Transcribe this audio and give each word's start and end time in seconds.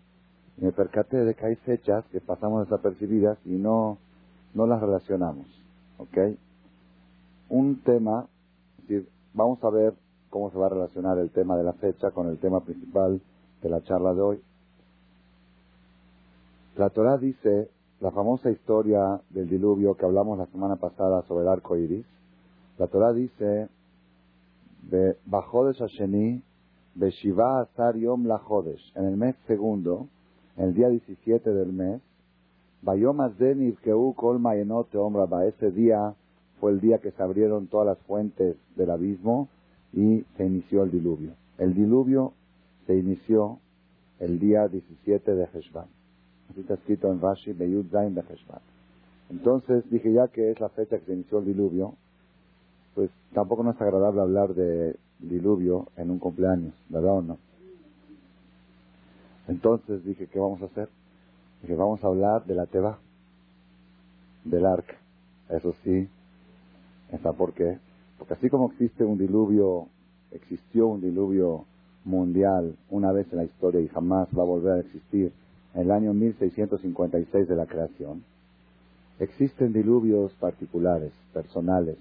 y 0.57 0.65
me 0.65 0.71
percaté 0.71 1.17
de 1.17 1.35
que 1.35 1.45
hay 1.45 1.55
fechas 1.57 2.05
que 2.11 2.19
pasamos 2.19 2.67
desapercibidas 2.67 3.37
y 3.45 3.51
no, 3.51 3.97
no 4.53 4.65
las 4.65 4.81
relacionamos. 4.81 5.45
¿Ok? 5.97 6.17
Un 7.49 7.81
tema, 7.83 8.27
es 8.79 8.87
decir, 8.87 9.09
vamos 9.33 9.63
a 9.63 9.69
ver 9.69 9.93
cómo 10.29 10.51
se 10.51 10.57
va 10.57 10.65
a 10.65 10.69
relacionar 10.69 11.17
el 11.19 11.29
tema 11.29 11.55
de 11.55 11.63
la 11.63 11.73
fecha 11.73 12.11
con 12.11 12.27
el 12.27 12.37
tema 12.39 12.61
principal 12.61 13.21
de 13.61 13.69
la 13.69 13.81
charla 13.83 14.13
de 14.13 14.21
hoy. 14.21 14.41
La 16.75 16.89
Torah 16.89 17.17
dice, 17.17 17.69
la 18.01 18.11
famosa 18.11 18.51
historia 18.51 19.21
del 19.29 19.49
diluvio 19.49 19.95
que 19.95 20.05
hablamos 20.05 20.37
la 20.37 20.45
semana 20.47 20.75
pasada 20.75 21.23
sobre 21.23 21.43
el 21.43 21.49
arco 21.49 21.77
iris, 21.77 22.05
la 22.77 22.87
Torah 22.87 23.13
dice, 23.13 23.69
bajó 25.25 25.65
de 25.65 25.73
Shasheni, 25.73 26.43
Beshiva 26.93 27.61
Asar 27.61 27.95
Yom 27.95 28.25
la 28.25 28.41
en 28.95 29.05
el 29.05 29.17
mes 29.17 29.35
segundo, 29.47 30.07
el 30.57 30.73
día 30.73 30.89
17 30.89 31.49
del 31.51 31.71
mes, 31.71 32.01
ese 35.45 35.71
día 35.71 36.13
fue 36.59 36.71
el 36.71 36.79
día 36.79 36.97
que 36.99 37.11
se 37.11 37.23
abrieron 37.23 37.67
todas 37.67 37.87
las 37.87 37.97
fuentes 38.05 38.55
del 38.75 38.91
abismo 38.91 39.49
y 39.93 40.25
se 40.35 40.45
inició 40.45 40.83
el 40.83 40.91
diluvio. 40.91 41.31
El 41.57 41.73
diluvio 41.73 42.33
se 42.85 42.95
inició 42.95 43.59
el 44.19 44.39
día 44.39 44.67
17 44.67 45.35
de 45.35 45.47
Heshvan. 45.53 45.87
Así 46.49 46.61
está 46.61 46.75
escrito 46.75 47.11
en 47.11 47.21
Rashi, 47.21 47.53
Beyud 47.53 47.87
Zain 47.91 48.15
de 48.15 48.21
Heshvan. 48.21 48.61
Entonces 49.29 49.83
dije, 49.89 50.13
ya 50.13 50.27
que 50.29 50.51
es 50.51 50.59
la 50.59 50.69
fecha 50.69 50.97
que 50.97 51.05
se 51.05 51.13
inició 51.13 51.39
el 51.39 51.45
diluvio, 51.45 51.93
pues 52.95 53.11
tampoco 53.33 53.63
no 53.63 53.71
es 53.71 53.81
agradable 53.81 54.21
hablar 54.21 54.55
de 54.55 54.95
diluvio 55.19 55.87
en 55.97 56.09
un 56.11 56.19
cumpleaños, 56.19 56.73
¿verdad 56.89 57.17
o 57.17 57.21
no? 57.21 57.37
Entonces 59.47 60.03
dije, 60.03 60.27
¿qué 60.27 60.39
vamos 60.39 60.61
a 60.61 60.65
hacer? 60.65 60.89
Dije, 61.61 61.75
vamos 61.75 62.03
a 62.03 62.07
hablar 62.07 62.45
de 62.45 62.55
la 62.55 62.65
Teba, 62.65 62.99
del 64.43 64.65
arca. 64.65 64.95
Eso 65.49 65.73
sí, 65.83 66.07
¿está 67.11 67.33
por 67.33 67.53
qué? 67.53 67.79
Porque 68.17 68.33
así 68.33 68.49
como 68.49 68.71
existe 68.71 69.03
un 69.03 69.17
diluvio, 69.17 69.87
existió 70.31 70.87
un 70.87 71.01
diluvio 71.01 71.65
mundial 72.03 72.75
una 72.89 73.11
vez 73.11 73.27
en 73.31 73.37
la 73.37 73.43
historia 73.45 73.81
y 73.81 73.87
jamás 73.87 74.27
va 74.37 74.43
a 74.43 74.45
volver 74.45 74.73
a 74.73 74.79
existir 74.79 75.31
en 75.73 75.81
el 75.81 75.91
año 75.91 76.13
1656 76.13 77.47
de 77.47 77.55
la 77.55 77.65
creación, 77.65 78.23
existen 79.19 79.73
diluvios 79.73 80.31
particulares, 80.33 81.11
personales, 81.33 81.97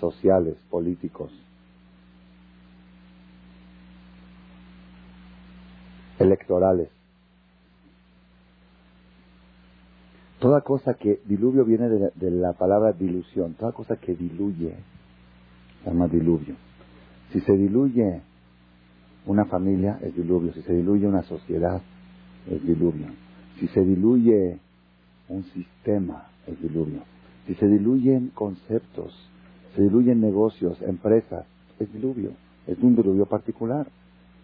sociales, 0.00 0.56
políticos, 0.70 1.32
electorales. 6.24 6.88
Toda 10.40 10.60
cosa 10.60 10.94
que 10.94 11.20
diluvio 11.24 11.64
viene 11.64 11.88
de, 11.88 12.30
la 12.30 12.52
palabra 12.52 12.92
dilución, 12.92 13.54
toda 13.54 13.72
cosa 13.72 13.96
que 13.96 14.14
diluye, 14.14 14.74
se 15.82 15.90
llama 15.90 16.08
diluvio. 16.08 16.54
Si 17.32 17.40
se 17.40 17.56
diluye 17.56 18.20
una 19.26 19.46
familia, 19.46 19.98
es 20.02 20.14
diluvio. 20.14 20.52
Si 20.52 20.62
se 20.62 20.74
diluye 20.74 21.06
una 21.06 21.22
sociedad, 21.22 21.80
es 22.50 22.62
diluvio. 22.62 23.06
Si 23.58 23.68
se 23.68 23.80
diluye 23.80 24.58
un 25.28 25.44
sistema, 25.44 26.26
es 26.46 26.60
diluvio. 26.60 27.00
Si 27.46 27.54
se 27.54 27.66
diluyen 27.66 28.30
conceptos, 28.34 29.14
se 29.74 29.82
diluyen 29.82 30.20
negocios, 30.20 30.80
empresas, 30.82 31.46
es 31.78 31.92
diluvio. 31.92 32.32
Es 32.66 32.78
un 32.78 32.96
diluvio 32.96 33.26
particular. 33.26 33.86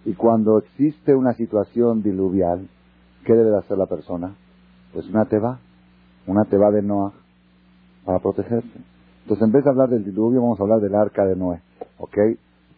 Y 0.05 0.15
cuando 0.15 0.59
existe 0.59 1.15
una 1.15 1.35
situación 1.35 2.03
diluvial, 2.03 2.69
¿qué 3.25 3.35
debe 3.35 3.51
de 3.51 3.59
hacer 3.59 3.77
la 3.77 3.87
persona? 3.87 4.35
Pues 4.93 5.07
una 5.09 5.27
teba, 5.27 5.59
una 6.27 6.45
teba 6.45 6.71
de 6.71 6.83
Noah, 6.83 7.13
para 8.05 8.19
protegerse. 8.19 8.81
Entonces, 9.23 9.47
en 9.47 9.53
vez 9.53 9.65
de 9.65 9.71
hablar 9.71 9.89
del 9.91 10.05
diluvio, 10.05 10.41
vamos 10.41 10.59
a 10.59 10.63
hablar 10.63 10.81
del 10.81 10.95
arca 10.95 11.25
de 11.25 11.37
Noé. 11.37 11.61
¿Ok? 11.99 12.17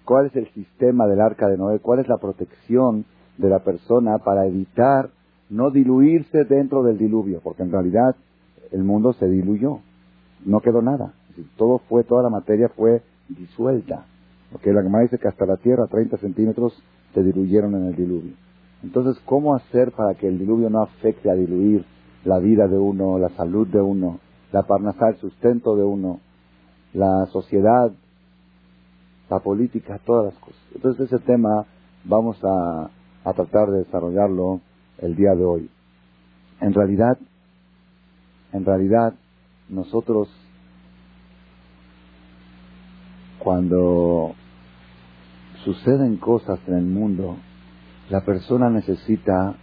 ¿Cuál 0.05 0.27
es 0.27 0.37
el 0.37 0.49
sistema 0.53 1.06
del 1.06 1.21
arca 1.21 1.49
de 1.49 1.56
Noé? 1.56 1.78
¿Cuál 1.78 2.00
es 2.00 2.09
la 2.09 2.19
protección 2.19 3.05
de 3.39 3.49
la 3.49 3.60
persona 3.60 4.19
para 4.19 4.47
evitar 4.47 5.10
no 5.49 5.71
diluirse 5.71 6.44
dentro 6.44 6.83
del 6.83 6.99
diluvio? 6.99 7.41
Porque 7.43 7.62
en 7.62 7.71
realidad 7.71 8.16
el 8.72 8.83
mundo 8.83 9.12
se 9.12 9.28
diluyó. 9.28 9.78
No 10.44 10.60
quedó 10.60 10.83
nada. 10.83 11.15
Todo 11.56 11.78
fue, 11.89 12.04
toda 12.04 12.22
la 12.22 12.31
materia 12.31 12.69
fue 12.69 13.03
disuelta. 13.28 14.04
¿Ok? 14.53 14.66
La 14.66 14.83
me 14.83 15.03
dice 15.03 15.19
que 15.19 15.28
hasta 15.28 15.47
la 15.47 15.56
tierra, 15.56 15.87
30 15.87 16.19
centímetros, 16.19 16.83
se 17.15 17.23
diluyeron 17.23 17.75
en 17.75 17.87
el 17.87 17.97
diluvio. 17.97 18.33
Entonces, 18.83 19.23
¿cómo 19.25 19.55
hacer 19.55 19.93
para 19.93 20.15
que 20.15 20.27
el 20.27 20.39
diluvio 20.39 20.69
no 20.71 20.83
afecte 20.83 21.31
a 21.31 21.34
diluir 21.34 21.84
la 22.25 22.39
vida 22.39 22.67
de 22.67 22.78
uno, 22.78 23.19
la 23.19 23.28
salud 23.31 23.67
de 23.69 23.81
uno, 23.81 24.19
la 24.53 24.62
parnasá, 24.62 25.09
el 25.09 25.17
sustento 25.17 25.77
de 25.77 25.84
uno, 25.84 26.21
la 26.93 27.27
sociedad, 27.27 27.93
la 29.31 29.39
política, 29.39 30.01
todas 30.05 30.33
las 30.33 30.43
cosas? 30.43 30.61
Entonces, 30.75 31.12
ese 31.12 31.25
tema 31.25 31.65
vamos 32.05 32.39
a, 32.45 32.91
a 33.25 33.33
tratar 33.33 33.71
de 33.71 33.78
desarrollarlo 33.78 34.61
el 34.99 35.15
día 35.15 35.34
de 35.34 35.45
hoy. 35.45 35.71
En 36.61 36.75
realidad, 36.75 37.19
en 38.53 38.65
realidad, 38.65 39.15
nosotros 39.69 40.28
cuando 43.39 44.34
suceden 45.65 46.17
cosas 46.17 46.59
en 46.67 46.75
el 46.75 46.84
mundo, 46.84 47.37
la 48.11 48.25
persona 48.25 48.69
necesita 48.71 49.55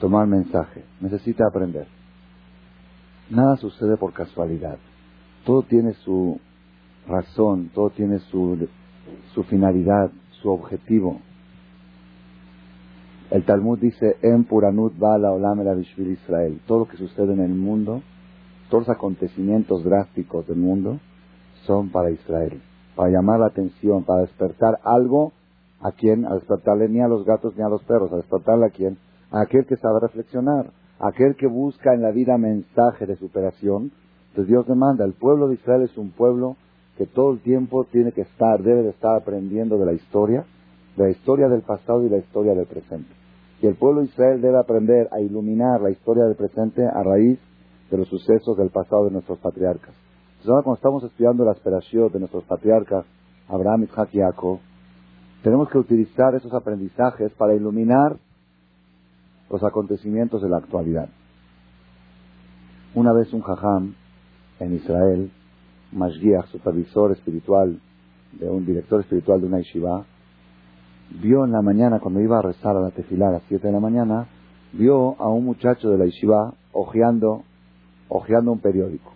tomar 0.00 0.26
mensaje, 0.26 0.84
necesita 1.00 1.44
aprender. 1.46 1.86
Nada 3.30 3.56
sucede 3.56 3.96
por 3.96 4.12
casualidad. 4.12 4.78
Todo 5.44 5.62
tiene 5.62 5.92
su 6.04 6.40
razón, 7.06 7.70
todo 7.74 7.90
tiene 7.90 8.18
su, 8.30 8.68
su 9.34 9.42
finalidad, 9.44 10.10
su 10.42 10.50
objetivo. 10.50 11.20
El 13.30 13.44
Talmud 13.44 13.78
dice, 13.78 14.16
En 14.22 14.44
Puranut 14.44 14.94
la 14.98 15.32
Olam 15.32 15.60
el 15.60 16.10
Israel. 16.10 16.60
Todo 16.66 16.80
lo 16.80 16.88
que 16.88 16.96
sucede 16.96 17.34
en 17.34 17.40
el 17.40 17.54
mundo, 17.54 18.02
todos 18.70 18.88
los 18.88 18.96
acontecimientos 18.96 19.84
drásticos 19.84 20.46
del 20.46 20.56
mundo, 20.56 20.98
son 21.66 21.90
para 21.90 22.10
Israel, 22.10 22.62
para 22.94 23.10
llamar 23.10 23.40
la 23.40 23.46
atención, 23.46 24.04
para 24.04 24.22
despertar 24.22 24.78
algo 24.84 25.32
¿A 25.80 25.92
quién? 25.92 26.26
A 26.26 26.34
despertarle 26.34 26.88
ni 26.88 27.00
a 27.00 27.08
los 27.08 27.24
gatos 27.24 27.56
ni 27.56 27.62
a 27.62 27.68
los 27.68 27.82
perros, 27.84 28.12
a 28.12 28.16
despertarle 28.16 28.66
a 28.66 28.70
quién? 28.70 28.98
A 29.30 29.42
aquel 29.42 29.66
que 29.66 29.76
sabe 29.76 30.00
reflexionar, 30.00 30.70
a 30.98 31.08
aquel 31.08 31.36
que 31.36 31.46
busca 31.46 31.94
en 31.94 32.02
la 32.02 32.10
vida 32.10 32.36
mensaje 32.36 33.06
de 33.06 33.16
superación. 33.16 33.92
Entonces 34.30 34.48
Dios 34.48 34.66
demanda, 34.66 35.04
el 35.04 35.14
pueblo 35.14 35.48
de 35.48 35.54
Israel 35.54 35.82
es 35.82 35.96
un 35.96 36.10
pueblo 36.10 36.56
que 36.96 37.06
todo 37.06 37.32
el 37.32 37.40
tiempo 37.40 37.84
tiene 37.84 38.10
que 38.10 38.22
estar, 38.22 38.60
debe 38.60 38.82
de 38.82 38.90
estar 38.90 39.16
aprendiendo 39.16 39.78
de 39.78 39.86
la 39.86 39.92
historia, 39.92 40.44
de 40.96 41.04
la 41.04 41.10
historia 41.10 41.48
del 41.48 41.62
pasado 41.62 42.02
y 42.04 42.08
la 42.08 42.18
historia 42.18 42.54
del 42.54 42.66
presente. 42.66 43.08
Y 43.62 43.66
el 43.66 43.76
pueblo 43.76 44.00
de 44.00 44.06
Israel 44.06 44.40
debe 44.40 44.58
aprender 44.58 45.08
a 45.12 45.20
iluminar 45.20 45.80
la 45.80 45.90
historia 45.90 46.24
del 46.24 46.34
presente 46.34 46.84
a 46.84 47.02
raíz 47.04 47.38
de 47.90 47.96
los 47.96 48.08
sucesos 48.08 48.56
del 48.56 48.70
pasado 48.70 49.04
de 49.04 49.12
nuestros 49.12 49.38
patriarcas. 49.38 49.94
Entonces 50.30 50.50
ahora 50.50 50.62
cuando 50.62 50.76
estamos 50.76 51.04
estudiando 51.04 51.44
la 51.44 51.52
aspiración 51.52 52.10
de 52.12 52.18
nuestros 52.18 52.44
patriarcas, 52.44 53.06
Abraham, 53.48 53.84
Isaac 53.84 54.10
y 54.12 54.18
Jacob, 54.18 54.58
Tenemos 55.42 55.68
que 55.70 55.78
utilizar 55.78 56.34
esos 56.34 56.52
aprendizajes 56.52 57.32
para 57.32 57.54
iluminar 57.54 58.16
los 59.50 59.62
acontecimientos 59.62 60.42
de 60.42 60.48
la 60.48 60.58
actualidad. 60.58 61.08
Una 62.94 63.12
vez 63.12 63.32
un 63.32 63.42
jajam 63.42 63.94
en 64.58 64.74
Israel, 64.74 65.30
Mashgiach, 65.92 66.46
supervisor 66.46 67.12
espiritual, 67.12 67.80
de 68.32 68.48
un 68.48 68.66
director 68.66 69.00
espiritual 69.00 69.40
de 69.40 69.46
una 69.46 69.58
yeshiva, 69.58 70.04
vio 71.22 71.44
en 71.44 71.52
la 71.52 71.62
mañana, 71.62 72.00
cuando 72.00 72.20
iba 72.20 72.38
a 72.38 72.42
rezar 72.42 72.76
a 72.76 72.80
la 72.80 72.90
tefilá 72.90 73.28
a 73.28 73.32
las 73.32 73.42
7 73.48 73.66
de 73.66 73.72
la 73.72 73.80
mañana, 73.80 74.26
vio 74.72 75.20
a 75.20 75.28
un 75.28 75.44
muchacho 75.44 75.88
de 75.88 75.98
la 75.98 76.04
yeshiva 76.04 76.52
ojeando, 76.72 77.44
ojeando 78.08 78.52
un 78.52 78.60
periódico. 78.60 79.12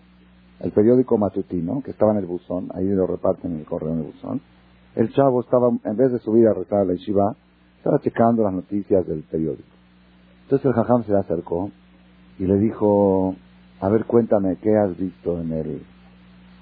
El 0.60 0.70
periódico 0.70 1.18
matutino, 1.18 1.82
que 1.82 1.90
estaba 1.90 2.12
en 2.12 2.18
el 2.18 2.26
buzón, 2.26 2.70
ahí 2.74 2.86
lo 2.86 3.06
reparten 3.06 3.52
en 3.52 3.58
el 3.60 3.66
correo 3.66 3.92
en 3.92 3.98
el 3.98 4.04
buzón. 4.04 4.40
El 4.94 5.12
chavo 5.12 5.40
estaba, 5.40 5.68
en 5.68 5.96
vez 5.96 6.12
de 6.12 6.18
subir 6.18 6.46
a 6.48 6.54
rezar 6.54 6.80
a 6.80 6.84
la 6.84 6.94
yeshiva, 6.94 7.34
estaba 7.78 7.98
checando 8.00 8.42
las 8.42 8.52
noticias 8.52 9.06
del 9.06 9.22
periódico. 9.22 9.68
Entonces 10.42 10.66
el 10.66 10.72
jajam 10.74 11.04
se 11.04 11.12
le 11.12 11.18
acercó 11.18 11.70
y 12.38 12.44
le 12.44 12.58
dijo, 12.58 13.34
a 13.80 13.88
ver, 13.88 14.04
cuéntame, 14.04 14.56
¿qué 14.56 14.76
has 14.76 14.96
visto 14.96 15.40
en 15.40 15.52
el 15.52 15.82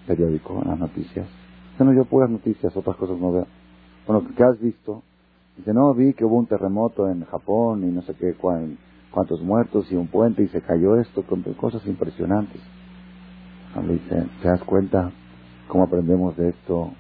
periódico, 0.07 0.61
en 0.63 0.69
las 0.69 0.79
noticias? 0.79 1.27
Dice, 1.73 1.85
no, 1.85 1.93
yo 1.93 2.05
puras 2.05 2.31
noticias, 2.31 2.77
otras 2.77 2.97
cosas 2.97 3.19
no 3.19 3.33
veo. 3.33 3.47
Bueno, 4.07 4.27
¿qué 4.37 4.45
has 4.45 4.61
visto? 4.61 5.03
Dice, 5.57 5.75
no, 5.75 5.93
vi 5.93 6.15
que 6.15 6.25
hubo 6.25 6.37
un 6.37 6.47
terremoto 6.47 7.09
en 7.11 7.25
Japón 7.25 7.83
y 7.85 7.91
no 7.91 8.03
sé 8.03 8.15
qué, 8.15 8.35
cuántos 9.11 9.43
muertos 9.43 9.91
y 9.91 9.97
un 9.97 10.07
puente 10.07 10.43
y 10.43 10.49
se 10.49 10.63
cayó 10.63 10.97
esto, 10.97 11.23
con 11.25 11.43
cosas 11.55 11.85
impresionantes. 11.87 12.61
Le 13.85 13.95
dice, 13.95 14.25
¿te 14.41 14.49
das 14.49 14.63
cuenta 14.65 15.11
cómo 15.69 15.85
aprendemos 15.85 16.37
de 16.37 16.51
esto? 16.51 16.93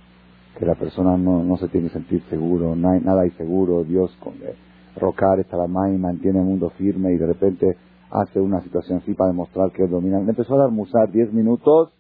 Que 0.58 0.66
la 0.66 0.74
persona 0.74 1.16
no, 1.16 1.42
no 1.42 1.56
se 1.56 1.68
tiene 1.68 1.88
que 1.88 1.94
sentir 1.94 2.22
seguro, 2.28 2.76
nada 2.76 3.22
hay 3.22 3.30
seguro, 3.32 3.84
Dios 3.84 4.14
con, 4.20 4.34
eh, 4.42 4.54
rocar 4.96 5.40
está 5.40 5.56
la 5.56 5.66
y 5.88 5.98
mantiene 5.98 6.40
el 6.40 6.44
mundo 6.44 6.70
firme 6.70 7.12
y 7.12 7.16
de 7.16 7.26
repente 7.26 7.76
hace 8.10 8.40
una 8.40 8.60
situación 8.60 8.98
así 8.98 9.14
para 9.14 9.30
demostrar 9.30 9.70
que 9.72 9.84
es 9.84 9.90
dominante. 9.90 10.30
Empezó 10.30 10.54
a 10.54 10.58
dar 10.58 10.70
musar 10.70 11.10
10 11.10 11.32
minutos 11.32 11.92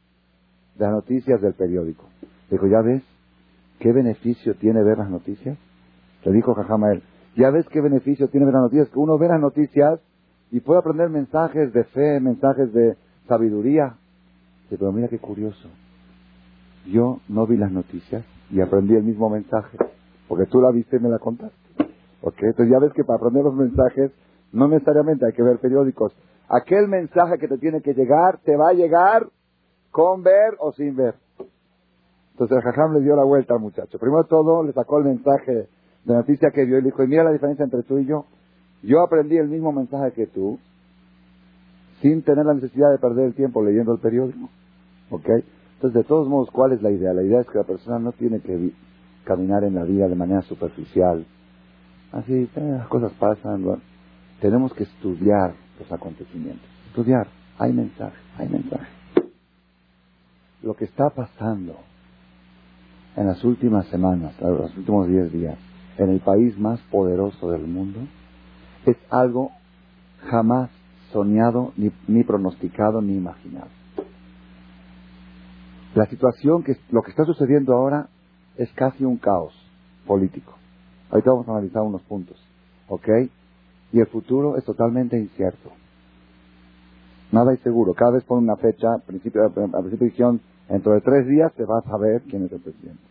de 0.76 0.84
las 0.84 0.94
noticias 0.94 1.40
del 1.40 1.54
periódico. 1.54 2.04
dijo, 2.50 2.66
¿ya 2.66 2.80
ves 2.82 3.02
qué 3.78 3.92
beneficio 3.92 4.54
tiene 4.56 4.82
ver 4.82 4.98
las 4.98 5.10
noticias? 5.10 5.56
Le 6.24 6.32
dijo 6.32 6.54
él, 6.92 7.02
¿ya 7.36 7.50
ves 7.50 7.66
qué 7.68 7.80
beneficio 7.80 8.28
tiene 8.28 8.46
ver 8.46 8.54
las 8.54 8.64
noticias? 8.64 8.88
Que 8.88 8.98
uno 8.98 9.18
ve 9.18 9.28
las 9.28 9.40
noticias 9.40 10.00
y 10.50 10.60
puede 10.60 10.80
aprender 10.80 11.08
mensajes 11.08 11.72
de 11.72 11.84
fe, 11.84 12.20
mensajes 12.20 12.72
de 12.72 12.96
sabiduría. 13.28 13.94
pero 14.68 14.92
mira 14.92 15.08
qué 15.08 15.18
curioso. 15.18 15.68
Yo 16.86 17.20
no 17.28 17.46
vi 17.46 17.56
las 17.56 17.70
noticias 17.70 18.24
y 18.50 18.60
aprendí 18.60 18.94
el 18.94 19.04
mismo 19.04 19.30
mensaje, 19.30 19.78
porque 20.28 20.46
tú 20.46 20.60
la 20.60 20.70
viste 20.70 20.96
y 20.96 21.00
me 21.00 21.08
la 21.08 21.18
contaste. 21.18 21.56
¿Ok? 22.22 22.36
Entonces 22.42 22.70
ya 22.70 22.78
ves 22.78 22.92
que 22.92 23.04
para 23.04 23.16
aprender 23.16 23.44
los 23.44 23.54
mensajes 23.54 24.12
no 24.52 24.68
necesariamente 24.68 25.26
hay 25.26 25.32
que 25.32 25.42
ver 25.42 25.58
periódicos. 25.58 26.12
Aquel 26.48 26.88
mensaje 26.88 27.38
que 27.38 27.48
te 27.48 27.58
tiene 27.58 27.80
que 27.80 27.94
llegar, 27.94 28.38
te 28.44 28.56
va 28.56 28.70
a 28.70 28.74
llegar 28.74 29.28
con 29.90 30.22
ver 30.22 30.56
o 30.58 30.72
sin 30.72 30.96
ver. 30.96 31.14
Entonces 32.32 32.56
el 32.56 32.62
jajam 32.62 32.94
le 32.94 33.00
dio 33.02 33.14
la 33.16 33.24
vuelta 33.24 33.54
al 33.54 33.60
muchacho. 33.60 33.98
Primero 33.98 34.24
todo, 34.24 34.64
le 34.64 34.72
sacó 34.72 34.98
el 34.98 35.04
mensaje 35.04 35.68
de 36.04 36.14
noticia 36.14 36.50
que 36.50 36.64
vio 36.64 36.78
y 36.78 36.82
le 36.82 36.86
dijo, 36.86 37.02
y 37.04 37.06
mira 37.06 37.24
la 37.24 37.32
diferencia 37.32 37.64
entre 37.64 37.82
tú 37.82 37.98
y 37.98 38.06
yo. 38.06 38.24
Yo 38.82 39.00
aprendí 39.02 39.36
el 39.36 39.48
mismo 39.48 39.72
mensaje 39.72 40.12
que 40.12 40.26
tú, 40.26 40.58
sin 42.00 42.22
tener 42.22 42.46
la 42.46 42.54
necesidad 42.54 42.90
de 42.90 42.98
perder 42.98 43.26
el 43.26 43.34
tiempo 43.34 43.62
leyendo 43.62 43.92
el 43.92 44.00
periódico. 44.00 44.48
¿Ok? 45.10 45.28
Entonces, 45.80 46.02
de 46.02 46.08
todos 46.08 46.28
modos, 46.28 46.50
¿cuál 46.50 46.72
es 46.72 46.82
la 46.82 46.90
idea? 46.90 47.14
La 47.14 47.22
idea 47.22 47.40
es 47.40 47.46
que 47.46 47.56
la 47.56 47.64
persona 47.64 47.98
no 47.98 48.12
tiene 48.12 48.40
que 48.40 48.70
caminar 49.24 49.64
en 49.64 49.76
la 49.76 49.84
vida 49.84 50.08
de 50.08 50.14
manera 50.14 50.42
superficial. 50.42 51.24
Así, 52.12 52.34
eh, 52.34 52.50
las 52.54 52.86
cosas 52.88 53.12
pasan. 53.14 53.64
Tenemos 54.42 54.74
que 54.74 54.82
estudiar 54.82 55.54
los 55.78 55.90
acontecimientos. 55.90 56.68
Estudiar. 56.88 57.28
Hay 57.58 57.72
mensaje, 57.72 58.14
hay 58.36 58.50
mensaje. 58.50 58.88
Lo 60.62 60.74
que 60.74 60.84
está 60.84 61.08
pasando 61.08 61.76
en 63.16 63.26
las 63.28 63.42
últimas 63.42 63.86
semanas, 63.86 64.34
en 64.38 64.54
los 64.54 64.76
últimos 64.76 65.08
10 65.08 65.32
días, 65.32 65.58
en 65.96 66.10
el 66.10 66.20
país 66.20 66.58
más 66.58 66.78
poderoso 66.90 67.52
del 67.52 67.66
mundo, 67.66 68.00
es 68.84 68.98
algo 69.08 69.50
jamás 70.26 70.68
soñado, 71.10 71.72
ni, 71.78 71.90
ni 72.06 72.22
pronosticado, 72.22 73.00
ni 73.00 73.14
imaginado. 73.14 73.79
La 75.94 76.06
situación, 76.06 76.62
que 76.62 76.76
lo 76.90 77.02
que 77.02 77.10
está 77.10 77.24
sucediendo 77.24 77.74
ahora, 77.74 78.08
es 78.56 78.70
casi 78.74 79.04
un 79.04 79.16
caos 79.16 79.52
político. 80.06 80.54
Ahorita 81.10 81.30
vamos 81.30 81.48
a 81.48 81.52
analizar 81.52 81.82
unos 81.82 82.02
puntos. 82.02 82.36
¿Ok? 82.88 83.08
Y 83.92 84.00
el 84.00 84.06
futuro 84.06 84.56
es 84.56 84.64
totalmente 84.64 85.18
incierto. 85.18 85.70
Nada 87.32 87.52
es 87.52 87.60
seguro. 87.60 87.94
Cada 87.94 88.12
vez 88.12 88.24
pone 88.24 88.42
una 88.42 88.56
fecha, 88.56 88.94
al 88.94 89.02
principio, 89.02 89.42
al 89.44 89.52
principio 89.52 90.06
dijeron, 90.06 90.40
dentro 90.68 90.92
de 90.92 91.00
tres 91.00 91.26
días 91.26 91.52
se 91.56 91.64
va 91.64 91.78
a 91.78 91.82
saber 91.82 92.22
quién 92.22 92.44
es 92.44 92.52
el 92.52 92.60
presidente. 92.60 93.02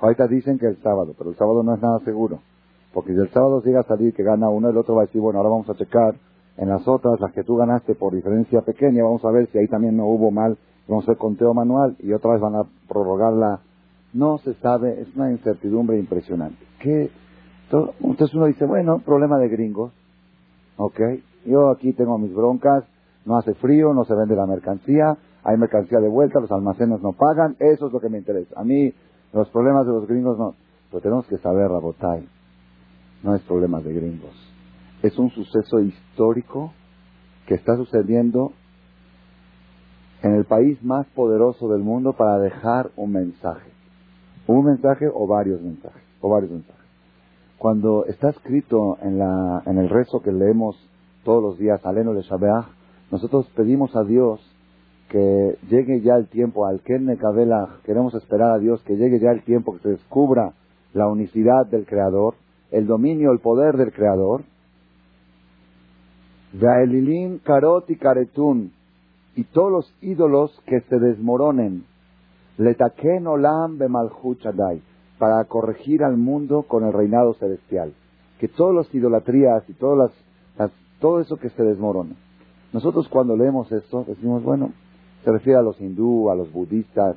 Ahorita 0.00 0.26
dicen 0.28 0.58
que 0.58 0.66
el 0.66 0.80
sábado, 0.82 1.14
pero 1.16 1.30
el 1.30 1.36
sábado 1.36 1.62
no 1.62 1.74
es 1.74 1.82
nada 1.82 1.98
seguro. 2.04 2.40
Porque 2.92 3.12
si 3.12 3.20
el 3.20 3.30
sábado 3.30 3.62
llega 3.62 3.80
a 3.80 3.84
salir 3.84 4.14
que 4.14 4.22
gana 4.22 4.48
uno, 4.48 4.68
el 4.70 4.76
otro 4.76 4.94
va 4.94 5.02
a 5.02 5.06
decir, 5.06 5.20
bueno, 5.20 5.38
ahora 5.38 5.50
vamos 5.50 5.68
a 5.70 5.74
checar 5.74 6.14
en 6.56 6.68
las 6.68 6.86
otras, 6.86 7.20
las 7.20 7.32
que 7.32 7.44
tú 7.44 7.56
ganaste 7.56 7.94
por 7.94 8.14
diferencia 8.14 8.62
pequeña, 8.62 9.04
vamos 9.04 9.24
a 9.24 9.30
ver 9.30 9.48
si 9.50 9.58
ahí 9.58 9.68
también 9.68 9.96
no 9.96 10.06
hubo 10.06 10.30
mal, 10.30 10.56
vamos 10.88 11.04
a 11.04 11.12
hacer 11.12 11.18
conteo 11.18 11.54
manual 11.54 11.96
y 12.00 12.12
otra 12.12 12.32
vez 12.32 12.40
van 12.40 12.56
a 12.56 12.64
prorrogarla. 12.88 13.60
No 14.12 14.38
se 14.38 14.54
sabe, 14.54 15.02
es 15.02 15.14
una 15.14 15.30
incertidumbre 15.30 15.98
impresionante. 15.98 16.64
¿Qué? 16.80 17.10
Entonces 17.70 18.34
uno 18.34 18.46
dice, 18.46 18.64
bueno, 18.64 19.00
problema 19.00 19.38
de 19.38 19.48
gringos, 19.48 19.92
¿ok? 20.78 21.00
Yo 21.44 21.68
aquí 21.70 21.92
tengo 21.92 22.16
mis 22.18 22.34
broncas, 22.34 22.84
no 23.26 23.36
hace 23.36 23.52
frío, 23.54 23.92
no 23.92 24.04
se 24.04 24.14
vende 24.14 24.34
la 24.34 24.46
mercancía, 24.46 25.18
hay 25.44 25.56
mercancía 25.58 26.00
de 26.00 26.08
vuelta, 26.08 26.40
los 26.40 26.50
almacenes 26.50 27.02
no 27.02 27.12
pagan, 27.12 27.56
eso 27.58 27.86
es 27.86 27.92
lo 27.92 28.00
que 28.00 28.08
me 28.08 28.18
interesa. 28.18 28.58
A 28.58 28.64
mí 28.64 28.92
los 29.32 29.48
problemas 29.50 29.86
de 29.86 29.92
los 29.92 30.06
gringos 30.06 30.38
no. 30.38 30.54
Pero 30.90 31.02
tenemos 31.02 31.26
que 31.26 31.36
saber, 31.38 31.68
Rabotay, 31.68 32.26
no 33.22 33.34
es 33.34 33.42
problema 33.42 33.80
de 33.80 33.92
gringos. 33.92 34.34
Es 35.02 35.18
un 35.18 35.30
suceso 35.30 35.80
histórico 35.80 36.72
que 37.46 37.54
está 37.54 37.76
sucediendo 37.76 38.52
en 40.22 40.34
el 40.34 40.44
país 40.44 40.82
más 40.82 41.06
poderoso 41.08 41.68
del 41.68 41.82
mundo 41.82 42.12
para 42.12 42.38
dejar 42.38 42.90
un 42.96 43.12
mensaje. 43.12 43.70
Un 44.46 44.64
mensaje 44.64 45.08
o 45.12 45.26
varios 45.26 45.60
mensajes. 45.60 46.02
O 46.20 46.28
varios 46.28 46.50
mensajes. 46.50 46.84
Cuando 47.58 48.04
está 48.06 48.30
escrito 48.30 48.98
en, 49.02 49.18
la, 49.18 49.62
en 49.66 49.78
el 49.78 49.88
rezo 49.88 50.20
que 50.20 50.32
leemos 50.32 50.76
todos 51.24 51.42
los 51.42 51.58
días, 51.58 51.84
Aleno 51.84 52.14
de 52.14 52.22
Shabeach, 52.22 52.66
nosotros 53.10 53.50
pedimos 53.54 53.94
a 53.96 54.04
Dios 54.04 54.40
que 55.08 55.56
llegue 55.68 56.00
ya 56.02 56.14
el 56.14 56.28
tiempo, 56.28 56.66
al 56.66 56.80
Ken 56.80 57.06
queremos 57.84 58.14
esperar 58.14 58.52
a 58.52 58.58
Dios 58.58 58.82
que 58.82 58.96
llegue 58.96 59.18
ya 59.18 59.30
el 59.30 59.42
tiempo 59.42 59.72
que 59.74 59.82
se 59.82 59.88
descubra 59.90 60.52
la 60.92 61.08
unicidad 61.08 61.66
del 61.66 61.86
Creador, 61.86 62.34
el 62.70 62.86
dominio, 62.86 63.32
el 63.32 63.40
poder 63.40 63.76
del 63.76 63.92
Creador. 63.92 64.42
Gaelilim, 66.52 67.38
Karot 67.40 67.88
y 67.90 67.96
Karetun, 67.96 68.72
y 69.38 69.44
todos 69.44 69.70
los 69.70 69.94
ídolos 70.00 70.50
que 70.66 70.80
se 70.80 70.98
desmoronen, 70.98 71.84
Letaken 72.56 73.24
Olam 73.28 73.78
Bemalchut 73.78 74.44
para 75.16 75.44
corregir 75.44 76.02
al 76.02 76.16
mundo 76.16 76.64
con 76.64 76.84
el 76.84 76.92
reinado 76.92 77.34
celestial. 77.34 77.92
Que 78.40 78.48
todas 78.48 78.74
las 78.74 78.92
idolatrías 78.92 79.62
y 79.68 79.74
todas 79.74 80.10
las, 80.56 80.72
todo 80.98 81.20
eso 81.20 81.36
que 81.36 81.50
se 81.50 81.62
desmorona. 81.62 82.16
Nosotros 82.72 83.06
cuando 83.06 83.36
leemos 83.36 83.70
esto 83.70 84.04
decimos, 84.08 84.42
bueno, 84.42 84.72
se 85.22 85.30
refiere 85.30 85.60
a 85.60 85.62
los 85.62 85.80
hindú, 85.80 86.30
a 86.30 86.34
los 86.34 86.52
budistas 86.52 87.14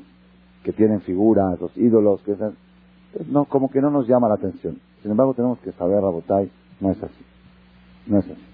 que 0.64 0.74
tienen 0.74 1.02
figuras, 1.02 1.60
los 1.60 1.76
ídolos, 1.76 2.22
que 2.22 2.36
pues 2.36 3.28
no, 3.30 3.46
como 3.46 3.72
que 3.72 3.82
no 3.82 3.90
nos 3.90 4.08
llama 4.08 4.30
la 4.30 4.36
atención. 4.36 4.80
Sin 5.02 5.10
embargo, 5.10 5.34
tenemos 5.34 5.58
que 5.62 5.72
saber, 5.72 6.00
Rabotai, 6.00 6.52
no 6.82 6.92
es 6.92 7.02
así. 7.02 7.26
No 8.06 8.20
es 8.20 8.26
así. 8.26 8.51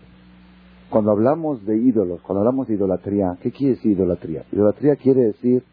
Cuando 0.89 1.11
hablamos 1.11 1.65
de 1.65 1.77
ídolos, 1.77 2.21
cuando 2.21 2.39
hablamos 2.39 2.67
de 2.67 2.75
idolatría, 2.75 3.37
¿qué 3.41 3.51
quiere 3.51 3.75
decir 3.75 3.91
idolatría? 3.91 4.45
Idolatría 4.51 4.95
quiere 4.95 5.21
decir 5.25 5.63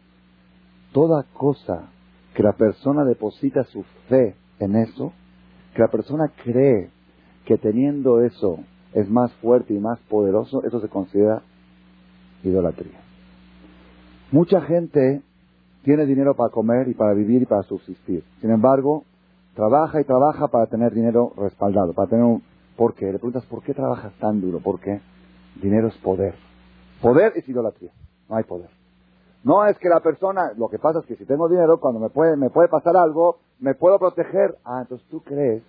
toda 0.91 1.23
cosa 1.33 1.89
que 2.33 2.43
la 2.43 2.53
persona 2.53 3.05
deposita 3.05 3.63
su 3.65 3.83
fe 4.09 4.35
en 4.59 4.75
eso, 4.75 5.13
que 5.73 5.81
la 5.81 5.87
persona 5.87 6.31
cree 6.43 6.89
que 7.45 7.57
teniendo 7.57 8.21
eso 8.21 8.59
es 8.93 9.09
más 9.09 9.31
fuerte 9.35 9.73
y 9.73 9.79
más 9.79 9.99
poderoso, 10.09 10.63
eso 10.63 10.81
se 10.81 10.89
considera 10.89 11.41
idolatría. 12.43 12.99
Mucha 14.31 14.61
gente 14.61 15.21
tiene 15.83 16.05
dinero 16.05 16.35
para 16.35 16.49
comer 16.49 16.87
y 16.87 16.93
para 16.93 17.13
vivir 17.13 17.43
y 17.43 17.45
para 17.45 17.63
subsistir. 17.63 18.23
Sin 18.41 18.51
embargo, 18.51 19.03
trabaja 19.53 20.01
y 20.01 20.03
trabaja 20.03 20.47
para 20.47 20.65
tener 20.65 20.93
dinero 20.93 21.31
respaldado, 21.37 21.93
para 21.93 22.09
tener 22.09 22.25
un... 22.25 22.43
¿Por 22.75 22.93
qué? 22.93 23.05
Le 23.05 23.13
preguntas, 23.13 23.45
¿por 23.45 23.63
qué 23.63 23.73
trabajas 23.73 24.13
tan 24.19 24.41
duro? 24.41 24.59
¿Por 24.59 24.79
qué? 24.79 25.01
Dinero 25.61 25.87
es 25.87 25.97
poder. 25.97 26.35
Poder 27.01 27.33
es 27.35 27.47
idolatría. 27.47 27.91
No 28.29 28.35
hay 28.35 28.43
poder. 28.43 28.69
No 29.43 29.65
es 29.67 29.77
que 29.77 29.89
la 29.89 29.99
persona, 29.99 30.51
lo 30.57 30.69
que 30.69 30.79
pasa 30.79 30.99
es 30.99 31.05
que 31.05 31.15
si 31.15 31.25
tengo 31.25 31.47
dinero, 31.47 31.79
cuando 31.79 31.99
me 31.99 32.09
puede, 32.09 32.35
me 32.35 32.49
puede 32.49 32.67
pasar 32.67 32.97
algo, 32.97 33.37
me 33.59 33.75
puedo 33.75 33.99
proteger. 33.99 34.57
Ah, 34.65 34.81
entonces 34.81 35.07
tú 35.09 35.21
crees 35.21 35.63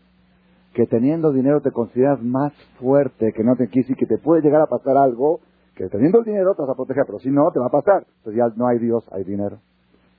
que 0.73 0.87
teniendo 0.87 1.33
dinero 1.33 1.61
te 1.61 1.71
consideras 1.71 2.23
más 2.23 2.53
fuerte, 2.81 3.33
que 3.33 3.45
no 3.45 3.55
te 3.57 3.69
quise 3.69 3.93
y 3.93 3.97
que 3.97 4.07
te 4.07 4.19
puede 4.19 4.43
llegar 4.43 4.63
a 4.63 4.67
pasar 4.67 4.97
algo, 4.97 5.41
que 5.75 5.89
teniendo 5.89 6.21
el 6.21 6.25
dinero 6.25 6.55
te 6.55 6.63
vas 6.63 6.71
a 6.71 6.75
proteger, 6.75 7.05
pero 7.07 7.19
si 7.19 7.31
no, 7.31 7.51
te 7.53 7.61
va 7.61 7.67
a 7.67 7.71
pasar. 7.71 8.07
Entonces 8.19 8.39
ya 8.39 8.49
no 8.57 8.67
hay 8.67 8.79
Dios, 8.79 9.05
hay 9.13 9.25
dinero. 9.25 9.59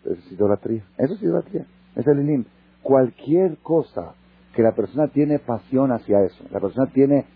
Eso 0.04 0.14
es 0.14 0.32
idolatría. 0.32 0.84
Eso 0.98 1.16
es 1.16 1.22
idolatría. 1.24 1.66
Es 1.96 2.08
el 2.08 2.20
ilim. 2.20 2.46
Cualquier 2.84 3.58
cosa 3.58 4.14
que 4.58 4.64
la 4.64 4.72
persona 4.72 5.08
tiene 5.10 5.38
pasión 5.38 5.92
hacia 5.92 6.24
eso, 6.24 6.44
la 6.50 6.60
persona 6.60 6.88
tiene 6.88 7.28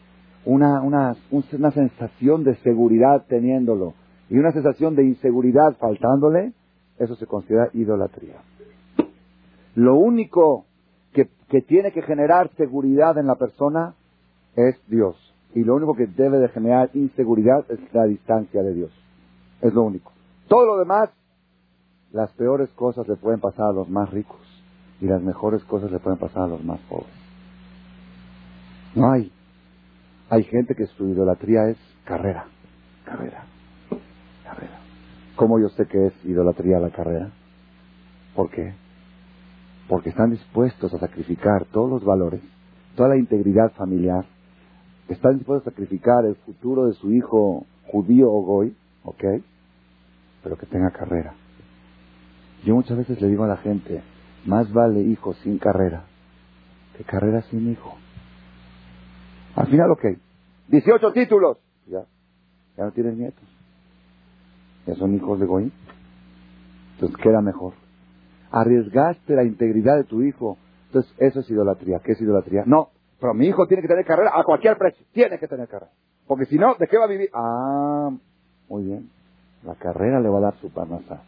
una, 0.44 0.82
una, 0.82 1.16
una 1.30 1.70
sensación 1.70 2.44
de 2.44 2.56
seguridad 2.64 3.28
teniéndolo 3.28 3.94
y 4.28 4.40
una 4.40 4.52
sensación 4.52 4.96
de 4.96 5.06
inseguridad 5.06 5.78
faltándole, 5.78 6.54
eso 6.98 7.14
se 7.18 7.28
considera 7.28 7.70
idolatría. 7.74 8.38
Lo 9.76 9.98
único 9.98 10.66
que, 11.14 11.30
que 11.48 11.62
tiene 11.62 11.92
que 11.92 12.02
generar 12.02 12.50
seguridad 12.58 13.16
en 13.20 13.28
la 13.28 13.36
persona 13.36 13.94
es 14.56 14.82
Dios. 14.88 15.16
Y 15.54 15.64
lo 15.64 15.76
único 15.76 15.94
que 15.94 16.08
debe 16.08 16.40
de 16.40 16.50
generar 16.50 16.90
inseguridad 16.96 17.66
es 17.70 17.80
la 17.94 18.06
distancia 18.06 18.64
de 18.64 18.74
Dios. 18.74 18.92
Es 19.62 19.72
lo 19.76 19.84
único. 19.84 20.12
Todo 20.48 20.66
lo 20.66 20.80
demás, 20.80 21.12
las 22.14 22.32
peores 22.32 22.70
cosas 22.70 23.08
le 23.08 23.16
pueden 23.16 23.40
pasar 23.40 23.68
a 23.68 23.74
los 23.74 23.88
más 23.90 24.10
ricos 24.10 24.51
y 25.02 25.08
las 25.08 25.22
mejores 25.22 25.64
cosas 25.64 25.92
le 25.92 26.00
pueden 26.00 26.20
pasar 26.20 26.44
a 26.44 26.48
los 26.48 26.64
más 26.64 26.80
pobres. 26.82 27.14
No 28.96 29.12
hay. 29.12 29.32
Hay 30.30 30.44
gente 30.44 30.76
que 30.76 30.86
su 30.86 31.08
idolatría 31.10 31.68
es 31.70 31.78
carrera, 32.06 32.46
carrera, 33.04 33.44
carrera. 34.44 34.80
¿Cómo 35.36 35.60
yo 35.60 35.70
sé 35.70 35.88
que 35.88 36.08
es 36.08 36.14
idolatría 36.26 36.80
la 36.80 36.92
carrera? 36.92 37.32
¿Por 38.36 38.50
qué? 38.52 38.74
Porque 39.90 40.10
están 40.10 40.30
dispuestos 40.30 40.94
a 40.94 41.00
sacrificar 41.00 41.66
todos 41.66 41.90
los 41.90 42.06
valores, 42.06 42.42
toda 42.96 43.10
la 43.10 43.18
integridad 43.18 43.72
familiar, 43.72 44.26
están 45.10 45.38
dispuestos 45.38 45.68
a 45.68 45.72
sacrificar 45.72 46.26
el 46.26 46.36
futuro 46.36 46.86
de 46.86 46.94
su 46.94 47.12
hijo 47.12 47.66
judío 47.88 48.32
o 48.32 48.42
goy, 48.44 48.76
¿ok? 49.04 49.24
Pero 50.44 50.58
que 50.58 50.66
tenga 50.68 50.92
carrera. 50.92 51.34
Yo 52.64 52.76
muchas 52.76 52.98
veces 52.98 53.20
le 53.20 53.28
digo 53.28 53.44
a 53.44 53.48
la 53.48 53.58
gente, 53.58 54.02
más 54.46 54.72
vale 54.74 55.02
hijo 55.02 55.34
sin 55.36 55.58
carrera 55.58 56.06
que 56.98 57.04
carrera 57.04 57.42
sin 57.44 57.72
hijo. 57.72 57.98
Al 59.56 59.68
final, 59.68 59.92
ok. 59.92 60.06
18 60.68 61.14
títulos. 61.14 61.58
Ya. 61.88 62.06
Ya 62.78 62.86
no 62.86 62.92
tienen 62.92 63.18
nietos. 63.18 63.44
Ya 64.86 64.96
son 64.96 65.16
hijos 65.16 65.40
de 65.40 65.46
Goín. 65.46 65.74
Entonces 66.94 67.18
queda 67.18 67.42
mejor. 67.42 67.74
Arriesgaste 68.52 69.36
la 69.36 69.44
integridad 69.44 69.98
de 69.98 70.04
tu 70.04 70.22
hijo. 70.22 70.58
Entonces 70.88 71.14
eso 71.18 71.40
es 71.42 71.50
idolatría. 71.50 72.00
¿Qué 72.04 72.14
es 72.14 72.22
idolatría? 72.22 72.64
No. 72.66 72.90
Pero 73.20 73.34
mi 73.34 73.48
hijo 73.48 73.68
tiene 73.68 73.82
que 73.82 73.88
tener 73.88 74.06
carrera 74.06 74.32
a 74.34 74.44
cualquier 74.44 74.78
precio. 74.78 75.06
Tiene 75.12 75.38
que 75.38 75.48
tener 75.48 75.68
carrera. 75.68 75.92
Porque 76.28 76.46
si 76.46 76.58
no, 76.58 76.76
¿de 76.76 76.88
qué 76.88 76.98
va 76.98 77.06
a 77.06 77.10
vivir? 77.10 77.30
Ah, 77.34 78.10
muy 78.70 78.84
bien. 78.84 79.10
La 79.64 79.76
carrera 79.76 80.20
le 80.20 80.30
va 80.30 80.40
a 80.40 80.42
dar 80.42 80.56
su 80.56 80.72
parnasá. 80.72 81.22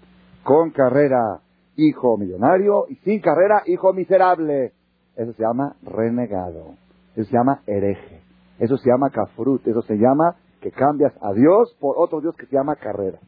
Con 0.44 0.72
carrera, 0.72 1.40
hijo 1.76 2.18
millonario. 2.18 2.86
Y 2.90 2.96
sin 2.98 3.20
carrera, 3.20 3.64
hijo 3.66 3.94
miserable. 3.94 4.74
Eso 5.16 5.34
se 5.34 5.44
llama 5.44 5.76
renegado. 5.84 6.76
Eso 7.16 7.30
se 7.30 7.38
llama 7.38 7.62
hereje. 7.68 8.22
Eso 8.60 8.78
se 8.78 8.90
llama 8.90 9.10
kafrut. 9.10 9.66
Eso 9.68 9.82
se 9.84 9.96
llama 9.96 10.36
que 10.62 10.72
cambias 10.72 11.14
a 11.22 11.34
Dios 11.34 11.76
por 11.80 11.96
otro 11.98 12.22
Dios 12.22 12.36
que 12.36 12.46
se 12.46 12.56
llama 12.56 12.76
carrera. 12.76 13.20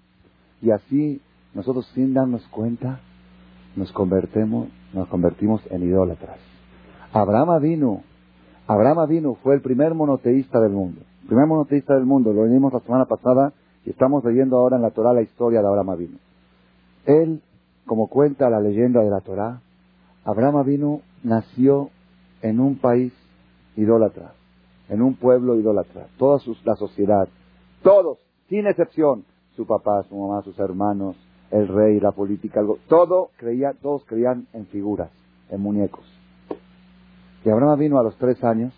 Y 0.61 0.71
así 0.71 1.21
nosotros 1.53 1.85
sin 1.93 2.13
darnos 2.13 2.47
cuenta 2.47 2.99
nos 3.75 3.91
convertimos, 3.91 4.69
nos 4.93 5.07
convertimos 5.09 5.61
en 5.69 5.83
idólatras. 5.83 6.37
Abraham 7.11 7.61
vino, 7.61 8.03
Abraham 8.67 9.07
vino, 9.07 9.35
fue 9.35 9.55
el 9.55 9.61
primer 9.61 9.93
monoteísta 9.93 10.59
del 10.59 10.71
mundo. 10.71 11.01
El 11.23 11.27
primer 11.27 11.47
monoteísta 11.47 11.95
del 11.95 12.05
mundo, 12.05 12.33
lo 12.33 12.43
vimos 12.43 12.73
la 12.73 12.79
semana 12.79 13.05
pasada 13.05 13.53
y 13.85 13.89
estamos 13.89 14.23
leyendo 14.23 14.57
ahora 14.57 14.77
en 14.77 14.81
la 14.81 14.91
Torah 14.91 15.13
la 15.13 15.21
historia 15.21 15.61
de 15.61 15.67
Abraham 15.67 15.97
vino. 15.97 16.17
Él, 17.05 17.41
como 17.85 18.07
cuenta 18.07 18.49
la 18.49 18.59
leyenda 18.59 19.01
de 19.01 19.09
la 19.09 19.21
Torah, 19.21 19.61
Abraham 20.23 20.65
vino 20.65 21.01
nació 21.23 21.89
en 22.41 22.59
un 22.59 22.77
país 22.77 23.13
idólatra, 23.75 24.33
en 24.89 25.01
un 25.01 25.15
pueblo 25.15 25.55
idólatra, 25.55 26.07
toda 26.17 26.39
la 26.63 26.75
sociedad, 26.75 27.27
todos, 27.83 28.17
sin 28.49 28.67
excepción, 28.67 29.25
su 29.55 29.65
papá, 29.65 30.03
su 30.09 30.15
mamá, 30.15 30.41
sus 30.41 30.57
hermanos, 30.59 31.15
el 31.51 31.67
rey, 31.67 31.99
la 31.99 32.11
política, 32.11 32.59
algo, 32.59 32.79
todo 32.87 33.29
creía, 33.37 33.73
todos 33.81 34.03
creían 34.05 34.47
en 34.53 34.65
figuras, 34.67 35.09
en 35.49 35.61
muñecos. 35.61 36.05
Y 37.43 37.49
Abraham 37.49 37.79
vino 37.79 37.99
a 37.99 38.03
los 38.03 38.17
tres 38.17 38.43
años, 38.43 38.73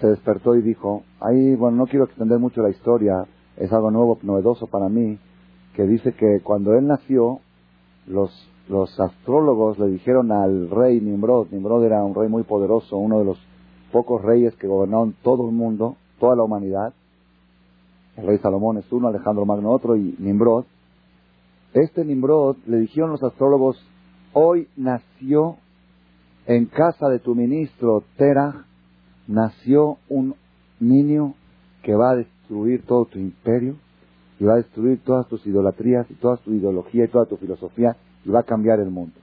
se 0.00 0.06
despertó 0.08 0.54
y 0.56 0.62
dijo, 0.62 1.04
ahí, 1.20 1.54
bueno, 1.54 1.76
no 1.76 1.86
quiero 1.86 2.06
extender 2.06 2.38
mucho 2.38 2.62
la 2.62 2.70
historia, 2.70 3.26
es 3.56 3.72
algo 3.72 3.90
nuevo, 3.90 4.18
novedoso 4.22 4.66
para 4.66 4.88
mí, 4.88 5.18
que 5.76 5.84
dice 5.84 6.14
que 6.14 6.40
cuando 6.42 6.74
él 6.74 6.86
nació, 6.86 7.40
los 8.06 8.30
los 8.68 8.98
astrólogos 8.98 9.78
le 9.78 9.86
dijeron 9.88 10.32
al 10.32 10.70
rey 10.70 11.00
Nimrod, 11.00 11.48
Nimrod 11.50 11.84
era 11.84 12.04
un 12.04 12.14
rey 12.14 12.28
muy 12.28 12.42
poderoso, 12.42 12.96
uno 12.96 13.20
de 13.20 13.24
los 13.24 13.38
pocos 13.92 14.22
reyes 14.22 14.54
que 14.56 14.66
gobernaron 14.66 15.14
todo 15.22 15.48
el 15.48 15.54
mundo, 15.54 15.96
toda 16.18 16.34
la 16.34 16.42
humanidad. 16.42 16.92
El 18.16 18.26
rey 18.26 18.38
Salomón 18.38 18.78
es 18.78 18.90
uno, 18.90 19.08
Alejandro 19.08 19.46
Magno 19.46 19.70
otro 19.70 19.96
y 19.96 20.16
Nimrod. 20.18 20.64
Este 21.74 22.04
Nimrod 22.04 22.56
le 22.66 22.78
dijeron 22.78 23.10
los 23.10 23.22
astrólogos, 23.22 23.76
hoy 24.32 24.68
nació 24.76 25.56
en 26.46 26.66
casa 26.66 27.08
de 27.08 27.20
tu 27.20 27.34
ministro 27.34 28.02
Terah, 28.16 28.64
nació 29.28 29.98
un 30.08 30.34
niño 30.80 31.34
que 31.82 31.94
va 31.94 32.10
a 32.10 32.16
destruir 32.16 32.84
todo 32.84 33.04
tu 33.04 33.18
imperio 33.18 33.76
y 34.38 34.44
va 34.44 34.54
a 34.54 34.56
destruir 34.56 35.02
todas 35.02 35.26
tus 35.28 35.46
idolatrías 35.46 36.10
y 36.10 36.14
toda 36.14 36.36
tu 36.36 36.52
ideología 36.52 37.04
y 37.04 37.08
toda 37.08 37.26
tu 37.26 37.36
filosofía 37.36 37.96
y 38.24 38.30
va 38.30 38.40
a 38.40 38.44
cambiar 38.44 38.80
el 38.80 38.90
mundo. 38.90 39.18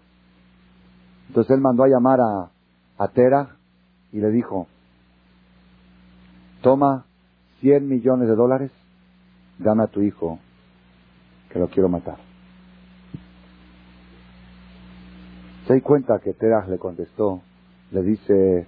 Entonces 1.27 1.51
él 1.55 1.61
mandó 1.61 1.83
a 1.83 1.87
llamar 1.87 2.19
a, 2.21 2.49
a 2.97 3.07
Tera 3.09 3.57
y 4.11 4.19
le 4.19 4.29
dijo, 4.29 4.67
toma 6.61 7.05
100 7.61 7.87
millones 7.87 8.27
de 8.27 8.35
dólares, 8.35 8.71
dame 9.59 9.83
a 9.83 9.87
tu 9.87 10.01
hijo 10.01 10.39
que 11.49 11.59
lo 11.59 11.67
quiero 11.67 11.89
matar. 11.89 12.17
Se 15.67 15.75
di 15.75 15.81
cuenta 15.81 16.19
que 16.19 16.33
Terah 16.33 16.67
le 16.67 16.77
contestó, 16.77 17.41
le 17.91 18.01
dice, 18.01 18.67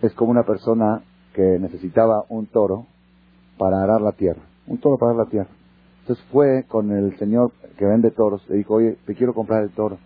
es 0.00 0.14
como 0.14 0.30
una 0.30 0.44
persona 0.44 1.02
que 1.34 1.58
necesitaba 1.58 2.24
un 2.30 2.46
toro 2.46 2.86
para 3.58 3.82
arar 3.82 4.00
la 4.00 4.12
tierra, 4.12 4.40
un 4.70 4.78
toro 4.78 4.96
para 4.96 5.14
la 5.14 5.26
tierra. 5.26 5.50
Entonces 6.02 6.24
fue 6.30 6.64
con 6.68 6.92
el 6.92 7.18
señor 7.18 7.50
que 7.76 7.84
vende 7.84 8.10
toros, 8.12 8.48
le 8.48 8.56
dijo, 8.56 8.74
oye, 8.74 8.96
te 9.04 9.14
quiero 9.14 9.34
comprar 9.34 9.62
el 9.64 9.70
toro. 9.70 9.98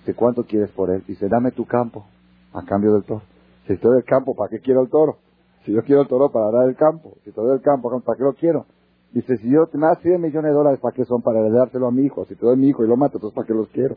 Dice, 0.00 0.14
¿cuánto 0.14 0.44
quieres 0.44 0.70
por 0.70 0.90
él? 0.90 1.02
Dice, 1.06 1.28
dame 1.28 1.50
tu 1.50 1.66
campo 1.66 2.06
a 2.52 2.64
cambio 2.64 2.92
del 2.94 3.04
toro. 3.04 3.22
Si 3.66 3.76
te 3.76 3.88
doy 3.88 3.98
el 3.98 4.04
campo, 4.04 4.34
¿para 4.34 4.50
qué 4.50 4.60
quiero 4.60 4.82
el 4.82 4.88
toro? 4.88 5.18
Si 5.64 5.72
yo 5.72 5.82
quiero 5.82 6.02
el 6.02 6.08
toro 6.08 6.30
para 6.30 6.50
dar 6.50 6.68
el 6.68 6.76
campo. 6.76 7.14
Si 7.24 7.32
te 7.32 7.40
doy 7.40 7.54
el 7.54 7.62
campo, 7.62 7.90
¿para 8.02 8.16
qué 8.16 8.22
lo 8.22 8.34
quiero? 8.34 8.66
Dice, 9.12 9.36
si 9.38 9.50
yo 9.50 9.66
te 9.66 9.78
me 9.78 9.86
das 9.86 9.98
100 10.00 10.20
millones 10.20 10.50
de 10.50 10.54
dólares, 10.54 10.80
¿para 10.80 10.94
qué 10.94 11.04
son? 11.04 11.22
Para 11.22 11.40
heredárselo 11.40 11.86
a 11.86 11.90
mi 11.90 12.02
hijo. 12.02 12.24
Si 12.26 12.36
te 12.36 12.44
doy 12.44 12.56
mi 12.56 12.68
hijo 12.68 12.84
y 12.84 12.88
lo 12.88 12.96
mato, 12.96 13.16
entonces 13.16 13.34
¿para 13.34 13.46
qué 13.46 13.54
los 13.54 13.68
quiero? 13.68 13.96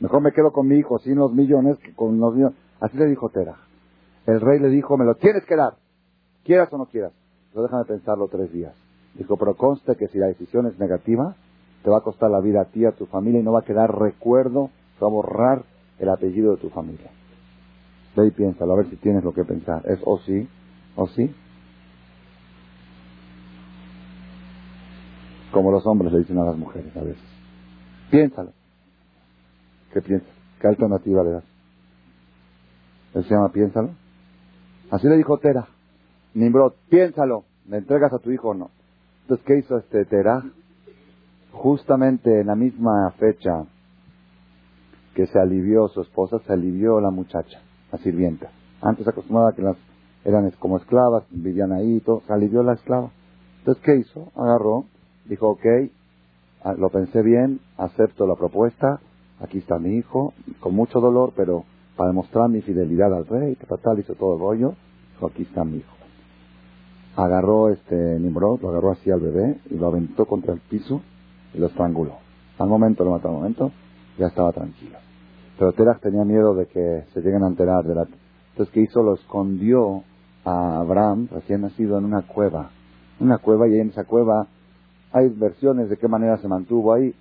Mejor 0.00 0.20
me 0.20 0.32
quedo 0.32 0.52
con 0.52 0.68
mi 0.68 0.76
hijo 0.76 0.98
sin 0.98 1.16
los 1.16 1.32
millones 1.32 1.78
que 1.78 1.94
con 1.94 2.18
los 2.20 2.34
millones. 2.34 2.56
Así 2.80 2.96
le 2.98 3.06
dijo 3.06 3.30
Tera. 3.30 3.56
El 4.26 4.40
rey 4.40 4.58
le 4.60 4.68
dijo, 4.68 4.96
me 4.98 5.04
lo 5.04 5.14
tienes 5.14 5.44
que 5.46 5.56
dar. 5.56 5.74
Quieras 6.44 6.70
o 6.72 6.78
no 6.78 6.86
quieras. 6.86 7.12
Pero 7.52 7.62
déjame 7.62 7.84
pensarlo 7.84 8.28
tres 8.28 8.52
días. 8.52 8.85
Dijo, 9.18 9.36
pero 9.36 9.54
conste 9.56 9.96
que 9.96 10.08
si 10.08 10.18
la 10.18 10.26
decisión 10.26 10.66
es 10.66 10.78
negativa, 10.78 11.36
te 11.82 11.90
va 11.90 11.98
a 11.98 12.02
costar 12.02 12.30
la 12.30 12.40
vida 12.40 12.62
a 12.62 12.64
ti, 12.66 12.84
a 12.84 12.92
tu 12.92 13.06
familia, 13.06 13.40
y 13.40 13.42
no 13.42 13.52
va 13.52 13.60
a 13.60 13.64
quedar 13.64 13.96
recuerdo, 13.98 14.70
te 14.98 15.04
va 15.04 15.08
a 15.08 15.14
borrar 15.14 15.64
el 15.98 16.08
apellido 16.08 16.52
de 16.52 16.60
tu 16.60 16.68
familia. 16.68 17.10
Ve 18.16 18.26
y 18.26 18.30
piénsalo, 18.30 18.72
a 18.72 18.76
ver 18.76 18.90
si 18.90 18.96
tienes 18.96 19.24
lo 19.24 19.32
que 19.32 19.44
pensar. 19.44 19.82
¿Es 19.86 20.00
o 20.04 20.18
sí? 20.18 20.48
¿O 20.96 21.06
sí? 21.08 21.34
Como 25.52 25.70
los 25.70 25.86
hombres 25.86 26.12
le 26.12 26.18
dicen 26.18 26.38
a 26.38 26.44
las 26.44 26.56
mujeres 26.56 26.94
a 26.96 27.00
veces. 27.00 27.22
Piénsalo. 28.10 28.52
¿Qué 29.92 30.02
piensas? 30.02 30.28
¿Qué 30.60 30.66
alternativa 30.66 31.22
le 31.24 31.30
das? 31.30 31.44
Él 33.14 33.24
se 33.24 33.30
llama 33.30 33.50
piénsalo. 33.50 33.90
Así 34.90 35.08
le 35.08 35.16
dijo 35.16 35.38
Tera. 35.38 35.66
Nimrod, 36.34 36.74
piénsalo. 36.90 37.44
¿Me 37.66 37.78
entregas 37.78 38.12
a 38.12 38.18
tu 38.18 38.30
hijo 38.30 38.48
o 38.48 38.54
no? 38.54 38.70
Entonces, 39.26 39.44
¿qué 39.44 39.58
hizo 39.58 39.76
este 39.78 40.04
Terah? 40.04 40.44
Justamente 41.50 42.42
en 42.42 42.46
la 42.46 42.54
misma 42.54 43.10
fecha 43.18 43.64
que 45.16 45.26
se 45.26 45.40
alivió 45.40 45.88
su 45.88 46.02
esposa, 46.02 46.38
se 46.46 46.52
alivió 46.52 47.00
la 47.00 47.10
muchacha, 47.10 47.60
la 47.90 47.98
sirvienta. 47.98 48.52
Antes 48.80 49.08
acostumbraba 49.08 49.52
que 49.52 49.62
las 49.62 49.76
eran 50.24 50.48
como 50.60 50.76
esclavas, 50.76 51.24
vivían 51.30 51.72
ahí 51.72 51.96
y 51.96 52.00
todo, 52.00 52.22
se 52.24 52.32
alivió 52.32 52.62
la 52.62 52.74
esclava. 52.74 53.10
Entonces, 53.58 53.82
¿qué 53.82 53.96
hizo? 53.96 54.30
Agarró, 54.36 54.84
dijo, 55.24 55.48
ok, 55.48 55.66
ah, 56.62 56.74
lo 56.74 56.90
pensé 56.90 57.20
bien, 57.22 57.58
acepto 57.78 58.28
la 58.28 58.36
propuesta, 58.36 59.00
aquí 59.40 59.58
está 59.58 59.80
mi 59.80 59.96
hijo, 59.96 60.34
con 60.60 60.72
mucho 60.72 61.00
dolor, 61.00 61.32
pero 61.34 61.64
para 61.96 62.10
demostrar 62.10 62.48
mi 62.48 62.62
fidelidad 62.62 63.12
al 63.12 63.26
rey, 63.26 63.58
tal, 63.82 63.98
hizo 63.98 64.14
todo 64.14 64.34
el 64.34 64.40
rollo, 64.40 64.74
dijo, 65.14 65.26
aquí 65.26 65.42
está 65.42 65.64
mi 65.64 65.78
hijo. 65.78 65.95
Agarró 67.16 67.70
este 67.70 67.96
Nimrod, 68.20 68.60
lo 68.60 68.68
agarró 68.68 68.92
así 68.92 69.10
al 69.10 69.20
bebé 69.20 69.58
y 69.70 69.74
lo 69.74 69.86
aventó 69.86 70.26
contra 70.26 70.52
el 70.52 70.60
piso 70.60 71.00
y 71.54 71.58
lo 71.58 71.66
estranguló. 71.66 72.12
Al 72.58 72.68
momento, 72.68 73.04
lo 73.04 73.12
mató 73.12 73.28
al 73.28 73.34
momento, 73.34 73.72
ya 74.18 74.26
estaba 74.26 74.52
tranquilo. 74.52 74.98
Pero 75.58 75.72
Terach 75.72 76.00
tenía 76.00 76.24
miedo 76.24 76.54
de 76.54 76.66
que 76.66 77.04
se 77.14 77.20
lleguen 77.20 77.42
a 77.42 77.48
enterar 77.48 77.84
de 77.84 77.94
la... 77.94 78.06
Entonces, 78.50 78.72
¿qué 78.72 78.82
hizo? 78.82 79.02
Lo 79.02 79.14
escondió 79.14 80.02
a 80.44 80.80
Abraham, 80.80 81.28
recién 81.30 81.62
nacido, 81.62 81.98
en 81.98 82.04
una 82.04 82.22
cueva. 82.22 82.70
Una 83.18 83.38
cueva, 83.38 83.66
y 83.66 83.80
en 83.80 83.88
esa 83.88 84.04
cueva 84.04 84.46
hay 85.12 85.28
versiones 85.28 85.88
de 85.88 85.96
qué 85.96 86.08
manera 86.08 86.36
se 86.38 86.48
mantuvo 86.48 86.92
ahí. 86.92 87.14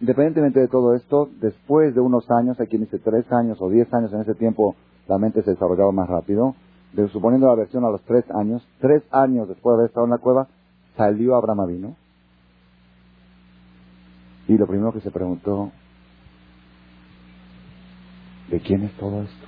Independientemente 0.00 0.60
de 0.60 0.68
todo 0.68 0.94
esto, 0.94 1.28
después 1.40 1.94
de 1.94 2.00
unos 2.00 2.30
años, 2.30 2.58
hay 2.58 2.66
quien 2.66 2.82
dice 2.82 2.98
tres 2.98 3.30
años 3.30 3.58
o 3.60 3.68
diez 3.68 3.92
años, 3.92 4.12
en 4.14 4.22
ese 4.22 4.34
tiempo 4.34 4.74
la 5.06 5.18
mente 5.18 5.42
se 5.42 5.50
desarrollaba 5.50 5.92
más 5.92 6.08
rápido, 6.08 6.54
de, 6.92 7.08
suponiendo 7.08 7.46
la 7.46 7.54
versión 7.54 7.84
a 7.84 7.90
los 7.90 8.02
tres 8.02 8.24
años, 8.30 8.66
tres 8.80 9.02
años 9.10 9.48
después 9.48 9.72
de 9.72 9.80
haber 9.80 9.88
estado 9.88 10.06
en 10.06 10.10
la 10.10 10.18
cueva, 10.18 10.48
salió 10.96 11.36
Abraham 11.36 11.60
Avino. 11.60 11.96
Y 14.48 14.58
lo 14.58 14.66
primero 14.66 14.92
que 14.92 15.00
se 15.00 15.10
preguntó, 15.10 15.70
¿de 18.50 18.60
quién 18.60 18.82
es 18.82 18.92
todo 18.98 19.22
esto? 19.22 19.46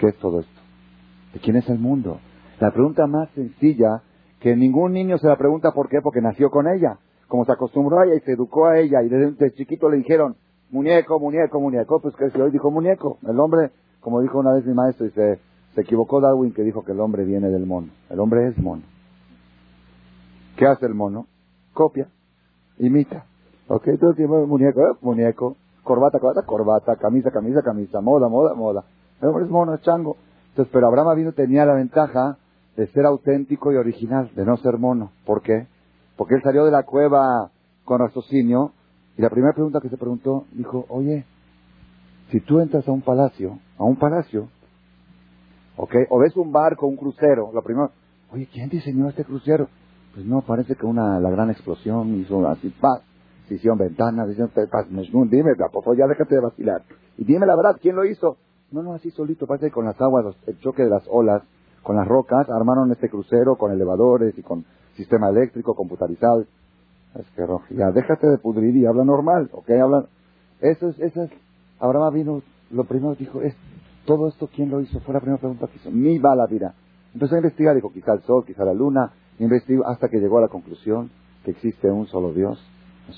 ¿Qué 0.00 0.08
es 0.08 0.16
todo 0.18 0.40
esto? 0.40 0.60
¿De 1.34 1.40
quién 1.40 1.56
es 1.56 1.68
el 1.68 1.78
mundo? 1.78 2.18
La 2.58 2.72
pregunta 2.72 3.06
más 3.06 3.30
sencilla 3.30 4.02
que 4.40 4.56
ningún 4.56 4.92
niño 4.92 5.18
se 5.18 5.28
la 5.28 5.36
pregunta 5.36 5.70
por 5.72 5.88
qué, 5.88 6.00
porque 6.02 6.20
nació 6.20 6.50
con 6.50 6.66
ella. 6.66 6.98
Como 7.28 7.44
se 7.44 7.52
acostumbró 7.52 8.00
a 8.00 8.06
ella 8.06 8.16
y 8.16 8.20
se 8.20 8.32
educó 8.32 8.66
a 8.66 8.78
ella 8.78 9.02
y 9.02 9.08
desde, 9.08 9.52
chiquito 9.52 9.88
le 9.88 9.98
dijeron, 9.98 10.34
muñeco, 10.70 11.20
muñeco, 11.20 11.60
muñeco, 11.60 12.00
pues 12.00 12.14
que 12.16 12.42
hoy 12.42 12.50
dijo 12.50 12.70
muñeco. 12.70 13.18
El 13.22 13.38
hombre, 13.38 13.70
como 14.00 14.20
dijo 14.20 14.40
una 14.40 14.54
vez 14.54 14.66
mi 14.66 14.74
maestro, 14.74 15.06
y 15.06 15.10
se, 15.74 15.80
equivocó 15.80 16.20
Darwin 16.20 16.52
que 16.52 16.62
dijo 16.62 16.84
que 16.84 16.92
el 16.92 17.00
hombre 17.00 17.24
viene 17.24 17.48
del 17.48 17.66
mono. 17.66 17.88
El 18.10 18.20
hombre 18.20 18.48
es 18.48 18.58
mono. 18.58 18.82
¿Qué 20.56 20.66
hace 20.66 20.86
el 20.86 20.94
mono? 20.94 21.26
Copia, 21.72 22.08
imita. 22.78 23.24
Ok, 23.68 23.88
todo 23.98 24.10
el 24.10 24.16
tiempo 24.16 24.46
muñeco, 24.46 24.80
¿eh? 24.80 24.96
muñeco, 25.00 25.56
corbata, 25.82 26.18
corbata, 26.18 26.46
corbata, 26.46 26.96
camisa, 26.96 27.30
camisa, 27.30 27.62
camisa, 27.62 28.00
moda, 28.00 28.28
moda, 28.28 28.54
moda. 28.54 28.84
El 29.20 29.28
hombre 29.28 29.44
es 29.44 29.50
mono, 29.50 29.74
es 29.74 29.80
chango. 29.82 30.16
Entonces, 30.50 30.70
pero 30.72 30.88
Abraham 30.88 31.16
vino 31.16 31.32
tenía 31.32 31.64
la 31.64 31.74
ventaja 31.74 32.36
de 32.76 32.86
ser 32.88 33.06
auténtico 33.06 33.72
y 33.72 33.76
original, 33.76 34.30
de 34.34 34.44
no 34.44 34.56
ser 34.58 34.78
mono. 34.78 35.12
¿Por 35.24 35.42
qué? 35.42 35.66
Porque 36.16 36.34
él 36.34 36.42
salió 36.42 36.64
de 36.64 36.70
la 36.70 36.82
cueva 36.82 37.50
con 37.84 38.00
raciocinio 38.00 38.72
y 39.16 39.22
la 39.22 39.30
primera 39.30 39.52
pregunta 39.52 39.80
que 39.80 39.88
se 39.88 39.96
preguntó 39.96 40.44
dijo, 40.52 40.86
oye, 40.88 41.24
si 42.30 42.40
tú 42.40 42.60
entras 42.60 42.86
a 42.88 42.92
un 42.92 43.02
palacio, 43.02 43.58
a 43.78 43.84
un 43.84 43.96
palacio, 43.96 44.48
¿ok? 45.76 45.94
O 46.10 46.18
ves 46.18 46.36
un 46.36 46.52
barco, 46.52 46.86
un 46.86 46.96
crucero, 46.96 47.50
lo 47.52 47.62
primero, 47.62 47.90
oye, 48.32 48.48
¿quién 48.52 48.68
diseñó 48.68 49.08
este 49.08 49.24
crucero? 49.24 49.68
Pues 50.14 50.26
no, 50.26 50.42
parece 50.42 50.74
que 50.74 50.86
una, 50.86 51.18
la 51.20 51.30
gran 51.30 51.50
explosión 51.50 52.14
hizo 52.16 52.46
así, 52.48 52.68
paz, 52.80 53.02
se 53.48 53.54
hicieron 53.54 53.78
ventanas, 53.78 54.28
hicieron 54.30 54.50
paz, 54.70 54.86
dime, 54.88 55.54
por 55.72 55.96
ya 55.96 56.06
déjate 56.06 56.34
de 56.34 56.40
vacilar. 56.40 56.82
Y 57.16 57.24
dime 57.24 57.46
la 57.46 57.56
verdad, 57.56 57.78
¿quién 57.80 57.96
lo 57.96 58.04
hizo? 58.04 58.36
No, 58.70 58.82
no, 58.82 58.94
así 58.94 59.10
solito, 59.10 59.46
parece 59.46 59.66
que 59.66 59.72
con 59.72 59.84
las 59.84 60.00
aguas, 60.00 60.34
el 60.46 60.58
choque 60.60 60.82
de 60.82 60.90
las 60.90 61.04
olas, 61.10 61.42
con 61.82 61.96
las 61.96 62.06
rocas, 62.06 62.48
armaron 62.48 62.90
este 62.92 63.08
crucero 63.08 63.56
con 63.56 63.72
elevadores 63.72 64.36
y 64.38 64.42
con 64.42 64.64
sistema 64.96 65.28
eléctrico 65.28 65.74
computarizado. 65.74 66.44
Es 67.14 67.26
que 67.36 67.76
ya 67.76 67.90
déjate 67.90 68.26
de 68.26 68.38
pudrir 68.38 68.74
y 68.76 68.86
habla 68.86 69.04
normal, 69.04 69.50
¿ok? 69.52 69.70
Habla. 69.70 70.06
Eso 70.60 70.88
es, 70.88 70.98
eso 71.00 71.24
es. 71.24 71.30
Abraham 71.78 72.14
vino, 72.14 72.42
lo 72.70 72.84
primero 72.84 73.14
dijo, 73.14 73.42
es, 73.42 73.54
todo 74.04 74.28
esto, 74.28 74.48
¿quién 74.54 74.70
lo 74.70 74.80
hizo? 74.80 75.00
Fue 75.00 75.14
la 75.14 75.20
primera 75.20 75.40
pregunta 75.40 75.66
que 75.68 75.76
hizo. 75.76 75.90
Mi 75.90 76.18
vida. 76.18 76.74
Empezó 77.14 77.34
a 77.34 77.38
investigar, 77.38 77.74
dijo, 77.74 77.92
quizá 77.92 78.14
el 78.14 78.22
sol, 78.22 78.44
quizá 78.46 78.64
la 78.64 78.74
luna, 78.74 79.12
investigó 79.38 79.86
hasta 79.86 80.08
que 80.08 80.18
llegó 80.18 80.38
a 80.38 80.42
la 80.42 80.48
conclusión 80.48 81.10
que 81.44 81.50
existe 81.50 81.90
un 81.90 82.06
solo 82.06 82.32
Dios, 82.32 82.58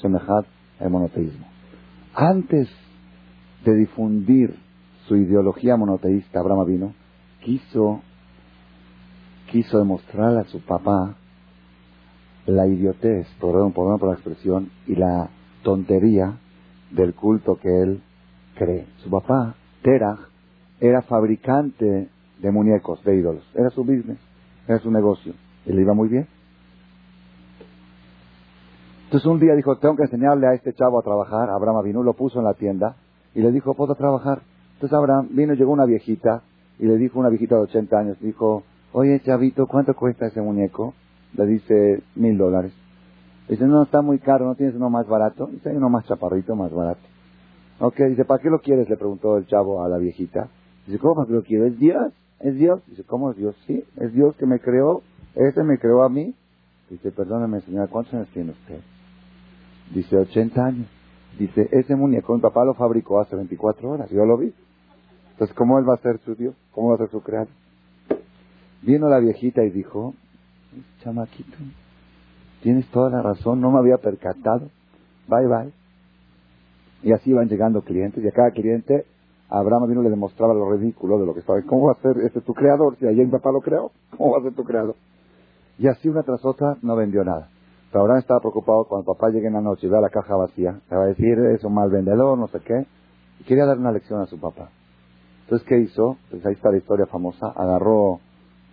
semejad 0.00 0.44
el 0.80 0.90
monoteísmo. 0.90 1.46
Antes 2.14 2.68
de 3.64 3.74
difundir 3.74 4.56
su 5.06 5.16
ideología 5.16 5.76
monoteísta, 5.76 6.40
Abraham 6.40 6.66
vino, 6.66 6.94
quiso 7.42 8.00
quiso 9.50 9.78
demostrarle 9.78 10.40
a 10.40 10.44
su 10.44 10.61
papá 10.61 11.14
la 12.46 12.66
idiotez, 12.66 13.26
perdón, 13.40 13.72
por 13.72 14.09
la 14.09 14.14
expresión, 14.14 14.70
y 14.87 14.96
la 14.96 15.30
tontería 15.62 16.38
del 16.90 17.14
culto 17.14 17.56
que 17.56 17.68
él 17.68 18.02
cree. 18.56 18.87
Su 19.02 19.11
papá, 19.11 19.54
Terah, 19.82 20.18
era 20.80 21.02
fabricante 21.02 22.08
de 22.38 22.50
muñecos, 22.50 23.02
de 23.04 23.16
ídolos. 23.16 23.44
Era 23.54 23.70
su 23.70 23.82
business, 23.84 24.18
era 24.66 24.78
su 24.78 24.90
negocio. 24.90 25.34
Y 25.66 25.72
le 25.72 25.82
iba 25.82 25.94
muy 25.94 26.08
bien. 26.08 26.26
Entonces 29.04 29.26
un 29.26 29.38
día 29.38 29.54
dijo, 29.54 29.76
tengo 29.76 29.96
que 29.96 30.02
enseñarle 30.02 30.46
a 30.46 30.54
este 30.54 30.72
chavo 30.72 30.98
a 30.98 31.02
trabajar. 31.02 31.50
Abraham 31.50 31.84
vino, 31.84 32.02
lo 32.02 32.14
puso 32.14 32.38
en 32.38 32.44
la 32.44 32.54
tienda 32.54 32.96
y 33.34 33.40
le 33.40 33.52
dijo, 33.52 33.74
¿puedo 33.74 33.94
trabajar? 33.94 34.42
Entonces 34.74 34.96
Abraham 34.96 35.28
vino, 35.30 35.54
llegó 35.54 35.72
una 35.72 35.84
viejita 35.84 36.42
y 36.78 36.87
le 36.87 36.96
dijo, 36.96 37.20
una 37.20 37.28
viejita 37.28 37.54
de 37.54 37.62
80 37.62 37.98
años, 37.98 38.16
dijo, 38.20 38.64
oye, 38.92 39.20
chavito, 39.20 39.66
¿cuánto 39.66 39.94
cuesta 39.94 40.26
ese 40.26 40.40
muñeco? 40.40 40.94
Le 41.34 41.46
dice, 41.46 42.02
mil 42.16 42.37
dólares. 42.37 42.72
Dice, 43.48 43.66
no, 43.66 43.82
está 43.82 44.02
muy 44.02 44.18
caro, 44.18 44.46
¿no 44.46 44.54
tienes 44.54 44.74
uno 44.74 44.90
más 44.90 45.06
barato? 45.06 45.46
Dice, 45.46 45.70
hay 45.70 45.76
uno 45.76 45.90
más 45.90 46.06
chaparrito, 46.06 46.56
más 46.56 46.72
barato. 46.72 47.02
Ok, 47.80 47.96
dice, 48.08 48.24
¿para 48.24 48.42
qué 48.42 48.50
lo 48.50 48.60
quieres? 48.60 48.88
Le 48.88 48.96
preguntó 48.96 49.37
el 49.37 49.46
chavo 49.46 49.84
a 49.84 49.88
la 49.88 49.98
viejita. 49.98 50.48
Dice, 50.87 50.99
¿cómo 50.99 51.25
lo 51.25 51.42
quiero? 51.42 51.66
¿Es 51.66 51.79
Dios? 51.79 52.12
¿Es 52.40 52.55
Dios? 52.57 52.81
Dice, 52.87 53.05
¿cómo 53.05 53.31
es 53.31 53.37
Dios? 53.37 53.57
Sí, 53.66 53.85
es 53.97 54.12
Dios 54.12 54.37
que 54.37 54.47
me 54.47 54.61
creó. 54.61 55.03
Ese 55.35 55.62
me 55.62 55.79
creó 55.79 56.03
a 56.03 56.09
mí. 56.09 56.35
Dice, 56.90 57.11
perdóname, 57.11 57.61
señora, 57.62 57.88
¿cuántos 57.88 58.14
años 58.14 58.29
tiene 58.33 58.51
usted? 58.53 58.81
Dice, 59.94 60.16
80 60.16 60.64
años. 60.64 60.87
Dice, 61.38 61.68
ese 61.73 61.97
muñeco 61.97 62.35
mi 62.35 62.40
papá 62.40 62.64
lo 62.64 62.75
fabricó 62.75 63.20
hace 63.20 63.35
24 63.35 63.90
horas, 63.90 64.11
yo 64.11 64.25
lo 64.25 64.37
vi. 64.37 64.53
Entonces, 65.33 65.57
¿cómo 65.57 65.79
él 65.79 65.88
va 65.88 65.94
a 65.94 65.99
ser 65.99 66.18
su 66.18 66.35
Dios? 66.35 66.55
¿Cómo 66.73 66.90
va 66.90 66.94
a 66.94 66.99
ser 66.99 67.11
su 67.11 67.23
creador? 67.23 67.49
Vino 68.83 69.09
la 69.09 69.18
viejita 69.18 69.64
y 69.64 69.70
dijo, 69.70 70.14
chamaquito, 71.03 71.57
tienes 72.62 72.87
toda 72.88 73.11
la 73.11 73.23
razón, 73.23 73.61
no 73.61 73.70
me 73.73 73.79
había 73.79 73.97
percatado. 73.97 74.68
Bye 75.27 75.47
bye. 75.47 75.73
Y 77.03 77.12
así 77.12 77.31
iban 77.31 77.49
llegando 77.49 77.83
clientes 77.83 78.23
y 78.23 78.29
a 78.29 78.33
cada 78.33 78.51
cliente 78.51 79.07
Abraham 79.58 79.88
vino 79.88 80.02
le 80.02 80.10
demostraba 80.10 80.52
lo 80.54 80.70
ridículo 80.70 81.18
de 81.18 81.26
lo 81.26 81.34
que 81.34 81.40
estaba. 81.40 81.60
¿Cómo 81.62 81.86
va 81.86 81.92
a 81.92 82.02
ser 82.02 82.18
este 82.24 82.40
tu 82.40 82.54
creador? 82.54 82.96
Si 82.98 83.06
ayer 83.06 83.24
mi 83.24 83.32
papá 83.32 83.52
lo 83.52 83.60
creó, 83.60 83.92
¿cómo 84.16 84.32
va 84.32 84.38
a 84.38 84.42
ser 84.42 84.54
tu 84.54 84.64
creador? 84.64 84.96
Y 85.78 85.86
así 85.86 86.08
una 86.08 86.22
tras 86.22 86.44
otra 86.44 86.76
no 86.82 86.96
vendió 86.96 87.24
nada. 87.24 87.48
Pero 87.90 88.02
Abraham 88.02 88.18
estaba 88.18 88.40
preocupado 88.40 88.84
cuando 88.84 89.12
el 89.12 89.16
papá 89.16 89.30
llegue 89.30 89.46
en 89.46 89.54
la 89.54 89.60
noche 89.60 89.86
y 89.86 89.90
vea 89.90 90.00
la 90.00 90.10
caja 90.10 90.34
vacía. 90.34 90.80
Se 90.88 90.96
va 90.96 91.04
a 91.04 91.06
decir, 91.06 91.38
es 91.38 91.62
un 91.62 91.74
mal 91.74 91.90
vendedor, 91.90 92.36
no 92.36 92.48
sé 92.48 92.60
qué. 92.60 92.86
Y 93.40 93.44
quería 93.44 93.66
dar 93.66 93.78
una 93.78 93.92
lección 93.92 94.20
a 94.20 94.26
su 94.26 94.40
papá. 94.40 94.70
Entonces, 95.42 95.66
¿qué 95.68 95.78
hizo? 95.78 96.16
Pues 96.30 96.44
ahí 96.46 96.54
está 96.54 96.70
la 96.70 96.78
historia 96.78 97.06
famosa. 97.06 97.52
Agarró 97.54 98.18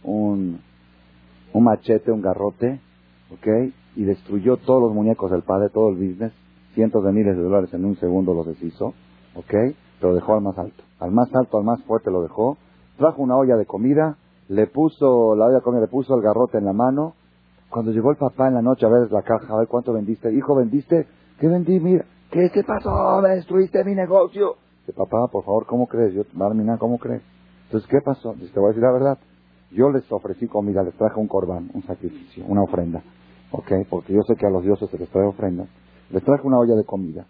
un, 0.04 0.62
un 1.54 1.64
machete, 1.64 2.12
un 2.12 2.22
garrote, 2.22 2.80
¿ok? 3.32 3.74
Y 3.96 4.04
destruyó 4.04 4.58
todos 4.58 4.82
los 4.82 4.94
muñecos 4.94 5.30
del 5.30 5.44
padre, 5.44 5.70
todo 5.70 5.90
el 5.90 5.96
business, 5.96 6.34
cientos 6.74 7.04
de 7.04 7.12
miles 7.12 7.36
de 7.36 7.44
dólares 7.44 7.74
en 7.74 7.86
un 7.86 7.98
segundo 7.98 8.34
los 8.34 8.48
deshizo, 8.48 8.94
¿ok? 9.36 9.54
Pero 10.02 10.16
dejó 10.16 10.34
al 10.34 10.42
más 10.42 10.58
alto. 10.58 10.84
Al 11.00 11.12
más 11.12 11.34
alto, 11.34 11.60
al 11.60 11.64
más 11.64 11.82
fuerte 11.84 12.12
lo 12.12 12.24
dejó. 12.24 12.58
Trajo 12.98 13.22
una 13.22 13.38
olla 13.38 13.56
de 13.56 13.66
comida, 13.66 14.18
le 14.50 14.68
puso, 14.68 15.36
la 15.36 15.46
olla 15.46 15.58
de 15.58 15.62
comida, 15.62 15.82
le 15.82 15.88
puso 15.88 16.16
el 16.16 16.22
garrote 16.22 16.58
en 16.58 16.66
la 16.66 16.74
mano. 16.74 17.14
Cuando 17.70 17.92
llegó 17.92 18.12
el 18.12 18.18
papá 18.18 18.48
en 18.48 18.56
la 18.56 18.62
noche 18.62 18.86
a 18.86 18.90
ver 18.90 19.12
la 19.12 19.22
caja, 19.22 19.54
a 19.54 19.60
ver 19.60 19.68
cuánto 19.68 19.94
vendiste. 19.94 20.34
Hijo, 20.34 20.56
¿vendiste? 20.56 21.08
¿Qué 21.40 21.48
vendí? 21.48 21.80
Mira, 21.80 22.04
¿qué 22.32 22.50
te 22.50 22.64
pasó? 22.64 23.22
¿Me 23.22 23.30
destruiste 23.30 23.84
mi 23.86 23.96
negocio? 23.96 24.56
Dice, 24.82 24.94
papá, 24.94 25.28
por 25.32 25.46
favor, 25.46 25.66
¿cómo 25.68 25.88
crees? 25.88 26.14
Yo, 26.14 26.24
Barmina, 26.34 26.78
¿cómo 26.78 26.98
crees? 26.98 27.22
Entonces, 27.66 27.90
¿qué 27.90 28.00
pasó? 28.04 28.34
Dice, 28.34 28.52
te 28.54 28.60
voy 28.60 28.68
a 28.68 28.74
decir 28.74 28.84
la 28.84 28.92
verdad. 28.92 29.18
Yo 29.72 29.90
les 29.90 30.12
ofrecí 30.12 30.48
comida, 30.48 30.84
les 30.84 30.96
traje 30.96 31.20
un 31.20 31.28
corbán, 31.28 31.70
un 31.74 31.84
sacrificio, 31.84 32.44
una 32.46 32.64
ofrenda. 32.64 33.02
¿Ok? 33.52 33.72
Porque 33.90 34.14
yo 34.14 34.22
sé 34.24 34.36
que 34.36 34.46
a 34.46 34.50
los 34.50 34.64
dioses 34.64 34.90
se 34.90 34.98
les 34.98 35.10
trae 35.10 35.26
ofrenda. 35.26 35.66
Les 36.10 36.24
traje 36.24 36.46
una 36.46 36.58
olla 36.60 36.76
de 36.76 36.84
comida. 36.84 37.26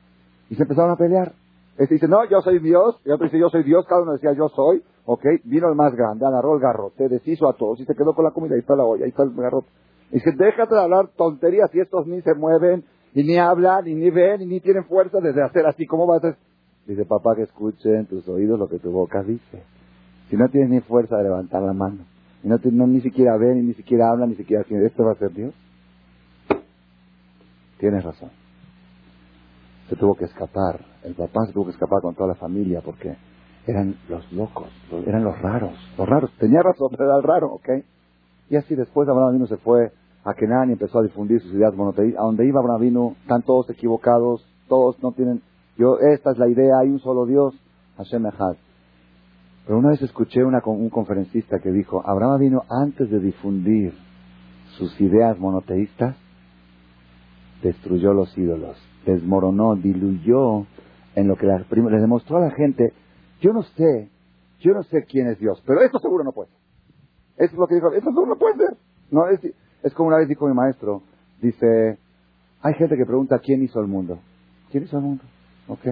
Y 0.49 0.55
se 0.55 0.63
empezaron 0.63 0.91
a 0.91 0.95
pelear. 0.95 1.33
Este 1.81 1.95
dice, 1.95 2.07
no, 2.07 2.23
yo 2.29 2.41
soy 2.41 2.59
Dios. 2.59 3.01
Y 3.05 3.09
otro 3.09 3.25
dice, 3.25 3.39
yo 3.39 3.49
soy 3.49 3.63
Dios. 3.63 3.85
Cada 3.87 4.03
uno 4.03 4.13
decía, 4.13 4.33
yo 4.33 4.49
soy. 4.49 4.83
¿Ok? 5.05 5.25
Vino 5.45 5.67
el 5.67 5.75
más 5.75 5.95
grande, 5.95 6.25
agarró 6.27 6.53
el 6.53 6.61
garrote, 6.61 7.09
deshizo 7.09 7.49
a 7.49 7.53
todos 7.53 7.79
y 7.79 7.85
se 7.85 7.95
quedó 7.95 8.13
con 8.13 8.23
la 8.23 8.31
comida. 8.31 8.53
Ahí 8.53 8.59
está 8.59 8.75
la 8.75 8.83
olla, 8.83 9.05
ahí 9.05 9.09
está 9.09 9.23
el 9.23 9.33
garrote. 9.33 9.67
Y 10.11 10.15
dice, 10.15 10.31
déjate 10.37 10.75
de 10.75 10.81
hablar 10.81 11.09
tonterías 11.17 11.73
y 11.73 11.79
estos 11.79 12.05
ni 12.05 12.21
se 12.21 12.35
mueven, 12.35 12.83
y 13.15 13.23
ni 13.23 13.37
hablan, 13.37 13.87
y 13.87 13.95
ni 13.95 14.11
ven, 14.11 14.41
y 14.41 14.45
ni 14.45 14.59
tienen 14.59 14.85
fuerza 14.85 15.19
desde 15.19 15.41
hacer 15.41 15.65
así. 15.65 15.87
¿Cómo 15.87 16.05
vas 16.05 16.23
a 16.23 16.27
hacer? 16.27 16.39
Dice, 16.85 17.05
papá, 17.05 17.35
que 17.35 17.43
escuchen 17.43 18.05
tus 18.05 18.27
oídos 18.27 18.59
lo 18.59 18.67
que 18.67 18.77
tu 18.77 18.91
boca 18.91 19.23
dice. 19.23 19.63
Si 20.29 20.35
no 20.35 20.49
tienes 20.49 20.69
ni 20.69 20.81
fuerza 20.81 21.17
de 21.17 21.23
levantar 21.23 21.63
la 21.63 21.73
mano. 21.73 22.05
Y 22.43 22.47
no, 22.47 22.59
no, 22.63 22.85
ni 22.85 23.01
siquiera 23.01 23.37
ven, 23.37 23.65
ni 23.65 23.73
siquiera 23.73 24.11
hablan, 24.11 24.29
ni 24.29 24.35
siquiera. 24.35 24.63
¿Esto 24.85 25.03
va 25.03 25.13
a 25.13 25.15
ser 25.15 25.31
Dios? 25.33 25.53
Tienes 27.79 28.03
razón. 28.03 28.29
Se 29.91 29.97
tuvo 29.97 30.15
que 30.15 30.23
escapar. 30.23 30.79
El 31.03 31.15
papá 31.15 31.45
se 31.47 31.51
tuvo 31.51 31.65
que 31.65 31.71
escapar 31.71 32.01
con 32.01 32.15
toda 32.15 32.29
la 32.29 32.35
familia 32.35 32.79
porque 32.81 33.13
eran 33.67 33.97
los 34.07 34.31
locos, 34.31 34.69
eran 35.05 35.21
los 35.21 35.37
raros, 35.41 35.73
los 35.97 36.07
raros. 36.07 36.31
Tenía 36.39 36.61
razón, 36.63 36.91
era 36.97 37.17
el 37.17 37.23
raro, 37.23 37.51
¿ok? 37.51 37.69
Y 38.49 38.55
así 38.55 38.73
después 38.73 39.09
Abraham 39.09 39.33
vino 39.33 39.47
se 39.47 39.57
fue 39.57 39.91
a 40.23 40.33
Kenan 40.33 40.69
y 40.69 40.73
empezó 40.73 40.99
a 40.99 41.03
difundir 41.03 41.41
sus 41.41 41.53
ideas 41.53 41.75
monoteístas. 41.75 42.21
A 42.21 42.25
donde 42.25 42.47
iba 42.47 42.61
Abraham 42.61 42.81
vino, 42.81 43.15
están 43.21 43.41
todos 43.41 43.69
equivocados, 43.69 44.45
todos 44.69 44.95
no 45.03 45.11
tienen... 45.11 45.41
Yo, 45.77 45.97
esta 45.99 46.31
es 46.31 46.37
la 46.37 46.47
idea, 46.47 46.79
hay 46.79 46.89
un 46.89 46.99
solo 46.99 47.25
Dios, 47.25 47.53
Hashem 47.97 48.25
Echad. 48.27 48.55
Pero 49.65 49.77
una 49.77 49.89
vez 49.89 50.01
escuché 50.01 50.41
una, 50.45 50.61
un 50.65 50.89
conferencista 50.89 51.59
que 51.59 51.71
dijo, 51.71 52.01
Abraham 52.05 52.39
vino 52.39 52.63
antes 52.69 53.11
de 53.11 53.19
difundir 53.19 53.93
sus 54.77 54.99
ideas 55.01 55.37
monoteístas, 55.37 56.15
destruyó 57.61 58.13
los 58.13 58.35
ídolos, 58.37 58.77
desmoronó, 59.05 59.75
diluyó 59.75 60.65
en 61.15 61.27
lo 61.27 61.35
que 61.35 61.45
les 61.45 62.01
demostró 62.01 62.37
a 62.37 62.41
la 62.41 62.51
gente, 62.51 62.93
yo 63.41 63.53
no 63.53 63.63
sé, 63.63 64.09
yo 64.59 64.73
no 64.73 64.83
sé 64.83 65.03
quién 65.05 65.27
es 65.27 65.39
Dios, 65.39 65.61
pero 65.65 65.81
esto 65.81 65.99
seguro 65.99 66.23
no 66.23 66.31
puede 66.31 66.49
ser. 66.49 66.59
Eso 67.37 67.53
es 67.53 67.59
lo 67.59 67.67
que 67.67 67.75
dijo, 67.75 67.91
esto 67.91 68.09
seguro 68.09 68.27
no 68.27 68.37
puede 68.37 68.55
ser. 68.57 68.77
No, 69.09 69.27
es, 69.27 69.39
es 69.83 69.93
como 69.93 70.09
una 70.09 70.17
vez 70.17 70.27
dijo 70.27 70.47
mi 70.47 70.53
maestro, 70.53 71.01
dice, 71.41 71.97
hay 72.61 72.73
gente 72.75 72.95
que 72.95 73.05
pregunta 73.05 73.39
quién 73.39 73.63
hizo 73.63 73.79
el 73.79 73.87
mundo. 73.87 74.19
¿Quién 74.69 74.83
hizo 74.83 74.97
el 74.97 75.03
mundo? 75.03 75.23
¿Ok? 75.67 75.85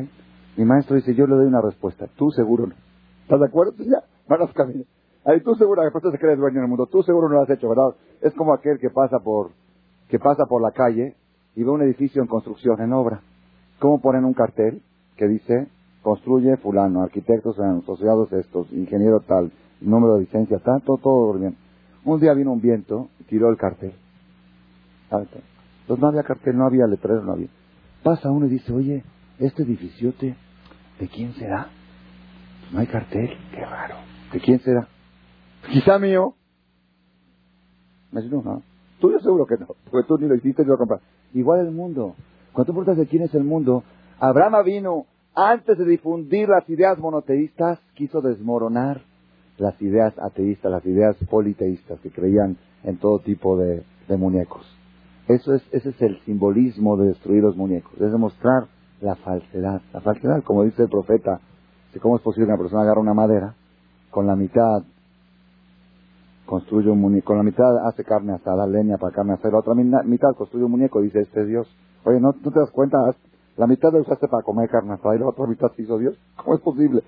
Mi 0.58 0.65
maestro 0.65 0.95
dice, 0.95 1.15
yo 1.15 1.25
le 1.25 1.36
doy 1.36 1.47
una 1.47 1.62
respuesta, 1.62 2.08
tú 2.15 2.29
seguro 2.32 2.67
no. 2.67 2.75
¿Estás 3.23 3.39
de 3.39 3.47
acuerdo? 3.47 3.71
Entonces 3.71 3.93
ya, 3.93 4.08
van 4.27 4.39
los 4.39 4.53
caminos. 4.53 4.86
Ahí 5.25 5.41
tú 5.41 5.53
seguro, 5.55 5.84
después 5.84 6.03
se 6.12 6.17
cree 6.17 6.36
dueño 6.36 6.62
del 6.62 6.69
mundo, 6.69 6.88
tú 6.88 7.03
seguro 7.03 7.27
no 7.27 7.36
lo 7.36 7.41
has 7.41 7.49
hecho, 7.49 7.67
¿verdad? 7.67 7.95
Es 8.21 8.34
como 8.34 8.53
aquel 8.53 8.79
que 8.79 8.89
pasa 8.89 9.19
por, 9.19 9.51
que 10.08 10.17
pasa 10.17 10.45
por 10.45 10.62
la 10.62 10.71
calle 10.71 11.15
y 11.59 11.63
ve 11.63 11.71
un 11.71 11.81
edificio 11.81 12.21
en 12.21 12.27
construcción, 12.29 12.79
en 12.79 12.93
obra. 12.93 13.19
¿Cómo 13.79 13.99
ponen 13.99 14.23
un 14.23 14.33
cartel 14.33 14.81
que 15.17 15.27
dice, 15.27 15.67
construye 16.01 16.55
fulano, 16.55 17.01
arquitectos 17.01 17.59
asociados 17.59 18.31
estos, 18.31 18.71
ingeniero 18.71 19.19
tal, 19.19 19.51
número 19.81 20.15
de 20.15 20.21
licencia 20.21 20.59
tal, 20.59 20.81
todo, 20.83 20.99
todo 21.03 21.33
bien. 21.33 21.57
Un 22.05 22.21
día 22.21 22.33
vino 22.33 22.53
un 22.53 22.61
viento 22.61 23.09
y 23.19 23.25
tiró 23.25 23.49
el 23.49 23.57
cartel. 23.57 23.91
Entonces 25.11 26.01
no 26.01 26.07
había 26.07 26.23
cartel, 26.23 26.55
no 26.55 26.65
había 26.65 26.87
letrero, 26.87 27.23
no 27.23 27.33
había. 27.33 27.49
Pasa 28.03 28.31
uno 28.31 28.45
y 28.45 28.51
dice, 28.51 28.71
oye, 28.71 29.03
este 29.37 29.63
edificiote, 29.63 30.37
¿de 30.97 31.07
quién 31.09 31.33
será? 31.33 31.67
No 32.71 32.79
hay 32.79 32.87
cartel, 32.87 33.31
qué 33.51 33.65
raro. 33.65 33.95
¿De 34.31 34.39
quién 34.39 34.61
será? 34.61 34.87
Quizá 35.69 35.99
mío. 35.99 36.35
Me 38.13 38.21
dice, 38.21 38.33
no, 38.33 38.43
no. 38.43 38.63
Tú 39.01 39.11
yo 39.11 39.19
seguro 39.19 39.45
que 39.45 39.57
no, 39.57 39.67
porque 39.91 40.07
tú 40.07 40.17
ni 40.17 40.29
lo 40.29 40.35
hiciste, 40.35 40.63
yo 40.63 40.69
lo 40.69 40.77
compré. 40.77 40.99
Igual 41.33 41.61
el 41.61 41.71
mundo. 41.71 42.15
Cuando 42.53 42.71
tú 42.71 42.79
preguntas 42.79 42.97
de 42.97 43.07
quién 43.07 43.23
es 43.23 43.33
el 43.33 43.43
mundo, 43.43 43.83
Abraham 44.19 44.63
vino 44.65 45.05
antes 45.35 45.77
de 45.77 45.85
difundir 45.85 46.49
las 46.49 46.67
ideas 46.69 46.97
monoteístas, 46.97 47.79
quiso 47.95 48.21
desmoronar 48.21 49.01
las 49.57 49.79
ideas 49.81 50.13
ateístas, 50.19 50.71
las 50.71 50.85
ideas 50.85 51.15
politeístas 51.29 51.99
que 51.99 52.09
creían 52.09 52.57
en 52.83 52.97
todo 52.97 53.19
tipo 53.19 53.57
de, 53.57 53.83
muñecos. 54.17 54.65
Eso 55.27 55.53
es, 55.53 55.61
ese 55.71 55.89
es 55.89 56.01
el 56.01 56.19
simbolismo 56.21 56.97
de 56.97 57.09
destruir 57.09 57.43
los 57.43 57.55
muñecos, 57.55 57.93
es 57.93 58.11
demostrar 58.11 58.63
la 59.01 59.15
falsedad. 59.15 59.81
La 59.93 60.01
falsedad, 60.01 60.43
como 60.43 60.63
dice 60.63 60.83
el 60.83 60.89
profeta, 60.89 61.39
¿cómo 62.01 62.15
es 62.15 62.21
posible 62.23 62.47
que 62.47 62.53
una 62.53 62.61
persona 62.61 62.81
agarre 62.81 63.01
una 63.01 63.13
madera, 63.13 63.53
con 64.09 64.25
la 64.25 64.35
mitad 64.35 64.81
construye 66.49 66.89
un 66.89 66.99
muñeco, 66.99 67.27
con 67.27 67.38
la 67.38 67.43
mitad 67.43 67.88
hace 67.88 68.03
carne 68.03 68.33
asada, 68.33 68.65
leña 68.65 68.97
para 68.97 69.13
carne 69.13 69.33
asada, 69.33 69.51
la 69.51 69.59
otra 69.59 69.75
mitad 69.75 70.29
construye 70.35 70.65
un 70.65 70.71
muñeco, 70.71 70.99
dice 70.99 71.19
este 71.19 71.41
es 71.41 71.47
Dios. 71.47 71.67
Oye, 72.03 72.19
¿no, 72.19 72.33
te 72.33 72.49
das 72.49 72.71
cuenta? 72.71 72.97
La 73.55 73.67
mitad 73.67 73.93
lo 73.93 73.99
usaste 73.99 74.27
para 74.27 74.41
comer 74.41 74.67
carne 74.67 74.93
asada 74.93 75.15
y 75.15 75.19
la 75.19 75.27
otra 75.27 75.45
mitad 75.45 75.71
se 75.75 75.83
hizo 75.83 75.99
Dios. 75.99 76.17
¿Cómo 76.38 76.55
es 76.55 76.62
posible? 76.62 77.03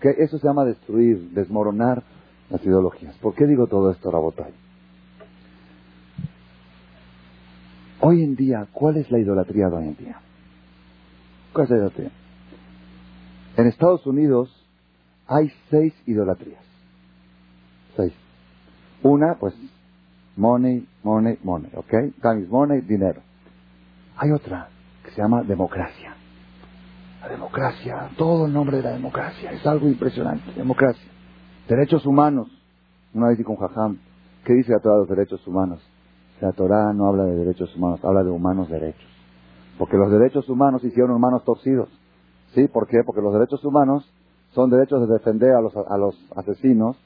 Que 0.00 0.10
eso 0.10 0.38
se 0.38 0.46
llama 0.46 0.64
destruir, 0.64 1.30
desmoronar 1.30 2.04
las 2.50 2.64
ideologías. 2.64 3.16
¿Por 3.18 3.34
qué 3.34 3.48
digo 3.48 3.66
todo 3.66 3.90
esto, 3.90 4.12
Rabotay? 4.12 4.52
Hoy 8.00 8.22
en 8.22 8.36
día, 8.36 8.68
¿cuál 8.72 8.98
es 8.98 9.10
la 9.10 9.18
idolatría 9.18 9.70
de 9.70 9.76
hoy 9.76 9.88
en 9.88 9.96
día? 9.96 10.20
¿Cuál 11.52 11.64
es 11.64 11.70
la 11.70 11.76
idolatría? 11.78 12.10
En 13.56 13.66
Estados 13.66 14.06
Unidos 14.06 14.54
hay 15.26 15.50
seis 15.68 15.92
idolatrías. 16.06 16.62
Seis. 17.96 18.23
Una, 19.02 19.34
pues, 19.34 19.54
money, 20.36 20.86
money, 21.02 21.38
money, 21.42 21.70
¿ok? 21.74 21.90
Time 22.20 22.46
money, 22.48 22.80
dinero. 22.80 23.20
Hay 24.16 24.30
otra 24.30 24.68
que 25.04 25.10
se 25.10 25.20
llama 25.20 25.42
democracia. 25.42 26.14
La 27.22 27.28
democracia, 27.28 28.10
todo 28.16 28.46
el 28.46 28.52
nombre 28.52 28.78
de 28.78 28.82
la 28.82 28.92
democracia, 28.92 29.52
es 29.52 29.66
algo 29.66 29.88
impresionante. 29.88 30.52
Democracia. 30.52 31.10
Derechos 31.68 32.04
humanos. 32.06 32.48
Una 33.14 33.28
vez 33.28 33.38
dijo 33.38 33.52
un 33.52 33.58
jajam, 33.58 33.98
¿qué 34.44 34.52
dice 34.52 34.72
la 34.72 34.80
Torah 34.80 34.94
de 34.94 35.00
los 35.00 35.08
derechos 35.08 35.46
humanos? 35.46 35.80
La 36.40 36.52
Torah 36.52 36.92
no 36.92 37.06
habla 37.06 37.24
de 37.24 37.36
derechos 37.36 37.74
humanos, 37.76 38.00
habla 38.04 38.22
de 38.22 38.30
humanos 38.30 38.68
derechos. 38.68 39.08
Porque 39.78 39.96
los 39.96 40.10
derechos 40.10 40.48
humanos 40.48 40.84
hicieron 40.84 41.12
humanos 41.12 41.44
torcidos. 41.44 41.88
¿Sí? 42.54 42.68
¿Por 42.68 42.86
qué? 42.86 43.02
Porque 43.04 43.22
los 43.22 43.32
derechos 43.32 43.64
humanos 43.64 44.04
son 44.52 44.70
derechos 44.70 45.08
de 45.08 45.14
defender 45.14 45.52
a 45.52 45.60
los, 45.60 45.74
a 45.76 45.96
los 45.96 46.14
asesinos 46.36 46.96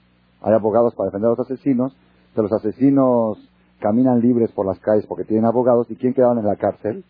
hay 0.42 0.52
abogados 0.52 0.94
para 0.94 1.06
defender 1.06 1.28
a 1.28 1.30
los 1.36 1.40
asesinos, 1.40 1.96
que 2.34 2.42
los 2.42 2.52
asesinos 2.52 3.38
caminan 3.80 4.20
libres 4.20 4.50
por 4.52 4.66
las 4.66 4.78
calles 4.80 5.06
porque 5.06 5.24
tienen 5.24 5.44
abogados, 5.44 5.90
¿y 5.90 5.96
quién 5.96 6.14
quedaron 6.14 6.38
en 6.38 6.46
la 6.46 6.56
cárcel? 6.56 7.04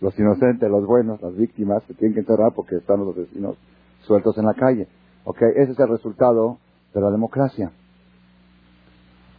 Los 0.00 0.18
inocentes, 0.18 0.70
los 0.70 0.86
buenos, 0.86 1.20
las 1.22 1.34
víctimas, 1.36 1.82
que 1.84 1.94
tienen 1.94 2.14
que 2.14 2.20
enterrar 2.20 2.52
porque 2.54 2.76
están 2.76 3.00
los 3.00 3.16
asesinos 3.16 3.56
sueltos 4.02 4.36
en 4.38 4.44
la 4.44 4.54
calle. 4.54 4.88
¿Ok? 5.24 5.42
Ese 5.56 5.72
es 5.72 5.78
el 5.78 5.88
resultado 5.88 6.58
de 6.92 7.00
la 7.00 7.10
democracia. 7.10 7.72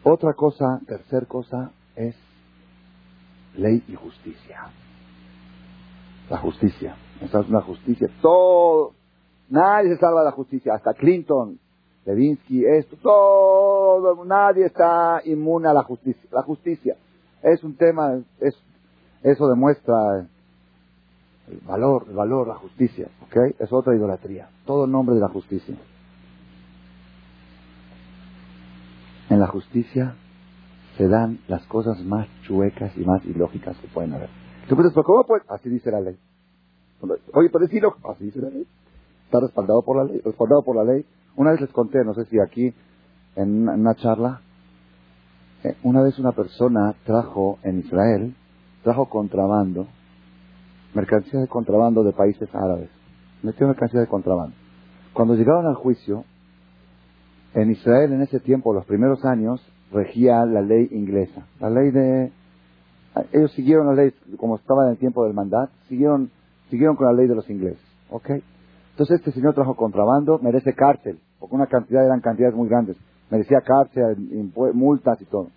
Otra 0.03 0.33
cosa, 0.33 0.79
tercer 0.87 1.27
cosa, 1.27 1.71
es 1.95 2.15
ley 3.55 3.83
y 3.87 3.95
justicia. 3.95 4.69
La 6.29 6.37
justicia. 6.37 6.95
Esa 7.21 7.41
es 7.41 7.49
una 7.49 7.61
justicia. 7.61 8.09
Todo. 8.21 8.93
Nadie 9.49 9.93
se 9.93 9.99
salva 9.99 10.21
de 10.21 10.25
la 10.25 10.31
justicia. 10.31 10.73
Hasta 10.73 10.93
Clinton 10.93 11.59
Levinsky, 12.07 12.65
esto, 12.65 12.95
todo, 13.01 14.23
nadie 14.23 14.65
está 14.65 15.21
inmune 15.25 15.67
a 15.67 15.73
la 15.73 15.83
justicia. 15.83 16.29
La 16.31 16.41
justicia 16.41 16.95
es 17.43 17.61
un 17.65 17.75
tema, 17.75 18.17
es, 18.39 18.55
eso 19.23 19.47
demuestra 19.49 20.25
el 21.49 21.59
valor, 21.67 22.05
el 22.07 22.15
valor, 22.15 22.47
la 22.47 22.55
justicia, 22.55 23.09
¿ok? 23.23 23.55
Es 23.59 23.73
otra 23.73 23.93
idolatría. 23.93 24.47
Todo 24.65 24.85
el 24.85 24.91
nombre 24.91 25.15
de 25.15 25.21
la 25.21 25.27
justicia. 25.27 25.75
En 29.29 29.41
la 29.41 29.47
justicia 29.47 30.15
se 30.97 31.09
dan 31.09 31.39
las 31.49 31.65
cosas 31.67 31.99
más 32.05 32.27
chuecas 32.43 32.95
y 32.95 33.01
más 33.01 33.23
ilógicas 33.25 33.77
que 33.79 33.87
pueden 33.89 34.13
haber. 34.13 34.29
Tú 34.69 34.77
puedes, 34.77 34.93
¿cómo 34.93 35.25
pues? 35.25 35.43
Así 35.49 35.67
dice 35.67 35.91
la 35.91 35.99
ley. 35.99 36.17
Oye, 37.33 37.49
pero 37.51 37.65
decirlo, 37.65 37.97
así 38.09 38.23
dice 38.23 38.39
la 38.39 38.49
ley. 38.49 38.65
Está 39.25 39.41
respaldado 39.41 39.81
por 39.81 39.97
la 39.97 40.05
ley, 40.05 40.21
respaldado 40.23 40.63
por 40.63 40.77
la 40.77 40.85
ley. 40.85 41.05
Una 41.37 41.51
vez 41.51 41.61
les 41.61 41.69
conté, 41.69 42.03
no 42.03 42.15
sé 42.15 42.25
si 42.25 42.39
aquí, 42.39 42.73
en 43.35 43.69
una, 43.69 43.93
charla, 43.93 44.41
eh, 45.63 45.75
una 45.83 46.01
vez 46.01 46.17
una 46.17 46.31
persona 46.31 46.95
trajo 47.05 47.59
en 47.61 47.77
Israel, 47.77 48.35
trajo 48.83 49.07
contrabando, 49.07 49.85
mercancía 50.95 51.39
de 51.39 51.47
contrabando 51.47 52.03
de 52.03 52.11
países 52.11 52.49
árabes. 52.55 52.89
Metió 53.43 53.67
mercancía 53.67 53.99
de 53.99 54.07
contrabando. 54.07 54.55
Cuando 55.13 55.35
llegaron 55.35 55.67
al 55.67 55.75
juicio, 55.75 56.25
en 57.53 57.69
Israel 57.69 58.13
en 58.13 58.23
ese 58.23 58.39
tiempo, 58.39 58.73
los 58.73 58.85
primeros 58.85 59.23
años, 59.23 59.61
regía 59.91 60.43
la 60.43 60.61
ley 60.61 60.87
inglesa. 60.91 61.45
La 61.59 61.69
ley 61.69 61.91
de... 61.91 62.31
Ellos 63.31 63.51
siguieron 63.51 63.85
la 63.85 63.93
ley, 63.93 64.11
como 64.37 64.55
estaba 64.55 64.85
en 64.85 64.93
el 64.93 64.97
tiempo 64.97 65.23
del 65.23 65.35
mandato, 65.35 65.71
siguieron, 65.87 66.31
siguieron 66.71 66.95
con 66.95 67.05
la 67.05 67.13
ley 67.13 67.27
de 67.27 67.35
los 67.35 67.47
ingleses. 67.47 67.85
¿Ok? 68.09 68.31
Entonces 68.91 69.19
este 69.19 69.31
señor 69.33 69.53
trajo 69.53 69.75
contrabando, 69.75 70.39
merece 70.39 70.73
cárcel 70.73 71.19
porque 71.39 71.55
una 71.55 71.67
cantidad 71.67 72.05
eran 72.05 72.21
cantidades 72.21 72.55
muy 72.55 72.69
grandes. 72.69 72.97
Merecía 73.29 73.61
cárcel, 73.61 74.17
multas 74.73 75.21
y 75.21 75.25
todo. 75.25 75.47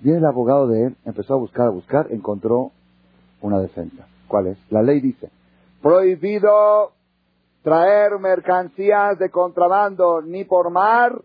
Viene 0.00 0.18
el 0.18 0.26
abogado 0.26 0.66
de 0.68 0.86
él, 0.86 0.96
empezó 1.04 1.34
a 1.34 1.38
buscar, 1.38 1.66
a 1.66 1.70
buscar, 1.70 2.06
encontró 2.10 2.72
una 3.40 3.58
defensa. 3.58 4.06
¿Cuál 4.28 4.48
es? 4.48 4.58
La 4.70 4.82
ley 4.82 5.00
dice, 5.00 5.30
prohibido 5.82 6.92
traer 7.62 8.18
mercancías 8.18 9.18
de 9.18 9.30
contrabando 9.30 10.22
ni 10.22 10.44
por 10.44 10.70
mar 10.70 11.20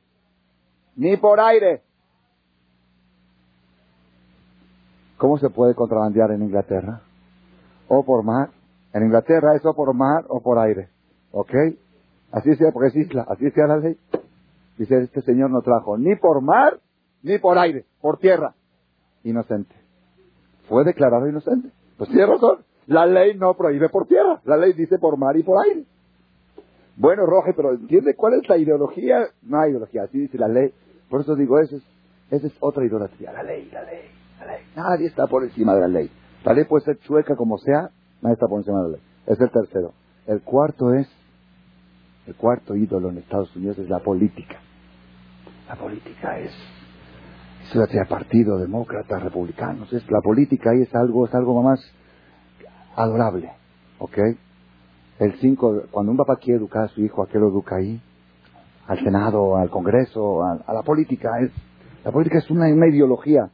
ni 0.95 1.17
por 1.17 1.39
aire. 1.39 1.83
¿Cómo 5.17 5.37
se 5.37 5.49
puede 5.49 5.75
contrabandear 5.75 6.31
en 6.31 6.43
Inglaterra? 6.43 7.01
O 7.87 8.03
por 8.03 8.23
mar. 8.23 8.49
En 8.93 9.03
Inglaterra 9.03 9.55
es 9.55 9.65
o 9.65 9.73
por 9.73 9.93
mar 9.93 10.25
o 10.27 10.41
por 10.41 10.59
aire. 10.59 10.89
¿Ok? 11.31 11.53
Así 12.31 12.55
sea, 12.55 12.71
porque 12.71 12.89
es 12.89 12.95
isla, 13.07 13.25
así 13.29 13.49
sea 13.51 13.67
la 13.67 13.77
ley. 13.77 13.97
Dice, 14.77 14.97
este 14.97 15.21
señor 15.21 15.51
no 15.51 15.61
trajo 15.61 15.97
ni 15.97 16.15
por 16.15 16.41
mar, 16.41 16.79
ni 17.23 17.37
por 17.37 17.57
aire, 17.57 17.85
por 18.01 18.17
tierra. 18.17 18.55
Inocente. 19.23 19.73
Fue 20.67 20.83
declarado 20.83 21.27
inocente. 21.27 21.69
Pues 21.97 22.09
tiene 22.09 22.25
razón. 22.25 22.59
La 22.87 23.05
ley 23.05 23.35
no 23.35 23.55
prohíbe 23.55 23.89
por 23.89 24.07
tierra, 24.07 24.41
la 24.45 24.57
ley 24.57 24.73
dice 24.73 24.99
por 24.99 25.17
mar 25.17 25.35
y 25.37 25.43
por 25.43 25.63
aire. 25.65 25.85
Bueno, 26.97 27.25
Roge, 27.25 27.53
pero 27.53 27.71
¿entiende 27.73 28.15
cuál 28.15 28.35
es 28.35 28.47
la 28.47 28.57
ideología? 28.57 29.27
No 29.41 29.59
hay 29.59 29.71
ideología, 29.71 30.03
así 30.03 30.19
dice 30.19 30.37
la 30.37 30.47
ley. 30.47 30.71
Por 31.09 31.21
eso 31.21 31.35
digo, 31.35 31.59
esa 31.59 31.75
es, 31.75 31.83
esa 32.31 32.47
es 32.47 32.53
otra 32.59 32.85
idolatría. 32.85 33.33
La 33.33 33.43
ley, 33.43 33.69
la 33.71 33.83
ley, 33.83 34.01
la 34.39 34.45
ley. 34.45 34.63
Nadie 34.75 35.07
está 35.07 35.27
por 35.27 35.43
encima 35.43 35.73
de 35.73 35.81
la 35.81 35.87
ley. 35.87 36.11
La 36.43 36.53
ley 36.53 36.65
puede 36.65 36.85
ser 36.85 36.99
chueca 36.99 37.35
como 37.35 37.57
sea, 37.57 37.89
nadie 38.21 38.33
está 38.33 38.47
por 38.47 38.59
encima 38.59 38.83
de 38.83 38.83
la 38.83 38.97
ley. 38.97 39.01
Es 39.25 39.39
el 39.41 39.49
tercero. 39.49 39.93
El 40.27 40.41
cuarto 40.41 40.93
es, 40.93 41.07
el 42.27 42.35
cuarto 42.35 42.75
ídolo 42.75 43.09
en 43.09 43.19
Estados 43.19 43.55
Unidos 43.55 43.77
es 43.77 43.89
la 43.89 43.99
política. 43.99 44.59
La 45.67 45.75
política 45.75 46.39
es, 46.39 46.51
es 47.73 48.07
partido 48.07 48.57
demócrata, 48.57 49.19
republicanos. 49.19 49.91
Es, 49.93 50.09
la 50.09 50.21
política 50.21 50.71
ahí 50.71 50.81
es 50.81 50.95
algo, 50.95 51.25
es 51.25 51.33
algo 51.33 51.61
más 51.61 51.79
adorable. 52.95 53.51
¿Ok? 53.99 54.17
El 55.19 55.39
5, 55.39 55.83
cuando 55.91 56.11
un 56.11 56.17
papá 56.17 56.35
quiere 56.37 56.59
educar 56.59 56.85
a 56.85 56.87
su 56.89 57.01
hijo, 57.01 57.23
¿a 57.23 57.27
qué 57.27 57.39
lo 57.39 57.47
educa 57.47 57.77
ahí? 57.77 58.01
Al 58.87 58.99
Senado, 58.99 59.55
al 59.57 59.69
Congreso, 59.69 60.43
a, 60.43 60.73
la 60.73 60.81
política. 60.83 61.29
Es, 61.41 61.51
la 62.03 62.11
política 62.11 62.39
es 62.39 62.49
una, 62.51 62.69
ideología. 62.69 63.49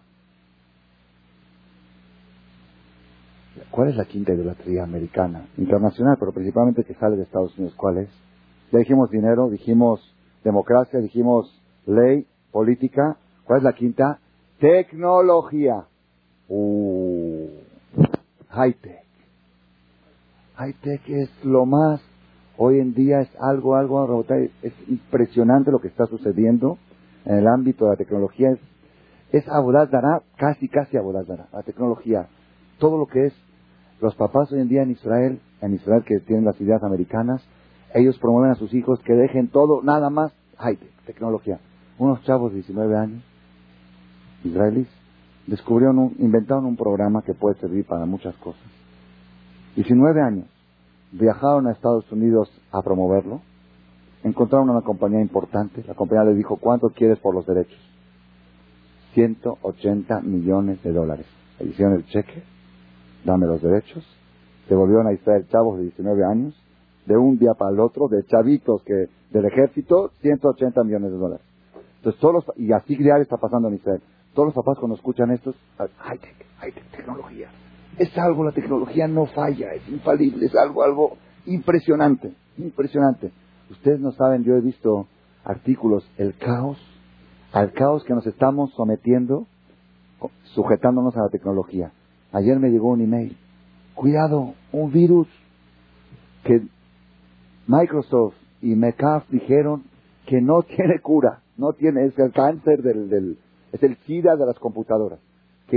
¿Cuál 3.70 3.90
es 3.90 3.96
la 3.96 4.06
quinta 4.06 4.34
idolatría 4.34 4.84
americana? 4.84 5.46
Internacional, 5.58 6.18
pero 6.20 6.34
principalmente 6.34 6.84
que 6.84 6.96
sale 6.96 7.16
de 7.16 7.24
Estados 7.24 7.58
Unidos. 7.58 7.76
¿Cuál 7.78 8.00
es? 8.00 8.10
Ya 8.72 8.80
dijimos 8.80 9.10
dinero, 9.10 9.50
dijimos 9.50 10.00
democracia, 10.44 11.00
dijimos 11.00 11.62
ley, 11.86 12.26
política. 12.52 13.18
¿Cuál 13.46 13.60
es 13.60 13.64
la 13.64 13.74
quinta? 13.74 14.20
Tecnología. 14.60 15.86
Uh, 16.48 17.48
high 18.50 18.74
tech 18.74 19.02
high-tech 20.62 21.02
es 21.10 21.30
lo 21.44 21.66
más, 21.66 22.02
hoy 22.58 22.80
en 22.80 22.94
día 22.94 23.22
es 23.22 23.30
algo, 23.40 23.76
algo, 23.76 24.24
es 24.30 24.74
impresionante 24.88 25.72
lo 25.72 25.80
que 25.80 25.88
está 25.88 26.06
sucediendo 26.06 26.78
en 27.26 27.38
el 27.38 27.48
ámbito 27.48 27.86
de 27.86 27.92
la 27.92 27.98
tecnología. 27.98 28.52
Es, 28.52 28.60
es 29.32 29.46
dará, 29.46 30.22
casi, 30.38 30.68
casi 30.68 30.98
dará, 30.98 31.48
la 31.52 31.64
tecnología. 31.64 32.28
Todo 32.78 33.00
lo 33.00 33.08
que 33.08 33.28
es, 33.28 33.34
los 34.02 34.14
papás 34.16 34.52
hoy 34.52 34.62
en 34.62 34.68
día 34.68 34.84
en 34.84 34.92
Israel, 34.92 35.40
en 35.62 35.74
Israel 35.74 36.04
que 36.06 36.20
tienen 36.20 36.46
las 36.46 36.60
ideas 36.62 36.84
americanas, 36.84 37.42
ellos 37.93 38.17
promueven 38.19 38.51
a 38.51 38.56
sus 38.56 38.73
hijos 38.73 38.99
que 39.01 39.13
dejen 39.13 39.49
todo, 39.49 39.82
nada 39.84 40.10
más 40.10 40.34
high-tech, 40.58 40.91
tecnología. 41.06 41.60
Unos 41.97 42.21
chavos 42.23 42.51
de 42.51 42.58
19 42.58 42.97
años, 42.97 43.23
israelíes, 44.43 44.89
descubrieron, 45.47 46.13
inventaron 46.19 46.65
un 46.65 46.77
programa 46.77 47.21
que 47.23 47.34
puede 47.34 47.60
servir 47.60 47.86
para 47.86 48.06
muchas 48.06 48.36
cosas 48.38 48.62
19 49.75 50.21
años. 50.21 50.45
Viajaron 51.12 51.67
a 51.67 51.71
Estados 51.71 52.10
Unidos 52.12 52.49
a 52.71 52.82
promoverlo. 52.82 53.41
Encontraron 54.23 54.69
una 54.69 54.82
compañía 54.82 55.21
importante. 55.21 55.84
La 55.88 55.93
compañía 55.93 56.25
le 56.25 56.36
dijo, 56.36 56.58
¿cuánto 56.58 56.89
quieres 56.89 57.19
por 57.19 57.34
los 57.34 57.45
derechos? 57.45 57.80
180 59.13 60.21
millones 60.21 60.82
de 60.84 60.91
dólares. 60.91 61.25
Le 61.60 61.67
hicieron 61.67 61.95
el 61.95 62.06
cheque, 62.06 62.43
dame 63.25 63.45
los 63.45 63.62
derechos. 63.62 64.06
Se 64.67 64.75
volvieron 64.75 65.08
a 65.08 65.13
Israel 65.13 65.47
chavos 65.49 65.77
de 65.77 65.84
19 65.86 66.23
años. 66.23 66.61
De 67.06 67.18
un 67.18 67.38
día 67.38 67.54
para 67.58 67.72
el 67.72 67.80
otro, 67.80 68.08
de 68.08 68.24
chavitos 68.26 68.84
que 68.84 69.08
del 69.32 69.46
ejército, 69.46 70.12
180 70.22 70.84
millones 70.84 71.12
de 71.12 71.18
dólares. 71.18 71.46
Entonces, 71.98 72.20
todos 72.20 72.46
y 72.58 72.72
así 72.72 72.96
diario 72.96 73.24
está 73.24 73.38
pasando 73.38 73.68
en 73.70 73.76
Israel. 73.76 74.02
Todos 74.34 74.48
los 74.48 74.56
papás 74.56 74.78
cuando 74.80 74.96
escuchan 74.96 75.32
esto, 75.32 75.54
high-tech, 75.78 76.46
high-tech, 76.58 76.92
tecnología. 76.92 77.50
Es 77.98 78.18
algo, 78.18 78.46
la 78.46 78.52
tecnología 78.52 79.08
no 79.08 79.26
falla, 79.26 79.74
es 79.74 79.88
infalible, 79.90 80.46
es 80.46 80.56
algo, 80.56 80.84
algo 80.84 81.18
impresionante, 81.46 82.34
impresionante. 82.58 83.32
Ustedes 83.70 84.00
no 84.00 84.12
saben, 84.14 84.44
yo 84.44 84.56
he 84.56 84.62
visto 84.62 85.08
artículos, 85.44 86.10
el 86.18 86.36
caos, 86.38 86.78
al 87.52 87.74
caos 87.74 88.04
que 88.06 88.14
nos 88.14 88.26
estamos 88.26 88.72
sometiendo, 88.76 89.48
sujetándonos 90.56 91.16
a 91.18 91.24
la 91.24 91.30
tecnología. 91.30 91.92
Ayer 92.32 92.60
me 92.60 92.70
llegó 92.70 92.90
un 92.90 93.02
email, 93.02 93.38
cuidado, 93.96 94.54
un 94.72 94.92
virus 94.92 95.28
que 96.44 96.62
Microsoft 97.67 98.36
y 98.62 98.76
MECAF 98.76 99.30
dijeron 99.30 99.84
que 100.26 100.41
no 100.41 100.62
tiene 100.76 101.00
cura, 101.00 101.41
no 101.58 101.74
tiene, 101.74 102.06
es 102.06 102.17
el 102.19 102.32
cáncer 102.32 102.82
del, 102.82 103.10
del 103.10 103.38
es 103.71 103.82
el 103.84 103.95
SIDA 104.06 104.36
de 104.36 104.45
las 104.45 104.60
computadoras 104.60 105.19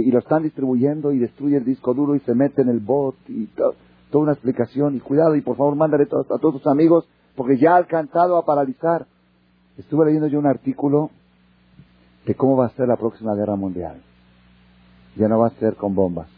y 0.01 0.11
lo 0.11 0.19
están 0.19 0.43
distribuyendo 0.43 1.13
y 1.13 1.19
destruye 1.19 1.57
el 1.57 1.65
disco 1.65 1.95
duro 1.95 2.15
y 2.15 2.21
se 2.21 2.35
mete 2.35 2.63
en 2.63 2.69
el 2.69 2.81
bot 2.81 3.17
y 3.29 3.47
toda 3.47 3.75
una 4.13 4.33
explicación 4.33 4.97
y 4.97 5.01
cuidado 5.01 5.37
y 5.37 5.41
por 5.41 5.57
favor 5.57 5.77
mándale 5.77 6.05
a 6.05 6.39
todos 6.39 6.55
tus 6.55 6.67
amigos 6.67 7.09
porque 7.37 7.59
ya 7.59 7.75
ha 7.75 7.77
alcanzado 7.77 8.37
a 8.37 8.45
paralizar. 8.45 9.07
Estuve 9.77 10.07
leyendo 10.07 10.29
yo 10.29 10.39
un 10.39 10.47
artículo 10.47 11.11
de 12.27 12.35
cómo 12.35 12.57
va 12.57 12.67
a 12.67 12.71
ser 12.71 12.89
la 12.89 12.97
próxima 12.97 13.35
guerra 13.35 13.57
mundial. 13.57 14.03
Ya 15.17 15.29
no 15.29 15.39
va 15.39 15.49
a 15.49 15.59
ser 15.59 15.77
con 15.77 15.95
bombas. 15.95 16.29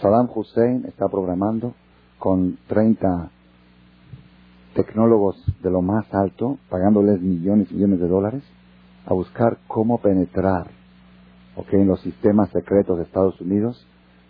Saddam 0.00 0.28
Hussein 0.32 0.84
está 0.86 1.08
programando 1.08 1.74
con 2.18 2.58
30 2.68 3.30
tecnólogos 4.74 5.36
de 5.62 5.70
lo 5.70 5.82
más 5.82 6.12
alto, 6.14 6.58
pagándoles 6.68 7.20
millones 7.20 7.70
y 7.70 7.74
millones 7.74 8.00
de 8.00 8.08
dólares, 8.08 8.42
a 9.06 9.14
buscar 9.14 9.58
cómo 9.66 9.98
penetrar 9.98 10.78
en 11.72 11.88
los 11.88 12.00
sistemas 12.00 12.50
secretos 12.50 12.96
de 12.98 13.04
Estados 13.04 13.40
Unidos, 13.40 13.86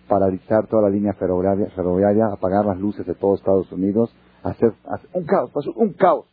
paralizar 0.08 0.66
toda 0.66 0.82
la 0.82 0.90
línea 0.90 1.12
ferroviaria, 1.12 2.26
apagar 2.32 2.64
las 2.64 2.78
luces 2.78 3.06
de 3.06 3.14
todo 3.14 3.34
Estados 3.34 3.70
Unidos, 3.70 4.10
hacer, 4.42 4.72
un 5.12 5.24
caos, 5.24 5.50
un 5.76 5.92
caos. 5.92 6.26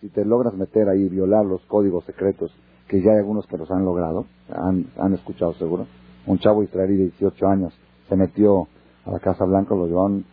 Si 0.00 0.08
te 0.08 0.24
logras 0.24 0.54
meter 0.54 0.88
ahí 0.88 1.08
violar 1.08 1.44
los 1.44 1.62
códigos 1.66 2.04
secretos, 2.04 2.54
que 2.88 3.02
ya 3.02 3.12
hay 3.12 3.18
algunos 3.18 3.46
que 3.46 3.56
los 3.56 3.70
han 3.70 3.84
logrado, 3.84 4.26
han, 4.50 4.86
han 4.98 5.14
escuchado 5.14 5.54
seguro, 5.54 5.86
un 6.26 6.38
chavo 6.38 6.62
israelí 6.62 6.96
de 6.96 7.04
18 7.04 7.46
años 7.46 7.74
se 8.08 8.16
metió 8.16 8.68
a 9.06 9.10
la 9.10 9.18
Casa 9.18 9.44
Blanca, 9.44 9.74
lo 9.74 9.86
llevaron, 9.86 10.24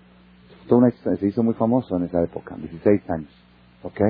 se 1.20 1.28
hizo 1.28 1.44
muy 1.44 1.54
famoso 1.56 1.98
en 1.98 2.04
esa 2.04 2.24
época, 2.24 2.56
16 2.56 3.10
años, 3.10 3.30
¿ok? 3.84 4.02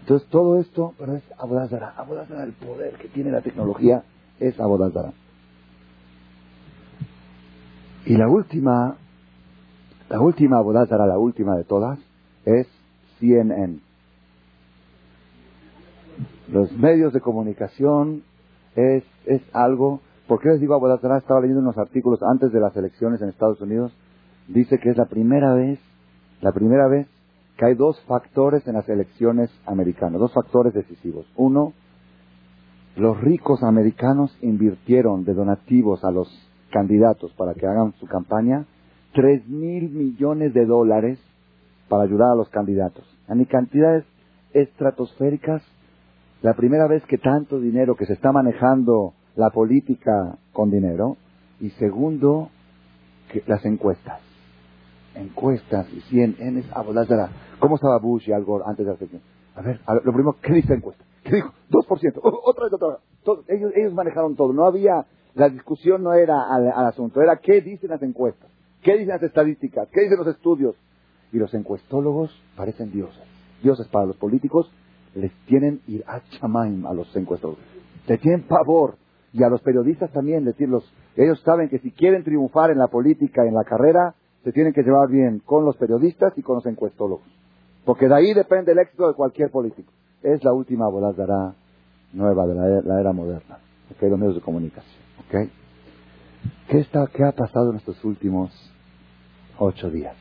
Entonces 0.00 0.28
todo 0.30 0.58
esto, 0.58 0.94
pero 0.98 1.14
es 1.14 1.22
Abodazara, 1.38 1.94
Abodazara, 1.96 2.44
el 2.44 2.52
poder 2.52 2.94
que 2.94 3.08
tiene 3.08 3.30
la 3.30 3.40
tecnología 3.40 4.02
es 4.40 4.58
Abodazara. 4.58 5.12
Y 8.04 8.16
la 8.16 8.28
última, 8.28 8.96
la 10.08 10.20
última 10.20 10.58
Abodazara, 10.58 11.06
la 11.06 11.18
última 11.18 11.56
de 11.56 11.64
todas, 11.64 12.00
es 12.44 12.66
CNN. 13.20 13.78
Los 16.48 16.72
medios 16.72 17.12
de 17.12 17.20
comunicación 17.20 18.24
es, 18.74 19.04
es 19.26 19.42
algo, 19.52 20.00
¿por 20.32 20.40
qué 20.40 20.48
les 20.48 20.60
digo 20.62 20.72
Abodazara? 20.72 21.18
Estaba 21.18 21.42
leyendo 21.42 21.60
unos 21.60 21.76
artículos 21.76 22.22
antes 22.22 22.52
de 22.52 22.58
las 22.58 22.74
elecciones 22.74 23.20
en 23.20 23.28
Estados 23.28 23.60
Unidos, 23.60 23.94
dice 24.48 24.78
que 24.78 24.88
es 24.88 24.96
la 24.96 25.04
primera 25.04 25.52
vez, 25.52 25.78
la 26.40 26.52
primera 26.52 26.88
vez 26.88 27.06
que 27.58 27.66
hay 27.66 27.74
dos 27.74 28.02
factores 28.06 28.66
en 28.66 28.72
las 28.72 28.88
elecciones 28.88 29.50
americanas, 29.66 30.18
dos 30.18 30.32
factores 30.32 30.72
decisivos. 30.72 31.26
Uno, 31.36 31.74
los 32.96 33.20
ricos 33.20 33.62
americanos 33.62 34.34
invirtieron 34.40 35.26
de 35.26 35.34
donativos 35.34 36.02
a 36.02 36.10
los 36.10 36.28
candidatos 36.70 37.30
para 37.34 37.52
que 37.52 37.66
hagan 37.66 37.92
su 38.00 38.06
campaña 38.06 38.64
tres 39.12 39.46
mil 39.46 39.90
millones 39.90 40.54
de 40.54 40.64
dólares 40.64 41.18
para 41.90 42.04
ayudar 42.04 42.30
a 42.30 42.36
los 42.36 42.48
candidatos. 42.48 43.04
En 43.28 43.44
cantidades 43.44 44.06
estratosféricas, 44.54 45.62
la 46.40 46.54
primera 46.54 46.86
vez 46.86 47.04
que 47.04 47.18
tanto 47.18 47.60
dinero, 47.60 47.96
que 47.96 48.06
se 48.06 48.14
está 48.14 48.32
manejando 48.32 49.12
la 49.36 49.50
política 49.50 50.38
con 50.52 50.70
dinero, 50.70 51.16
y 51.60 51.70
segundo, 51.70 52.50
las 53.46 53.64
encuestas. 53.64 54.20
Encuestas 55.14 55.86
y 55.92 56.00
cien 56.02 56.36
N 56.38 56.62
¿Cómo 57.58 57.76
estaba 57.76 57.98
Bush 57.98 58.28
y 58.28 58.32
algo 58.32 58.66
antes 58.66 58.84
de 58.84 58.92
la 58.92 58.98
elección? 58.98 59.22
A 59.54 59.62
ver, 59.62 59.80
lo 60.04 60.12
primero, 60.12 60.36
¿qué 60.42 60.54
dice 60.54 60.70
la 60.70 60.76
encuesta? 60.76 61.04
¿Qué 61.22 61.36
dijo? 61.36 61.52
2%. 61.70 62.20
Otra 62.22 62.64
vez, 62.64 62.72
otra 62.72 62.88
vez. 62.88 62.98
ellos, 63.48 63.72
ellos 63.76 63.94
manejaron 63.94 64.34
todo. 64.34 64.52
No 64.52 64.66
había, 64.66 65.06
la 65.34 65.48
discusión 65.48 66.02
no 66.02 66.14
era 66.14 66.42
al, 66.52 66.86
asunto, 66.86 67.20
era 67.20 67.36
qué 67.36 67.60
dicen 67.60 67.90
las 67.90 68.02
encuestas, 68.02 68.50
qué 68.82 68.92
dicen 68.92 69.08
las 69.08 69.22
estadísticas, 69.22 69.88
qué 69.92 70.02
dicen 70.02 70.18
los 70.18 70.26
estudios. 70.26 70.74
Y 71.32 71.38
los 71.38 71.54
encuestólogos 71.54 72.30
parecen 72.56 72.90
dioses. 72.90 73.22
Dioses 73.62 73.88
para 73.88 74.06
los 74.06 74.16
políticos 74.16 74.70
les 75.14 75.32
tienen 75.46 75.80
ir 75.86 76.04
a 76.06 76.20
chamaim 76.20 76.84
a 76.86 76.92
los 76.92 77.14
encuestólogos. 77.16 77.62
Le 78.06 78.18
tienen 78.18 78.42
pavor. 78.42 78.96
Y 79.32 79.42
a 79.42 79.48
los 79.48 79.62
periodistas 79.62 80.10
también 80.12 80.44
decirlos, 80.44 80.84
ellos 81.16 81.40
saben 81.42 81.68
que 81.68 81.78
si 81.78 81.90
quieren 81.90 82.24
triunfar 82.24 82.70
en 82.70 82.78
la 82.78 82.88
política, 82.88 83.44
en 83.46 83.54
la 83.54 83.64
carrera, 83.64 84.14
se 84.44 84.52
tienen 84.52 84.72
que 84.72 84.82
llevar 84.82 85.08
bien 85.08 85.40
con 85.44 85.64
los 85.64 85.76
periodistas 85.76 86.36
y 86.36 86.42
con 86.42 86.56
los 86.56 86.66
encuestólogos. 86.66 87.26
Porque 87.84 88.08
de 88.08 88.14
ahí 88.14 88.34
depende 88.34 88.72
el 88.72 88.78
éxito 88.78 89.08
de 89.08 89.14
cualquier 89.14 89.50
político 89.50 89.90
es 90.22 90.44
la 90.44 90.52
última 90.52 90.86
dará 91.16 91.54
nueva 92.12 92.46
de 92.46 92.82
la, 92.82 93.00
era 93.00 93.12
moderna, 93.12 93.58
¿okay? 93.94 94.08
los 94.08 94.18
medios 94.18 94.36
de 94.36 94.40
comunicación. 94.40 95.02
¿okay? 95.26 95.50
¿Qué, 96.68 96.80
está, 96.80 97.06
¿Qué 97.08 97.24
ha 97.24 97.32
pasado 97.32 97.70
en 97.70 97.76
estos 97.76 98.02
últimos 98.04 98.50
ocho 99.58 99.90
días? 99.90 100.16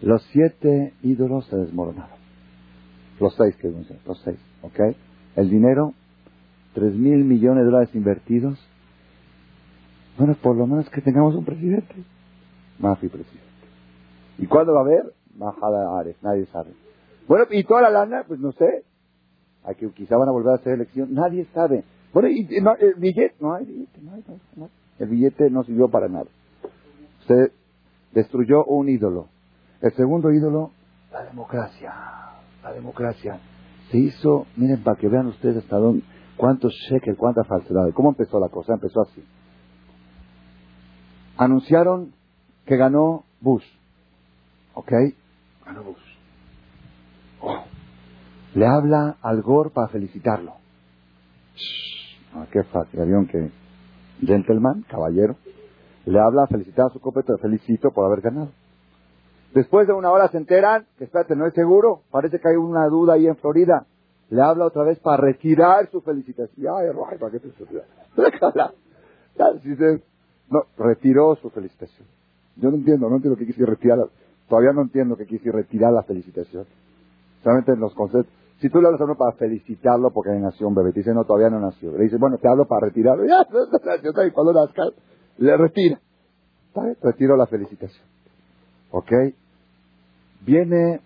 Los 0.00 0.22
siete 0.32 0.94
ídolos 1.02 1.46
se 1.46 1.56
desmoronaron. 1.56 2.16
Los 3.20 3.34
seis, 3.34 3.56
que 3.56 3.68
los 3.68 4.20
seis, 4.22 4.38
¿ok? 4.62 4.96
El 5.34 5.50
dinero, 5.50 5.94
tres 6.74 6.94
mil 6.94 7.24
millones 7.24 7.64
de 7.64 7.70
dólares 7.70 7.94
invertidos. 7.94 8.58
Bueno, 10.18 10.36
por 10.42 10.56
lo 10.56 10.66
menos 10.66 10.88
que 10.90 11.00
tengamos 11.00 11.34
un 11.34 11.44
presidente. 11.44 11.94
Mafi 12.78 13.08
presidente. 13.08 13.46
¿Y 14.38 14.46
cuándo 14.46 14.72
va 14.72 14.80
a 14.80 14.82
haber? 14.82 15.14
Majada 15.36 15.98
Ares, 15.98 16.16
nadie 16.22 16.46
sabe. 16.46 16.70
Bueno, 17.26 17.46
¿y 17.50 17.64
toda 17.64 17.82
la 17.82 17.90
lana? 17.90 18.24
Pues 18.26 18.40
no 18.40 18.52
sé. 18.52 18.84
Aquí 19.64 19.86
quizá 19.94 20.16
van 20.16 20.28
a 20.28 20.32
volver 20.32 20.52
a 20.52 20.56
hacer 20.56 20.74
elección. 20.74 21.12
Nadie 21.12 21.46
sabe. 21.52 21.84
Bueno, 22.12 22.28
¿y 22.28 22.48
el 22.80 22.94
billete? 22.94 23.34
No 23.40 23.54
hay 23.54 23.64
billete, 23.66 24.00
no 24.00 24.14
hay, 24.14 24.24
no 24.56 24.70
El 24.98 25.08
billete 25.08 25.50
no 25.50 25.62
sirvió 25.62 25.88
para 25.88 26.08
nada. 26.08 26.26
Se 27.26 27.52
destruyó 28.12 28.64
un 28.64 28.88
ídolo. 28.88 29.28
El 29.82 29.92
segundo 29.92 30.32
ídolo, 30.32 30.72
la 31.12 31.24
democracia. 31.24 31.92
La 32.62 32.72
democracia. 32.72 33.38
Se 33.90 33.98
hizo, 33.98 34.46
miren, 34.56 34.82
para 34.82 34.98
que 34.98 35.08
vean 35.08 35.26
ustedes 35.26 35.58
hasta 35.58 35.76
dónde, 35.76 36.04
cuántos 36.38 36.72
cheques, 36.88 37.16
cuánta 37.18 37.44
falsedad. 37.44 37.92
¿Cómo 37.92 38.10
empezó 38.10 38.40
la 38.40 38.48
cosa? 38.48 38.72
Empezó 38.74 39.02
así. 39.02 39.22
Anunciaron 41.36 42.14
que 42.64 42.76
ganó 42.76 43.24
Bush. 43.40 43.64
¿Ok? 44.72 44.92
Ganó 45.66 45.82
Bush. 45.82 46.08
Le 48.54 48.66
habla 48.66 49.18
al 49.20 49.42
Gore 49.42 49.70
para 49.70 49.88
felicitarlo. 49.88 50.54
Ah, 52.34 52.46
qué 52.50 52.62
fácil, 52.64 53.00
avión 53.00 53.26
que 53.26 53.50
gentleman, 54.24 54.84
caballero, 54.88 55.36
le 56.06 56.18
habla 56.20 56.44
a 56.44 56.46
felicitar 56.46 56.86
a 56.86 56.92
su 56.92 57.00
copeto, 57.00 57.32
le 57.32 57.38
felicito 57.38 57.90
por 57.90 58.06
haber 58.06 58.20
ganado. 58.20 58.50
Después 59.54 59.86
de 59.86 59.92
una 59.92 60.10
hora 60.10 60.28
se 60.28 60.36
enteran 60.36 60.86
que, 60.98 61.04
espérate, 61.04 61.34
no 61.36 61.46
es 61.46 61.54
seguro, 61.54 62.02
parece 62.10 62.38
que 62.38 62.48
hay 62.48 62.56
una 62.56 62.86
duda 62.86 63.14
ahí 63.14 63.26
en 63.26 63.36
Florida. 63.36 63.86
Le 64.30 64.42
habla 64.42 64.66
otra 64.66 64.84
vez 64.84 64.98
para 64.98 65.16
retirar 65.22 65.88
su 65.90 66.00
felicitación. 66.02 66.74
Ay, 66.76 66.88
¿para 67.18 67.32
qué 67.32 67.40
te 67.40 67.48
No, 70.50 70.62
retiró 70.78 71.36
su 71.36 71.50
felicitación. 71.50 72.08
Yo 72.56 72.70
no 72.70 72.76
entiendo, 72.76 73.08
no 73.08 73.16
entiendo 73.16 73.38
qué 73.38 73.46
quise 73.46 73.64
retirar. 73.66 73.98
Todavía 74.48 74.72
no 74.72 74.82
entiendo 74.82 75.16
qué 75.16 75.26
quise 75.26 75.52
retirar 75.52 75.92
la 75.92 76.02
felicitación. 76.02 76.64
Solamente 77.42 77.72
en 77.72 77.80
los 77.80 77.94
conceptos. 77.94 78.32
Si 78.60 78.70
tú 78.70 78.80
le 78.80 78.86
hablas 78.88 79.00
a 79.00 79.04
uno 79.04 79.14
para 79.14 79.36
felicitarlo 79.36 80.10
porque 80.10 80.30
nació 80.30 80.66
un 80.66 80.74
bebé, 80.74 80.92
te 80.92 81.00
dice, 81.00 81.14
no, 81.14 81.24
todavía 81.24 81.50
no 81.50 81.60
nació. 81.60 81.92
Le 81.96 82.04
dice, 82.04 82.16
bueno, 82.18 82.38
te 82.38 82.48
hablo 82.48 82.66
para 82.66 82.86
retirarlo. 82.86 83.24
Ya, 83.24 83.46
cuando 84.32 84.52
nazca, 84.52 84.82
le 85.36 85.56
retira. 85.56 86.00
Retiro 87.02 87.36
la 87.36 87.46
felicitación. 87.46 88.04
¿Ok? 88.90 89.12
Viene 90.44 91.00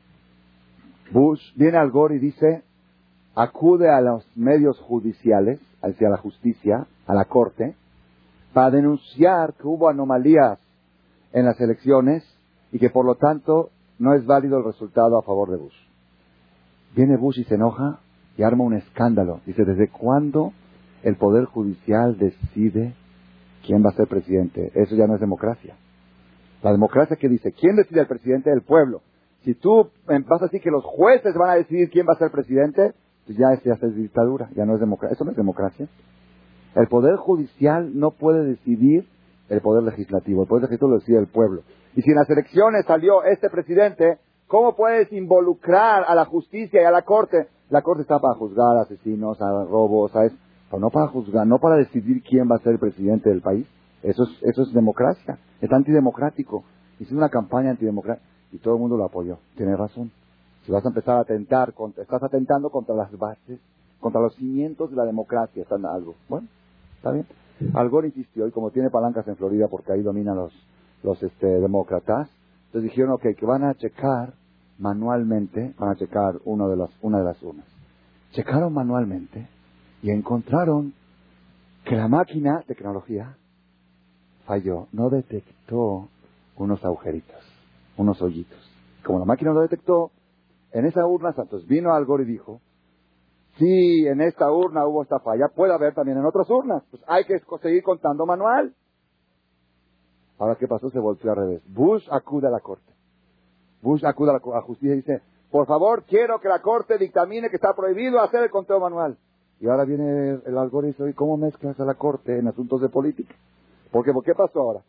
Bush, 1.13 1.41
viene 1.57 1.79
Al 1.79 1.91
Gore 1.91 2.17
y 2.17 2.19
dice, 2.19 2.63
acude 3.35 3.89
a 3.91 4.01
los 4.01 4.27
medios 4.37 4.79
judiciales, 4.81 5.61
hacia 5.83 6.09
la 6.09 6.17
justicia, 6.17 6.87
a 7.07 7.15
la 7.15 7.25
corte, 7.25 7.75
para 8.53 8.71
denunciar 8.71 9.55
que 9.55 9.67
hubo 9.67 9.89
anomalías 9.89 10.59
en 11.33 11.47
las 11.47 11.61
elecciones 11.61 12.23
y 12.71 12.79
que 12.79 12.91
por 12.91 13.05
lo 13.05 13.15
tanto 13.15 13.71
no 13.99 14.15
es 14.15 14.27
válido 14.27 14.59
el 14.59 14.65
resultado 14.65 15.19
a 15.19 15.23
favor 15.23 15.51
de 15.51 15.57
Bush. 15.57 15.77
Viene 16.95 17.17
Bush 17.17 17.41
y 17.41 17.45
se 17.45 17.55
enoja 17.55 18.01
y 18.37 18.43
arma 18.43 18.65
un 18.65 18.75
escándalo. 18.75 19.41
Dice, 19.47 19.65
¿desde 19.65 19.89
cuándo 19.89 20.53
el 21.03 21.17
Poder 21.17 21.47
Judicial 21.47 22.19
decide 22.19 22.95
quién 23.65 23.85
va 23.85 23.91
a 23.91 23.95
ser 23.97 24.09
presidente? 24.09 24.73
Eso 24.75 24.95
ya 24.95 25.07
no 25.07 25.15
es 25.15 25.21
democracia. 25.21 25.77
La 26.63 26.73
democracia 26.73 27.17
que 27.17 27.29
dice, 27.29 27.53
¿quién 27.53 27.77
decide 27.77 28.01
el 28.01 28.07
presidente 28.07 28.51
del 28.51 28.63
pueblo? 28.63 29.01
Si 29.45 29.55
tú 29.55 29.91
vas 30.07 30.43
a 30.43 30.45
decir 30.45 30.61
que 30.61 30.71
los 30.71 30.85
jueces 30.85 31.35
van 31.35 31.51
a 31.51 31.55
decidir 31.55 31.91
quién 31.91 32.07
va 32.07 32.13
a 32.13 32.19
ser 32.19 32.31
presidente, 32.31 32.93
ya 33.29 33.53
es, 33.53 33.63
ya 33.63 33.75
es 33.75 33.95
dictadura, 33.95 34.49
ya 34.55 34.65
no 34.65 34.75
es 34.75 34.81
democracia. 34.81 35.15
Eso 35.15 35.25
no 35.25 35.31
es 35.31 35.37
democracia. 35.37 35.89
El 36.75 36.87
Poder 36.89 37.17
Judicial 37.17 37.99
no 37.99 38.13
puede 38.13 38.45
decidir 38.45 39.07
el 39.49 39.61
Poder 39.61 39.83
Legislativo. 39.83 40.43
El 40.43 40.49
Poder 40.49 40.63
Legislativo 40.63 40.91
lo 40.91 40.99
decide 40.99 41.19
el 41.19 41.29
pueblo. 41.29 41.63
Y 41.95 42.03
si 42.03 42.11
en 42.11 42.17
las 42.17 42.31
elecciones 42.31 42.87
salió 42.87 43.23
este 43.25 43.51
presidente, 43.51 44.19
¿Cómo 44.53 44.77
puedes 44.77 45.11
involucrar 45.15 46.05
a 46.07 46.15
la 46.15 46.27
justicia 46.27 46.83
y 46.83 46.85
a 46.85 46.91
la 46.91 47.01
corte? 47.01 47.49
La 47.71 47.81
corte 47.81 48.03
está 48.03 48.19
para 48.19 48.35
juzgar 48.35 48.77
a 48.77 48.83
asesinos, 48.83 49.41
a 49.41 49.65
robos, 49.65 50.15
a 50.15 50.27
eso, 50.27 50.37
pero 50.69 50.79
no 50.79 50.91
para 50.91 51.07
juzgar, 51.07 51.47
no 51.47 51.59
para 51.59 51.77
decidir 51.77 52.23
quién 52.23 52.51
va 52.51 52.57
a 52.57 52.59
ser 52.59 52.73
el 52.73 52.79
presidente 52.79 53.31
del 53.31 53.41
país. 53.41 53.67
Eso 54.03 54.25
es, 54.25 54.43
eso 54.43 54.61
es 54.65 54.75
democracia, 54.75 55.39
es 55.59 55.73
antidemocrático. 55.73 56.65
Hicimos 57.01 57.23
una 57.23 57.31
campaña 57.31 57.71
antidemocrática 57.71 58.29
y 58.53 58.59
todo 58.59 58.75
el 58.75 58.81
mundo 58.81 58.99
lo 58.99 59.07
apoyó. 59.07 59.39
Tiene 59.57 59.75
razón. 59.75 60.13
Si 60.65 60.73
vas 60.73 60.85
a 60.85 60.89
empezar 60.89 61.17
a 61.17 61.21
atentar, 61.21 61.73
contra, 61.75 62.03
estás 62.03 62.23
atentando 62.23 62.71
contra 62.71 62.95
las 62.95 63.17
bases, 63.19 63.61
contra 64.01 64.21
los 64.21 64.35
cimientos 64.37 64.91
de 64.91 64.97
la 64.97 65.05
democracia, 65.05 65.63
están 65.63 65.85
algo. 65.87 66.15
Bueno, 66.29 66.49
está 66.97 67.11
bien. 67.11 67.27
Al 67.75 67.89
Gore 67.89 68.09
insistió 68.09 68.47
y 68.47 68.51
como 68.51 68.71
tiene 68.71 68.91
palancas 68.91 69.27
en 69.29 69.37
Florida 69.37 69.69
porque 69.69 69.93
ahí 69.93 70.03
dominan 70.03 70.37
los, 70.37 70.53
los 71.03 71.23
este, 71.23 71.47
demócratas, 71.47 72.29
entonces 72.67 72.91
dijeron, 72.91 73.13
ok, 73.13 73.27
que 73.37 73.47
van 73.47 73.65
a 73.65 73.75
checar 73.75 74.35
manualmente, 74.79 75.75
van 75.79 75.91
a 75.91 75.97
checar 75.97 76.41
uno 76.45 76.69
de 76.69 76.77
las, 76.77 76.91
una 77.03 77.19
de 77.19 77.25
las 77.25 77.43
urnas. 77.43 77.67
Checaron 78.33 78.73
manualmente 78.73 79.47
y 80.03 80.11
encontraron 80.11 80.95
que 81.85 81.97
la 81.97 82.09
máquina, 82.09 82.65
tecnología, 82.67 83.37
falló, 84.47 84.89
no 84.93 85.11
detectó 85.11 86.09
unos 86.57 86.85
agujeritos, 86.85 87.37
unos 87.97 88.21
hoyitos. 88.23 88.59
Como 89.05 89.19
la 89.19 89.25
máquina 89.25 89.53
lo 89.53 89.61
detectó, 89.61 90.11
en 90.73 90.87
esa 90.87 91.07
urna 91.07 91.33
Santos 91.33 91.67
vino 91.67 91.93
algo 91.93 92.21
y 92.21 92.25
dijo, 92.25 92.61
si 93.59 94.07
en 94.07 94.21
esta 94.21 94.51
urna 94.51 94.87
hubo 94.87 95.03
esta 95.03 95.21
falla, 95.21 95.49
puede 95.55 95.75
haber 95.75 95.95
también 95.95 96.19
en 96.19 96.25
otras 96.25 96.49
urnas. 96.49 96.83
Pues 96.91 97.03
hay 97.07 97.25
que 97.25 97.39
seguir 97.61 97.83
contando 97.83 98.25
manual. 98.25 98.75
Ahora, 100.39 100.57
¿qué 100.57 100.67
pasó? 100.67 100.91
Se 100.91 100.99
volvió 100.99 101.31
al 101.31 101.37
revés. 101.37 101.63
Bush 101.69 102.07
acude 102.11 102.49
a 102.49 102.51
la 102.51 102.61
corte. 102.61 102.91
Bush 103.83 104.05
acude 104.05 104.31
a 104.31 104.35
la 104.35 104.63
justicia 104.63 104.95
y 104.95 104.97
dice, 104.97 105.23
por 105.51 105.67
favor, 105.67 106.05
quiero 106.05 106.41
que 106.41 106.49
la 106.49 106.63
corte 106.63 106.97
dictamine 106.97 107.51
que 107.51 107.57
está 107.57 107.75
prohibido 107.75 108.21
hacer 108.21 108.43
el 108.43 108.51
conteo 108.51 108.81
manual. 108.81 109.19
Y 109.61 109.69
ahora 109.69 109.85
viene 109.85 110.41
el 110.45 110.59
algoritmo 110.59 111.07
y 111.07 111.13
¿cómo 111.13 111.37
mezclas 111.37 111.79
a 111.79 111.85
la 111.85 111.95
corte 111.95 112.39
en 112.39 112.49
asuntos 112.49 112.81
de 112.81 112.89
política? 112.89 113.35
Porque, 113.93 114.13
¿por 114.13 114.25
qué 114.25 114.35
pasó 114.35 114.61
ahora? 114.61 114.81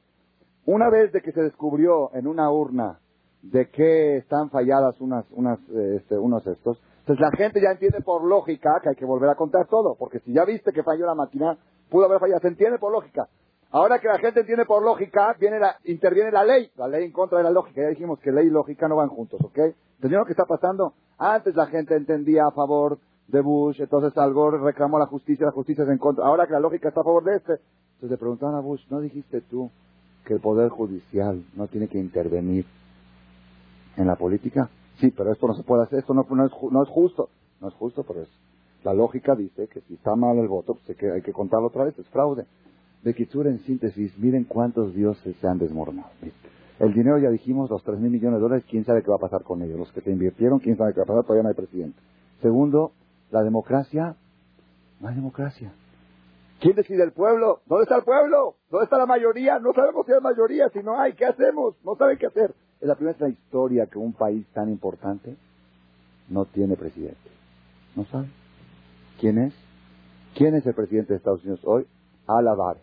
Una 0.65 0.89
vez 0.89 1.11
de 1.11 1.21
que 1.21 1.33
se 1.33 1.41
descubrió 1.41 2.11
en 2.15 2.25
una 2.25 2.49
urna 2.49 2.99
de 3.43 3.69
que 3.69 4.17
están 4.17 4.49
falladas 4.49 4.99
unas, 4.99 5.25
unas, 5.31 5.59
este, 5.69 6.17
unos 6.17 6.45
estos, 6.47 6.81
entonces 6.99 7.21
la 7.21 7.31
gente 7.37 7.61
ya 7.61 7.71
entiende 7.71 7.99
por 8.01 8.23
lógica 8.23 8.79
que 8.81 8.89
hay 8.89 8.95
que 8.95 9.05
volver 9.05 9.29
a 9.29 9.35
contar 9.35 9.67
todo, 9.67 9.95
porque 9.99 10.19
si 10.19 10.33
ya 10.33 10.45
viste 10.45 10.71
que 10.71 10.83
falló 10.83 11.05
la 11.05 11.15
máquina, 11.15 11.57
pudo 11.89 12.05
haber 12.05 12.19
fallado, 12.19 12.39
se 12.39 12.47
entiende 12.47 12.79
por 12.79 12.93
lógica. 12.93 13.27
Ahora 13.71 13.99
que 13.99 14.07
la 14.07 14.19
gente 14.19 14.41
entiende 14.41 14.65
por 14.65 14.83
lógica, 14.83 15.35
viene 15.39 15.59
la, 15.59 15.75
interviene 15.83 16.31
la 16.31 16.45
ley, 16.45 16.71
la 16.77 16.87
ley 16.87 17.05
en 17.05 17.11
contra 17.11 17.39
de 17.39 17.43
la 17.43 17.49
lógica. 17.49 17.81
Ya 17.81 17.89
dijimos 17.89 18.19
que 18.19 18.31
ley 18.31 18.47
y 18.47 18.51
lógica 18.51 18.87
no 18.87 18.95
van 18.95 19.09
juntos, 19.09 19.41
¿ok? 19.43 19.57
¿Entendieron 19.95 20.21
lo 20.21 20.25
que 20.25 20.33
está 20.33 20.45
pasando? 20.45 20.93
Antes 21.17 21.55
la 21.55 21.65
gente 21.65 21.95
entendía 21.95 22.45
a 22.45 22.51
favor 22.51 22.99
de 23.27 23.41
Bush, 23.41 23.81
entonces 23.81 24.15
Al 24.17 24.33
reclamó 24.61 24.99
la 24.99 25.07
justicia, 25.07 25.45
la 25.45 25.51
justicia 25.51 25.83
es 25.83 25.89
en 25.89 25.97
contra. 25.97 26.25
Ahora 26.25 26.45
que 26.45 26.53
la 26.53 26.59
lógica 26.59 26.89
está 26.89 27.01
a 27.01 27.03
favor 27.03 27.23
de 27.23 27.35
este, 27.35 27.53
entonces 27.95 28.11
le 28.11 28.17
preguntaron 28.17 28.55
a 28.55 28.59
Bush, 28.59 28.85
¿no 28.89 29.01
dijiste 29.01 29.41
tú 29.41 29.71
que 30.23 30.35
el 30.35 30.39
Poder 30.39 30.69
Judicial 30.69 31.43
no 31.55 31.67
tiene 31.67 31.87
que 31.87 31.97
intervenir 31.97 32.65
en 33.97 34.07
la 34.07 34.15
política? 34.15 34.69
Sí, 34.99 35.11
pero 35.11 35.31
esto 35.31 35.47
no 35.47 35.53
se 35.53 35.63
puede 35.63 35.83
hacer, 35.83 35.99
esto 35.99 36.13
no, 36.13 36.21
es, 36.21 36.51
no 36.71 36.83
es 36.83 36.89
justo. 36.89 37.29
No 37.61 37.69
es 37.69 37.73
justo, 37.75 38.03
pero 38.03 38.21
es, 38.21 38.29
la 38.83 38.93
lógica 38.93 39.35
dice 39.35 39.67
que 39.67 39.81
si 39.81 39.93
está 39.93 40.15
mal 40.15 40.37
el 40.37 40.47
voto, 40.47 40.73
pues 40.73 40.89
hay 40.89 40.95
que, 40.95 41.11
hay 41.11 41.21
que 41.21 41.31
contarlo 41.31 41.67
otra 41.67 41.85
vez, 41.85 41.97
es 41.97 42.07
fraude. 42.09 42.45
De 43.01 43.13
Kitsur, 43.13 43.47
en 43.47 43.59
síntesis, 43.59 44.17
miren 44.17 44.43
cuántos 44.43 44.93
dioses 44.93 45.35
se 45.37 45.47
han 45.47 45.57
desmoronado. 45.57 46.09
El 46.79 46.93
dinero, 46.93 47.17
ya 47.19 47.29
dijimos, 47.29 47.69
los 47.69 47.83
tres 47.83 47.99
mil 47.99 48.11
millones 48.11 48.39
de 48.39 48.41
dólares, 48.41 48.65
quién 48.69 48.83
sabe 48.85 49.03
qué 49.03 49.09
va 49.09 49.15
a 49.15 49.19
pasar 49.19 49.43
con 49.43 49.61
ellos. 49.61 49.77
Los 49.77 49.91
que 49.91 50.01
te 50.01 50.11
invirtieron, 50.11 50.59
quién 50.59 50.77
sabe 50.77 50.93
qué 50.93 50.99
va 50.99 51.03
a 51.03 51.07
pasar, 51.07 51.23
todavía 51.23 51.43
no 51.43 51.49
hay 51.49 51.55
presidente. 51.55 51.99
Segundo, 52.41 52.91
la 53.31 53.43
democracia, 53.43 54.15
no 54.99 55.07
hay 55.07 55.15
democracia. 55.15 55.73
¿Quién 56.59 56.75
decide 56.75 57.03
el 57.03 57.11
pueblo? 57.11 57.61
¿Dónde 57.65 57.83
está 57.83 57.97
el 57.97 58.03
pueblo? 58.03 58.55
¿Dónde 58.69 58.85
está 58.85 58.97
la 58.97 59.05
mayoría? 59.05 59.59
No 59.59 59.73
sabemos 59.73 60.05
si 60.05 60.13
hay 60.13 60.21
mayoría, 60.21 60.69
si 60.69 60.79
no 60.79 60.99
hay, 60.99 61.13
¿qué 61.13 61.25
hacemos? 61.25 61.75
No 61.83 61.95
saben 61.95 62.17
qué 62.17 62.27
hacer. 62.27 62.53
Es 62.83 62.89
la 62.89 62.95
primera 62.95 63.13
vez 63.13 63.21
en 63.21 63.27
la 63.29 63.33
historia 63.33 63.85
que 63.85 63.97
un 63.97 64.11
país 64.11 64.45
tan 64.53 64.67
importante 64.67 65.37
no 66.27 66.43
tiene 66.43 66.75
presidente. 66.75 67.29
¿No 67.95 68.03
sabe? 68.07 68.27
¿Quién 69.21 69.37
es? 69.37 69.53
¿Quién 70.35 70.53
es 70.55 70.65
el 70.65 70.73
presidente 70.73 71.13
de 71.13 71.17
Estados 71.17 71.41
Unidos 71.45 71.61
hoy? 71.63 71.85
Alabar. 72.27 72.75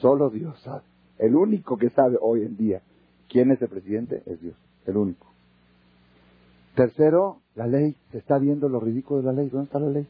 Solo 0.00 0.30
Dios 0.30 0.60
sabe. 0.62 0.82
El 1.16 1.36
único 1.36 1.76
que 1.76 1.90
sabe 1.90 2.16
hoy 2.20 2.42
en 2.42 2.56
día 2.56 2.82
quién 3.28 3.52
es 3.52 3.62
el 3.62 3.68
presidente 3.68 4.24
es 4.26 4.40
Dios. 4.40 4.56
El 4.84 4.96
único. 4.96 5.28
Tercero, 6.74 7.38
la 7.54 7.68
ley. 7.68 7.94
Se 8.10 8.18
está 8.18 8.38
viendo 8.38 8.68
lo 8.68 8.80
ridículo 8.80 9.20
de 9.20 9.26
la 9.26 9.32
ley. 9.32 9.48
¿Dónde 9.48 9.66
está 9.66 9.78
la 9.78 9.90
ley? 9.90 10.08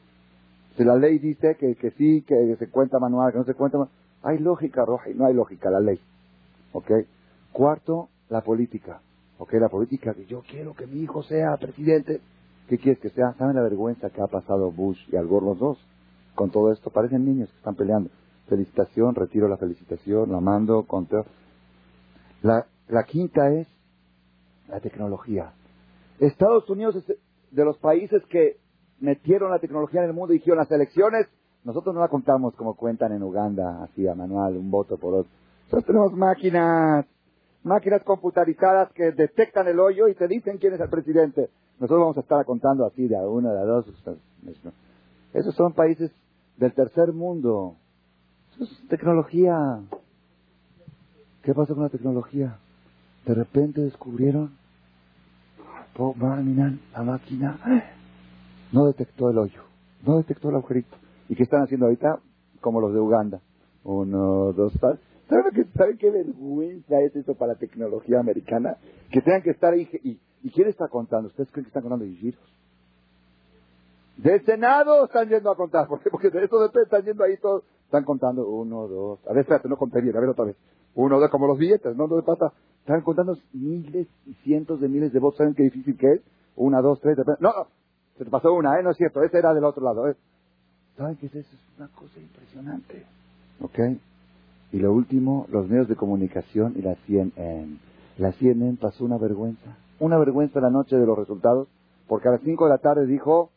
Si 0.78 0.84
la 0.84 0.96
ley 0.96 1.18
dice 1.18 1.56
que, 1.56 1.74
que 1.74 1.90
sí, 1.90 2.22
que 2.22 2.56
se 2.58 2.70
cuenta 2.70 2.98
manual, 2.98 3.32
que 3.32 3.38
no 3.38 3.44
se 3.44 3.52
cuenta 3.52 3.76
manual. 3.76 3.94
Hay 4.22 4.38
lógica 4.38 4.86
roja 4.86 5.10
y 5.10 5.14
no 5.14 5.26
hay 5.26 5.34
lógica, 5.34 5.68
la 5.68 5.80
ley. 5.80 6.00
¿Ok? 6.72 6.90
Cuarto, 7.52 8.08
la 8.28 8.42
política. 8.42 9.00
¿Ok? 9.38 9.52
La 9.54 9.68
política 9.68 10.14
que 10.14 10.26
yo 10.26 10.42
quiero 10.42 10.74
que 10.74 10.86
mi 10.86 11.00
hijo 11.00 11.22
sea 11.22 11.56
presidente. 11.58 12.20
¿Qué 12.68 12.76
quieres 12.78 13.00
que 13.00 13.10
sea? 13.10 13.32
¿Saben 13.38 13.56
la 13.56 13.62
vergüenza 13.62 14.10
que 14.10 14.20
ha 14.20 14.26
pasado 14.26 14.70
Bush 14.70 14.98
y 15.10 15.16
Al 15.16 15.26
Gore 15.26 15.46
los 15.46 15.58
dos? 15.58 15.78
Con 16.34 16.50
todo 16.50 16.72
esto, 16.72 16.90
parecen 16.90 17.24
niños 17.24 17.50
que 17.50 17.56
están 17.56 17.74
peleando. 17.74 18.10
Felicitación, 18.48 19.14
retiro 19.14 19.48
la 19.48 19.56
felicitación, 19.56 20.30
la 20.30 20.40
mando, 20.40 20.84
conteo. 20.84 21.24
La, 22.42 22.66
la 22.88 23.04
quinta 23.04 23.52
es 23.52 23.66
la 24.68 24.80
tecnología. 24.80 25.52
Estados 26.20 26.68
Unidos 26.68 26.96
es 26.96 27.16
de 27.50 27.64
los 27.64 27.78
países 27.78 28.22
que 28.28 28.56
metieron 29.00 29.50
la 29.50 29.58
tecnología 29.58 30.02
en 30.02 30.08
el 30.08 30.14
mundo 30.14 30.34
y 30.34 30.38
dijeron 30.38 30.58
las 30.58 30.70
elecciones, 30.70 31.26
nosotros 31.64 31.94
no 31.94 32.00
la 32.00 32.08
contamos 32.08 32.54
como 32.54 32.74
cuentan 32.74 33.12
en 33.12 33.22
Uganda, 33.22 33.82
así 33.82 34.06
a 34.06 34.14
manual, 34.14 34.56
un 34.56 34.70
voto 34.70 34.96
por 34.96 35.14
otro. 35.14 35.30
Nosotros 35.64 35.86
tenemos 35.86 36.12
máquinas, 36.12 37.06
máquinas 37.62 38.02
computarizadas 38.02 38.92
que 38.92 39.12
detectan 39.12 39.68
el 39.68 39.80
hoyo 39.80 40.08
y 40.08 40.14
te 40.14 40.28
dicen 40.28 40.58
quién 40.58 40.74
es 40.74 40.80
el 40.80 40.88
presidente. 40.88 41.50
Nosotros 41.78 42.00
vamos 42.00 42.16
a 42.16 42.20
estar 42.20 42.44
contando 42.44 42.86
así 42.86 43.06
de 43.06 43.16
a 43.16 43.22
uno, 43.22 43.50
a 43.50 43.64
dos. 43.64 43.86
Esos 45.32 45.54
son 45.54 45.72
países 45.72 46.10
del 46.56 46.72
tercer 46.72 47.12
mundo. 47.12 47.76
Eso 48.54 48.64
es 48.64 48.88
tecnología. 48.88 49.80
¿Qué 51.42 51.54
pasó 51.54 51.74
con 51.74 51.84
la 51.84 51.90
tecnología? 51.90 52.58
De 53.24 53.34
repente 53.34 53.80
descubrieron, 53.80 54.56
la 55.98 57.02
máquina 57.02 57.58
no 58.72 58.86
detectó 58.86 59.30
el 59.30 59.38
hoyo, 59.38 59.62
no 60.04 60.18
detectó 60.18 60.50
el 60.50 60.56
agujerito. 60.56 60.96
¿Y 61.28 61.34
qué 61.34 61.42
están 61.42 61.62
haciendo 61.62 61.86
ahorita? 61.86 62.20
Como 62.60 62.80
los 62.80 62.92
de 62.92 63.00
Uganda. 63.00 63.40
Uno, 63.84 64.52
dos, 64.52 64.72
tres. 64.80 64.98
¿Saben, 65.28 65.98
qué 65.98 66.10
vergüenza 66.10 67.00
es 67.00 67.14
eso 67.14 67.34
para 67.34 67.52
la 67.52 67.58
tecnología 67.58 68.18
americana? 68.18 68.76
Que 69.10 69.20
tengan 69.20 69.42
que 69.42 69.50
estar 69.50 69.74
ahí. 69.74 69.88
¿Y, 70.02 70.50
quién 70.50 70.68
está 70.68 70.88
contando? 70.88 71.28
¿Ustedes 71.28 71.50
creen 71.50 71.64
que 71.64 71.68
están 71.68 71.82
contando 71.82 72.06
giros? 72.06 72.40
Del 74.16 74.44
Senado 74.44 75.04
están 75.04 75.28
yendo 75.28 75.50
a 75.50 75.56
contar. 75.56 75.86
¿Por 75.86 76.00
qué? 76.00 76.10
Porque 76.10 76.30
de 76.30 76.44
eso 76.44 76.58
depende, 76.58 76.84
están 76.84 77.04
yendo 77.04 77.24
ahí 77.24 77.36
todos. 77.36 77.62
Están 77.84 78.04
contando 78.04 78.48
uno, 78.48 78.88
dos. 78.88 79.20
A 79.26 79.32
ver, 79.32 79.42
espérate, 79.42 79.68
no 79.68 79.76
conté 79.76 80.00
bien. 80.00 80.16
A 80.16 80.20
ver 80.20 80.30
otra 80.30 80.46
vez. 80.46 80.56
Uno, 80.94 81.20
dos, 81.20 81.30
como 81.30 81.46
los 81.46 81.58
billetes, 81.58 81.94
¿no? 81.94 82.08
¿Dónde 82.08 82.24
pasa? 82.24 82.52
Están 82.80 83.02
contando 83.02 83.36
miles 83.52 84.08
y 84.26 84.34
cientos 84.44 84.80
de 84.80 84.88
miles 84.88 85.12
de 85.12 85.20
votos. 85.20 85.38
¿Saben 85.38 85.54
qué 85.54 85.64
difícil 85.64 85.96
que 85.98 86.14
es? 86.14 86.20
Una, 86.56 86.80
dos, 86.80 87.00
tres. 87.00 87.18
No, 87.18 87.50
no. 87.52 87.66
Se 88.16 88.24
te 88.24 88.30
pasó 88.30 88.52
una, 88.54 88.80
¿eh? 88.80 88.82
No 88.82 88.90
es 88.90 88.96
cierto. 88.96 89.22
Ese 89.22 89.38
era 89.38 89.52
del 89.52 89.64
otro 89.64 89.84
lado, 89.84 90.08
¿eh? 90.08 90.16
¿Saben 90.96 91.16
qué 91.16 91.26
es 91.26 91.34
eso? 91.34 91.54
Es 91.54 91.78
una 91.78 91.88
cosa 91.88 92.18
impresionante. 92.18 93.04
¿Ok? 93.60 93.78
Y 94.72 94.78
lo 94.78 94.92
último, 94.92 95.46
los 95.50 95.68
medios 95.68 95.88
de 95.88 95.96
comunicación 95.96 96.74
y 96.76 96.82
la 96.82 96.94
CNN. 97.06 97.78
La 98.18 98.32
CNN 98.32 98.78
pasó 98.80 99.04
una 99.04 99.18
vergüenza. 99.18 99.76
Una 100.00 100.18
vergüenza 100.18 100.60
la 100.60 100.70
noche 100.70 100.96
de 100.96 101.06
los 101.06 101.18
resultados, 101.18 101.68
porque 102.06 102.28
a 102.28 102.32
las 102.32 102.40
5 102.42 102.64
de 102.64 102.70
la 102.70 102.78
tarde 102.78 103.06
dijo, 103.06 103.50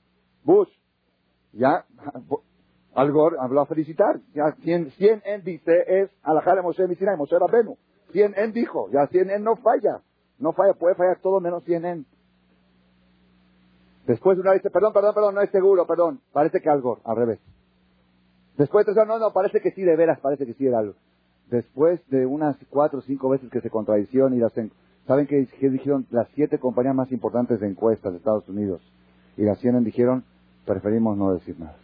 Bush, 0.43 0.69
ya, 1.53 1.85
Al 2.93 3.11
Gore 3.11 3.37
habló 3.39 3.61
a 3.61 3.65
felicitar. 3.65 4.19
Ya 4.33 4.51
CNN 4.63 5.43
dice 5.43 5.83
es 5.87 6.09
Alajale 6.23 6.61
Moshe 6.61 6.87
Misina 6.87 7.15
Moshe 7.15 7.37
Rabenu. 7.39 7.77
CNN 8.11 8.51
dijo, 8.51 8.89
ya 8.91 9.07
CNN 9.07 9.43
no 9.43 9.55
falla. 9.55 10.01
No 10.39 10.53
falla, 10.53 10.73
puede 10.73 10.95
fallar 10.95 11.19
todo 11.21 11.39
menos 11.39 11.63
CNN. 11.63 12.03
Después 14.07 14.37
una 14.39 14.53
dice, 14.53 14.69
perdón, 14.69 14.91
perdón, 14.91 15.13
perdón, 15.13 15.35
no 15.35 15.41
es 15.41 15.51
seguro, 15.51 15.85
perdón. 15.85 16.19
Parece 16.33 16.59
que 16.59 16.69
algo, 16.69 16.99
al 17.05 17.15
revés. 17.15 17.39
Después 18.61 18.85
no, 18.95 19.17
no, 19.17 19.33
parece 19.33 19.59
que 19.59 19.71
sí, 19.71 19.81
de 19.81 19.95
veras, 19.95 20.19
parece 20.19 20.45
que 20.45 20.53
sí 20.53 20.67
era 20.67 20.77
algo. 20.77 20.93
Después 21.49 21.99
de 22.09 22.27
unas 22.27 22.55
cuatro 22.69 22.99
o 22.99 23.01
cinco 23.01 23.27
veces 23.27 23.49
que 23.49 23.59
se 23.59 23.71
contradicieron 23.71 24.35
y 24.35 24.37
las... 24.37 24.53
¿Saben 25.07 25.25
qué, 25.25 25.47
dijeron 25.67 26.05
las 26.11 26.27
siete 26.35 26.59
compañías 26.59 26.93
más 26.93 27.11
importantes 27.11 27.59
de 27.59 27.67
encuestas 27.67 28.11
de 28.11 28.19
Estados 28.19 28.47
Unidos? 28.47 28.79
Y 29.35 29.45
las 29.45 29.57
CNN 29.57 29.83
dijeron, 29.83 30.23
preferimos 30.63 31.17
no 31.17 31.33
decir 31.33 31.59
nada. 31.59 31.75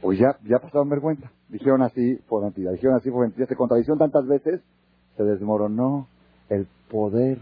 Pues 0.00 0.20
ya, 0.20 0.38
ya 0.44 0.60
pasaron 0.60 0.88
vergüenza. 0.88 1.32
Dijeron 1.48 1.82
así 1.82 2.20
por 2.28 2.44
mentira. 2.44 2.70
Dijeron 2.70 2.94
así 2.94 3.10
por 3.10 3.22
mentira. 3.22 3.48
Se 3.48 3.56
contradicieron 3.56 3.98
tantas 3.98 4.28
veces, 4.28 4.60
se 5.16 5.24
desmoronó 5.24 6.06
el 6.48 6.68
poder 6.88 7.38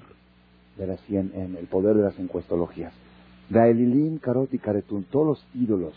de 0.79 0.87
la 0.87 0.97
CNN, 0.97 1.59
el 1.59 1.67
poder 1.67 1.95
de 1.95 2.05
las 2.05 2.19
encuestologías. 2.19 2.95
Gaelilim, 3.51 4.19
Karot 4.19 4.55
y 4.55 4.59
Karetun, 4.59 5.05
todos 5.05 5.27
los 5.27 5.47
ídolos, 5.55 5.93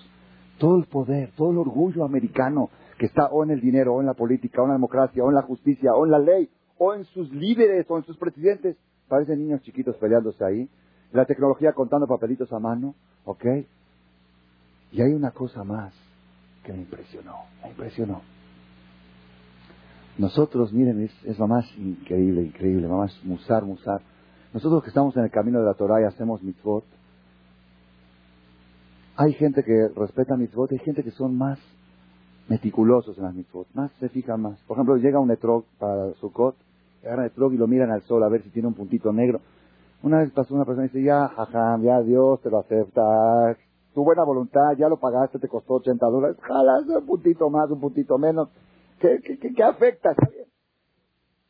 todo 0.62 0.78
el 0.78 0.86
poder, 0.86 1.32
todo 1.36 1.50
el 1.50 1.58
orgullo 1.58 2.06
americano 2.06 2.70
que 3.00 3.08
está 3.08 3.26
o 3.32 3.44
en 3.44 3.50
el 3.50 3.60
dinero, 3.60 3.96
o 3.96 4.00
en 4.00 4.06
la 4.06 4.14
política, 4.14 4.62
o 4.62 4.66
en 4.66 4.70
la 4.70 4.76
democracia, 4.76 5.24
o 5.24 5.30
en 5.30 5.36
la 5.36 5.42
justicia, 5.42 5.92
o 5.96 6.06
en 6.06 6.12
la 6.12 6.20
ley, 6.20 6.48
o 6.78 6.94
en 6.94 7.04
sus 7.06 7.32
líderes, 7.32 7.88
o 7.90 7.98
en 7.98 8.04
sus 8.04 8.16
presidentes. 8.16 8.78
Parecen 9.08 9.40
niños 9.40 9.64
chiquitos 9.64 9.98
peleándose 9.98 10.46
ahí. 10.46 10.70
La 11.14 11.26
tecnología 11.26 11.74
contando 11.74 12.06
papelitos 12.06 12.54
a 12.54 12.60
mano, 12.60 12.94
¿ok? 13.26 13.44
Y 14.92 15.02
hay 15.02 15.14
una 15.14 15.32
cosa 15.32 15.64
más 15.64 15.96
que 16.64 16.74
me 16.74 16.82
impresionó, 16.82 17.38
me 17.64 17.70
impresionó. 17.72 18.22
Nosotros, 20.20 20.72
miren, 20.72 21.02
es, 21.02 21.26
es 21.26 21.40
lo 21.40 21.48
más 21.48 21.66
increíble, 21.76 22.44
increíble, 22.44 22.88
lo 22.88 22.98
más 22.98 23.20
musar, 23.24 23.66
musar. 23.66 24.02
Nosotros 24.54 24.84
que 24.84 24.90
estamos 24.90 25.18
en 25.18 25.24
el 25.24 25.32
camino 25.32 25.60
de 25.60 25.66
la 25.66 25.74
Torah 25.74 26.02
y 26.02 26.04
hacemos 26.04 26.44
mitzvot, 26.44 26.86
hay 29.16 29.34
gente 29.34 29.64
que 29.64 29.90
respeta 29.96 30.36
mitzvot, 30.36 30.72
hay 30.72 30.80
gente 30.80 31.04
que 31.04 31.12
son 31.12 31.38
más 31.38 31.60
meticulosos 32.48 33.18
en 33.18 33.24
las 33.24 33.34
mitzvot, 33.34 33.68
más 33.74 33.92
se 34.00 34.10
fijan 34.10 34.42
más. 34.42 34.60
Por 34.68 34.78
ejemplo, 34.78 34.98
llega 34.98 35.20
un 35.20 35.32
etrog 35.32 35.66
para 35.80 36.14
su 36.16 36.32
cot, 36.32 36.56
agarran 37.04 37.26
etrog 37.26 37.54
y 37.54 37.58
lo 37.58 37.68
miran 37.68 37.92
al 37.92 38.02
sol 38.04 38.24
a 38.24 38.30
ver 38.30 38.44
si 38.44 38.50
tiene 38.50 38.68
un 38.68 38.74
puntito 38.74 39.12
negro. 39.12 39.40
Una 40.04 40.20
vez 40.20 40.32
pasó 40.32 40.56
una 40.56 40.66
persona 40.66 40.86
y 40.86 40.90
dice, 40.90 41.04
ya, 41.04 41.28
jajam, 41.28 41.84
ya 41.84 42.02
Dios 42.02 42.42
te 42.42 42.50
lo 42.50 42.60
acepta, 42.60 43.02
tu 43.94 44.04
buena 44.04 44.24
voluntad, 44.24 44.72
ya 44.78 44.88
lo 44.88 44.98
pagaste, 44.98 45.40
te 45.40 45.48
costó 45.48 45.76
80 45.76 46.06
dólares, 46.08 46.38
jala, 46.42 46.80
un 47.00 47.06
puntito 47.06 47.50
más, 47.50 47.70
un 47.70 47.80
puntito 47.80 48.18
menos. 48.18 48.50
¿Qué, 49.00 49.20
qué, 49.24 49.38
qué, 49.38 49.64
afecta? 49.64 50.12
Está 50.12 50.28
bien. 50.30 50.46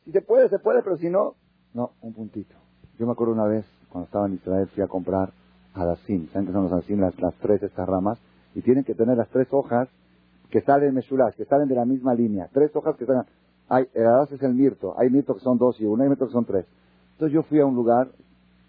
Si 0.06 0.12
se 0.12 0.22
puede, 0.22 0.50
se 0.50 0.60
puede, 0.60 0.82
pero 0.84 0.98
si 0.98 1.10
no, 1.10 1.36
no, 1.74 1.92
un 2.02 2.14
puntito. 2.14 2.56
Yo 2.98 3.06
me 3.06 3.14
acuerdo 3.14 3.34
una 3.34 3.46
vez, 3.46 3.66
cuando 3.90 4.06
estaba 4.06 4.28
en 4.28 4.34
Israel, 4.34 4.68
fui 4.74 4.84
a 4.84 4.88
comprar 4.88 5.32
Hadasim. 5.74 6.28
¿Saben 6.30 6.48
qué 6.48 6.54
son 6.54 6.64
los 6.64 6.72
Hadasim? 6.72 7.00
Las, 7.00 7.20
las 7.20 7.34
tres 7.36 7.62
estas 7.64 7.88
ramas. 7.88 8.20
Y 8.56 8.62
tienen 8.62 8.84
que 8.84 8.94
tener 8.94 9.18
las 9.18 9.30
tres 9.30 9.48
hojas 9.52 9.90
que 10.50 10.62
salen 10.62 10.94
Meshulas, 10.94 11.36
que 11.36 11.46
salen 11.46 11.68
de 11.68 11.76
la 11.76 11.86
misma 11.86 12.14
línea. 12.14 12.50
Tres 12.52 12.76
hojas 12.76 12.96
que 12.98 13.06
salen. 13.06 13.24
Hay, 13.70 13.86
el 13.94 14.06
es 14.30 14.42
el 14.42 14.54
mirto. 14.54 14.94
Hay 14.98 15.10
mirto 15.10 15.34
que 15.34 15.40
son 15.40 15.58
dos 15.58 15.80
y 15.80 15.86
uno, 15.86 16.04
hay 16.04 16.10
mirto 16.10 16.28
que 16.28 16.34
son 16.34 16.46
tres. 16.46 16.66
Entonces 17.14 17.34
yo 17.34 17.44
fui 17.44 17.60
a 17.60 17.66
un 17.66 17.76
lugar 17.76 18.10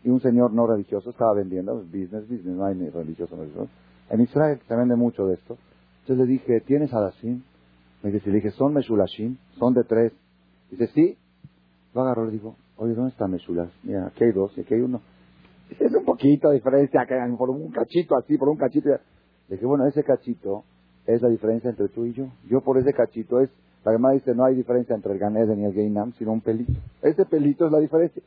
y 0.05 0.11
un 0.11 0.21
señor 0.21 0.53
no 0.53 0.67
religioso 0.67 1.11
estaba 1.11 1.33
vendiendo, 1.35 1.75
business, 1.75 2.29
business, 2.29 2.57
no 2.57 2.65
hay 2.65 2.75
ni 2.75 2.89
religioso, 2.89 3.37
no 3.37 3.43
religioso. 3.43 3.71
En 4.11 4.21
Israel 4.21 4.61
se 4.67 4.77
vende 4.77 4.95
mucho 4.95 5.27
de 5.27 5.35
esto. 5.35 5.57
Entonces 6.03 6.27
le 6.27 6.33
dije, 6.33 6.61
¿tienes 6.61 6.93
Hadasim? 6.93 7.43
Me 8.03 8.11
dice, 8.11 8.31
le 8.31 8.37
dije, 8.37 8.51
¿son 8.51 8.75
Meshulashim? 8.75 9.37
Son 9.59 9.75
de 9.75 9.85
tres. 9.85 10.13
Dice, 10.71 10.89
sí. 10.89 11.17
Lo 11.95 12.03
agarró 12.03 12.25
le 12.25 12.33
dijo, 12.33 12.57
oye, 12.77 12.95
¿dónde 12.95 13.11
está 13.11 13.27
Meshulas? 13.27 13.71
Mira, 13.83 14.07
aquí 14.07 14.25
hay 14.25 14.33
dos 14.33 14.57
y 14.57 14.63
aquí 14.63 14.75
hay 14.75 14.81
uno. 14.81 15.01
Es 15.79 15.95
un 15.95 16.05
poquito 16.05 16.49
de 16.49 16.57
diferencia, 16.57 17.07
que 17.07 17.15
por 17.37 17.51
un 17.51 17.71
cachito 17.71 18.17
así, 18.17 18.37
por 18.37 18.49
un 18.49 18.57
cachito. 18.57 18.91
Le 18.91 19.57
dije, 19.57 19.67
bueno, 19.67 19.87
ese 19.87 20.03
cachito 20.03 20.65
es 21.07 21.21
la 21.23 21.29
diferencia 21.29 21.71
entre 21.71 21.89
tú 21.89 22.07
y 22.07 22.13
yo. 22.13 22.27
Yo 22.49 22.61
por 22.61 22.79
ese 22.79 22.93
cachito 22.93 23.41
es, 23.41 23.51
la 23.85 23.93
hermana 23.93 24.15
dice, 24.15 24.35
no 24.35 24.45
hay 24.45 24.55
diferencia 24.55 24.95
entre 24.95 25.13
el 25.13 25.19
Ganeden 25.19 25.61
y 25.61 25.65
el 25.65 25.73
Gainam, 25.73 26.13
sino 26.15 26.33
un 26.33 26.41
pelito. 26.41 26.73
Ese 27.03 27.25
pelito 27.25 27.67
es 27.67 27.73
la 27.73 27.81
diferencia. 27.81 28.23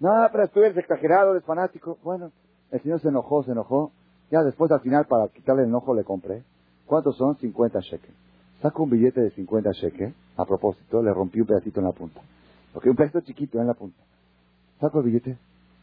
No, 0.00 0.10
pero 0.32 0.48
tú 0.48 0.60
eres 0.60 0.76
exagerado, 0.76 1.32
eres 1.32 1.44
fanático. 1.44 1.98
Bueno, 2.02 2.32
el 2.70 2.80
señor 2.80 3.00
se 3.00 3.08
enojó, 3.08 3.42
se 3.42 3.52
enojó. 3.52 3.92
Ya 4.30 4.42
después 4.42 4.70
al 4.72 4.80
final, 4.80 5.06
para 5.06 5.28
quitarle 5.28 5.62
el 5.62 5.68
enojo, 5.68 5.94
le 5.94 6.04
compré. 6.04 6.42
¿Cuántos 6.86 7.16
son? 7.16 7.36
50 7.36 7.80
shekels. 7.80 8.16
Saco 8.62 8.82
un 8.82 8.90
billete 8.90 9.20
de 9.20 9.30
50 9.30 9.70
shekels. 9.72 10.14
A 10.36 10.44
propósito, 10.44 11.02
le 11.02 11.12
rompí 11.12 11.40
un 11.40 11.46
pedacito 11.46 11.80
en 11.80 11.86
la 11.86 11.92
punta. 11.92 12.20
Porque 12.72 12.88
un 12.88 12.96
pedacito 12.96 13.20
chiquito 13.20 13.60
en 13.60 13.66
la 13.66 13.74
punta. 13.74 13.98
Saco 14.80 15.00
el 15.00 15.06
billete. 15.06 15.30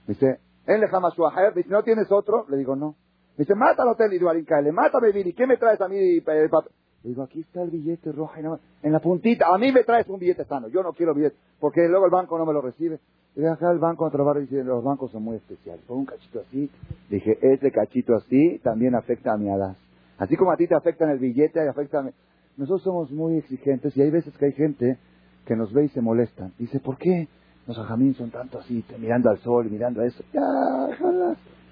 Me 0.07 0.13
dice, 0.13 0.39
él 0.67 0.81
le 0.81 0.87
jamás 0.89 1.13
su 1.13 1.23
dice, 1.55 1.69
¿no 1.69 1.81
tienes 1.81 2.11
otro? 2.11 2.45
Le 2.49 2.57
digo, 2.57 2.75
no. 2.75 2.95
Me 3.37 3.43
dice, 3.43 3.55
mátalo, 3.55 3.95
le 3.97 4.71
mátame, 4.71 5.11
Vini, 5.11 5.33
¿qué 5.33 5.47
me 5.47 5.57
traes 5.57 5.79
a 5.81 5.87
mí 5.87 5.97
el 5.97 6.49
papel? 6.49 6.71
Le 7.03 7.09
digo, 7.11 7.23
aquí 7.23 7.39
está 7.39 7.61
el 7.61 7.69
billete 7.69 8.11
rojo 8.11 8.33
en 8.81 8.91
la 8.91 8.99
puntita. 8.99 9.47
A 9.47 9.57
mí 9.57 9.71
me 9.71 9.83
traes 9.83 10.07
un 10.09 10.19
billete 10.19 10.43
sano. 10.45 10.67
Yo 10.67 10.83
no 10.83 10.93
quiero 10.93 11.13
billete, 11.13 11.37
porque 11.59 11.87
luego 11.87 12.05
el 12.05 12.11
banco 12.11 12.37
no 12.37 12.45
me 12.45 12.53
lo 12.53 12.61
recibe. 12.61 12.99
Y 13.35 13.45
acá 13.45 13.71
el 13.71 13.77
banco 13.77 14.05
a 14.05 14.11
trabajar 14.11 14.41
y 14.41 14.47
dice, 14.47 14.63
los 14.63 14.83
bancos 14.83 15.11
son 15.11 15.23
muy 15.23 15.37
especiales. 15.37 15.85
Con 15.85 15.99
un 15.99 16.05
cachito 16.05 16.41
así, 16.41 16.69
dije, 17.09 17.37
ese 17.41 17.71
cachito 17.71 18.15
así 18.15 18.59
también 18.63 18.95
afecta 18.95 19.33
a 19.33 19.37
mi 19.37 19.47
edad. 19.47 19.77
Así 20.17 20.35
como 20.35 20.51
a 20.51 20.57
ti 20.57 20.67
te 20.67 20.75
afecta 20.75 21.05
en 21.05 21.11
el 21.11 21.19
billete, 21.19 21.61
afecta 21.69 21.99
a 21.99 22.01
mí. 22.01 22.11
Nosotros 22.57 22.81
somos 22.81 23.11
muy 23.11 23.37
exigentes 23.37 23.95
y 23.95 24.01
hay 24.01 24.09
veces 24.09 24.35
que 24.35 24.45
hay 24.47 24.53
gente 24.53 24.97
que 25.45 25.55
nos 25.55 25.71
ve 25.71 25.85
y 25.85 25.89
se 25.89 26.01
molesta. 26.01 26.49
Dice, 26.57 26.79
¿por 26.79 26.97
qué? 26.97 27.27
Los 27.67 27.77
ajamín 27.77 28.15
son 28.15 28.31
tanto 28.31 28.59
así, 28.59 28.83
mirando 28.97 29.29
al 29.29 29.39
sol 29.39 29.69
mirando 29.69 30.01
a 30.01 30.05
eso. 30.05 30.23
Ya, 30.33 30.41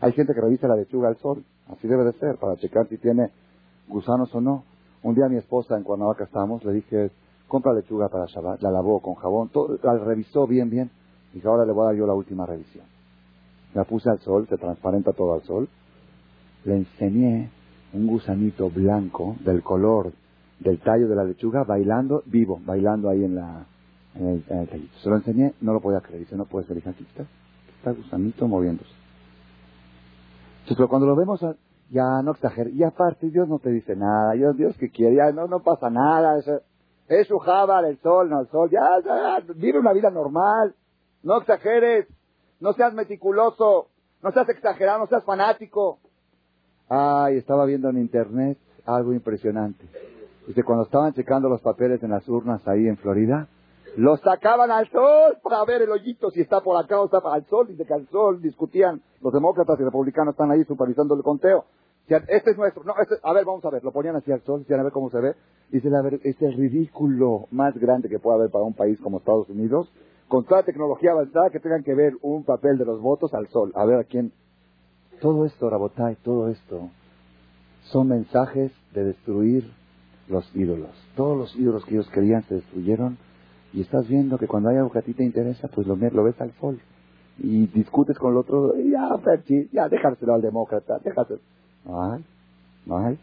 Hay 0.01 0.11
gente 0.11 0.33
que 0.33 0.41
revisa 0.41 0.67
la 0.67 0.75
lechuga 0.75 1.07
al 1.07 1.17
sol. 1.17 1.43
Así 1.67 1.87
debe 1.87 2.03
de 2.03 2.11
ser, 2.13 2.35
para 2.35 2.57
checar 2.57 2.87
si 2.89 2.97
tiene 2.97 3.29
gusanos 3.87 4.33
o 4.35 4.41
no. 4.41 4.63
Un 5.03 5.15
día 5.15 5.29
mi 5.29 5.37
esposa 5.37 5.77
en 5.77 5.83
Cuernavaca 5.83 6.25
estábamos, 6.25 6.63
le 6.65 6.73
dije, 6.73 7.11
compra 7.47 7.73
lechuga 7.73 8.09
para 8.09 8.25
Shabbat, 8.25 8.61
la 8.61 8.71
lavó 8.71 8.99
con 8.99 9.15
jabón, 9.15 9.49
todo, 9.49 9.79
la 9.81 9.97
revisó 9.97 10.45
bien, 10.47 10.69
bien. 10.69 10.91
Dijo, 11.33 11.49
ahora 11.49 11.65
le 11.65 11.71
voy 11.71 11.83
a 11.83 11.85
dar 11.87 11.95
yo 11.95 12.05
la 12.05 12.13
última 12.13 12.45
revisión. 12.45 12.85
La 13.73 13.83
puse 13.85 14.09
al 14.09 14.19
sol, 14.19 14.47
se 14.49 14.57
transparenta 14.57 15.13
todo 15.13 15.33
al 15.33 15.43
sol. 15.43 15.69
Le 16.65 16.77
enseñé 16.77 17.49
un 17.93 18.07
gusanito 18.07 18.69
blanco 18.69 19.35
del 19.45 19.63
color 19.63 20.11
del 20.59 20.79
tallo 20.79 21.07
de 21.07 21.15
la 21.15 21.23
lechuga 21.23 21.63
bailando, 21.63 22.23
vivo, 22.25 22.59
bailando 22.65 23.09
ahí 23.09 23.23
en 23.23 23.35
la 23.35 23.65
en 24.15 24.27
el, 24.27 24.43
tallito. 24.43 24.97
Se 24.99 25.09
lo 25.09 25.17
enseñé, 25.17 25.53
no 25.61 25.73
lo 25.73 25.81
podía 25.81 26.01
creer. 26.01 26.21
Dice, 26.21 26.35
no 26.35 26.45
puede 26.45 26.67
ser, 26.67 26.77
aquí 26.77 27.05
está, 27.07 27.25
está 27.77 27.91
gusanito 27.91 28.47
moviéndose. 28.47 28.89
Entonces, 30.65 30.77
pero 30.77 30.89
cuando 30.89 31.07
lo 31.07 31.15
vemos, 31.15 31.39
ya 31.89 32.21
no 32.23 32.31
exageres. 32.31 32.73
Y 32.73 32.83
aparte, 32.83 33.29
Dios 33.29 33.47
no 33.47 33.59
te 33.59 33.69
dice 33.69 33.95
nada. 33.95 34.33
Dios, 34.33 34.57
Dios 34.57 34.75
que 34.77 34.89
quiere, 34.89 35.15
ya 35.17 35.31
no, 35.31 35.47
no 35.47 35.59
pasa 35.61 35.89
nada. 35.89 36.39
Es, 37.07 37.27
su 37.27 37.37
java, 37.37 37.87
el 37.87 37.99
sol, 37.99 38.29
no 38.29 38.41
el 38.41 38.47
sol. 38.47 38.69
Ya, 38.71 38.81
ya, 39.03 39.43
vive 39.55 39.79
una 39.79 39.93
vida 39.93 40.09
normal. 40.09 40.75
No 41.21 41.37
exageres. 41.37 42.07
No 42.59 42.73
seas 42.73 42.93
meticuloso. 42.93 43.89
No 44.23 44.31
seas 44.31 44.49
exagerado, 44.49 44.99
no 44.99 45.07
seas 45.07 45.23
fanático. 45.23 45.99
Ay, 46.89 47.37
estaba 47.37 47.65
viendo 47.65 47.89
en 47.89 47.97
internet 47.97 48.57
algo 48.85 49.13
impresionante. 49.13 49.85
Dice, 50.47 50.63
cuando 50.63 50.85
estaban 50.85 51.13
checando 51.13 51.49
los 51.49 51.61
papeles 51.61 52.01
en 52.03 52.11
las 52.11 52.27
urnas 52.27 52.67
ahí 52.67 52.87
en 52.87 52.97
Florida, 52.97 53.47
los 53.97 54.19
sacaban 54.21 54.71
al 54.71 54.89
sol 54.89 55.37
para 55.41 55.63
ver 55.65 55.81
el 55.83 55.89
hoyito 55.89 56.29
si 56.31 56.41
está 56.41 56.61
por 56.61 56.77
acá 56.77 56.99
o 56.99 57.05
está 57.05 57.19
al 57.19 57.45
sol. 57.45 57.67
Dice 57.67 57.85
que 57.85 57.93
al 57.93 58.07
sol 58.09 58.41
discutían 58.41 59.01
los 59.21 59.33
demócratas 59.33 59.79
y 59.79 59.83
republicanos 59.83 60.33
están 60.33 60.51
ahí 60.51 60.63
supervisando 60.65 61.15
el 61.15 61.23
conteo. 61.23 61.65
este 62.07 62.51
es 62.51 62.57
nuestro. 62.57 62.83
No, 62.83 62.93
este, 63.01 63.15
a 63.23 63.33
ver, 63.33 63.45
vamos 63.45 63.63
a 63.63 63.69
ver. 63.69 63.83
Lo 63.83 63.91
ponían 63.91 64.15
así 64.15 64.31
al 64.31 64.41
sol, 64.41 64.59
decían 64.59 64.81
a 64.81 64.83
ver 64.83 64.91
cómo 64.91 65.09
se 65.09 65.19
ve. 65.19 65.35
Dice, 65.69 65.89
a 65.95 66.01
ver, 66.01 66.19
es 66.23 66.41
el 66.41 66.53
ridículo 66.53 67.47
más 67.51 67.77
grande 67.77 68.09
que 68.09 68.19
puede 68.19 68.37
haber 68.37 68.51
para 68.51 68.65
un 68.65 68.73
país 68.73 68.99
como 68.99 69.19
Estados 69.19 69.49
Unidos. 69.49 69.91
Con 70.27 70.43
toda 70.43 70.63
tecnología 70.63 71.11
avanzada 71.11 71.49
que 71.49 71.59
tengan 71.59 71.83
que 71.83 71.93
ver 71.93 72.13
un 72.21 72.43
papel 72.43 72.77
de 72.77 72.85
los 72.85 72.99
votos 72.99 73.33
al 73.33 73.47
sol. 73.47 73.71
A 73.75 73.85
ver 73.85 73.99
a 73.99 74.03
quién. 74.03 74.33
Todo 75.21 75.45
esto, 75.45 75.69
Rabotay, 75.69 76.17
todo 76.23 76.49
esto 76.49 76.89
son 77.91 78.09
mensajes 78.09 78.71
de 78.93 79.05
destruir 79.05 79.71
los 80.27 80.49
ídolos. 80.55 80.91
Todos 81.15 81.37
los 81.37 81.55
ídolos 81.55 81.85
que 81.85 81.95
ellos 81.95 82.09
querían 82.09 82.43
se 82.43 82.55
destruyeron 82.55 83.17
y 83.75 83.81
estás 83.81 84.07
viendo 84.07 84.37
que 84.37 84.47
cuando 84.47 84.69
hay 84.69 84.77
algo 84.77 84.89
que 84.89 84.99
a 84.99 85.01
ti 85.01 85.13
te 85.13 85.25
interesa, 85.25 85.67
pues 85.67 85.85
lo, 85.85 85.97
lo 85.97 86.23
ves 86.23 86.39
al 86.39 86.53
sol. 86.61 86.79
Y 87.37 87.67
discutes 87.67 88.17
con 88.17 88.31
el 88.31 88.37
otro, 88.37 88.73
ya, 88.77 89.09
ya, 89.73 89.89
dejárselo 89.89 90.33
al 90.33 90.41
demócrata, 90.41 90.99
déjaselo. 91.03 91.41
No 92.85 92.97
hay. 92.99 93.19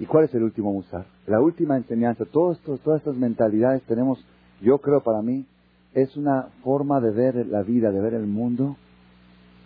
¿Y 0.00 0.06
cuál 0.06 0.24
es 0.24 0.34
el 0.34 0.42
último 0.42 0.72
musar? 0.72 1.06
La 1.28 1.40
última 1.40 1.76
enseñanza, 1.76 2.24
todo 2.24 2.50
esto, 2.50 2.78
todas 2.78 2.98
estas 2.98 3.14
mentalidades 3.14 3.82
tenemos, 3.84 4.18
yo 4.60 4.78
creo 4.78 5.02
para 5.02 5.22
mí, 5.22 5.46
es 5.94 6.16
una 6.16 6.48
forma 6.64 7.00
de 7.00 7.12
ver 7.12 7.46
la 7.46 7.62
vida, 7.62 7.92
de 7.92 8.00
ver 8.00 8.14
el 8.14 8.26
mundo 8.26 8.76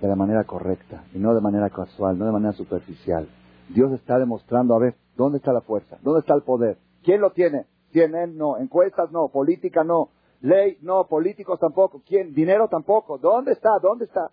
de 0.02 0.08
la 0.08 0.16
manera 0.16 0.44
correcta 0.44 1.04
y 1.14 1.18
no 1.18 1.34
de 1.34 1.40
manera 1.40 1.70
casual, 1.70 2.18
no 2.18 2.26
de 2.26 2.32
manera 2.32 2.52
superficial. 2.52 3.26
Dios 3.70 3.90
está 3.92 4.18
demostrando, 4.18 4.74
a 4.74 4.78
ver, 4.78 4.96
¿dónde 5.16 5.38
está 5.38 5.54
la 5.54 5.62
fuerza? 5.62 5.96
¿Dónde 6.02 6.20
está 6.20 6.34
el 6.34 6.42
poder? 6.42 6.76
¿Quién 7.02 7.22
lo 7.22 7.30
tiene? 7.30 7.64
CNN 7.94 8.34
no, 8.34 8.58
encuestas 8.58 9.12
no, 9.12 9.28
política 9.28 9.84
no, 9.84 10.08
ley 10.40 10.78
no, 10.82 11.06
políticos 11.06 11.60
tampoco, 11.60 12.02
¿quién? 12.04 12.34
Dinero 12.34 12.66
tampoco. 12.68 13.18
¿Dónde 13.18 13.52
está? 13.52 13.70
¿Dónde 13.80 14.06
está? 14.06 14.30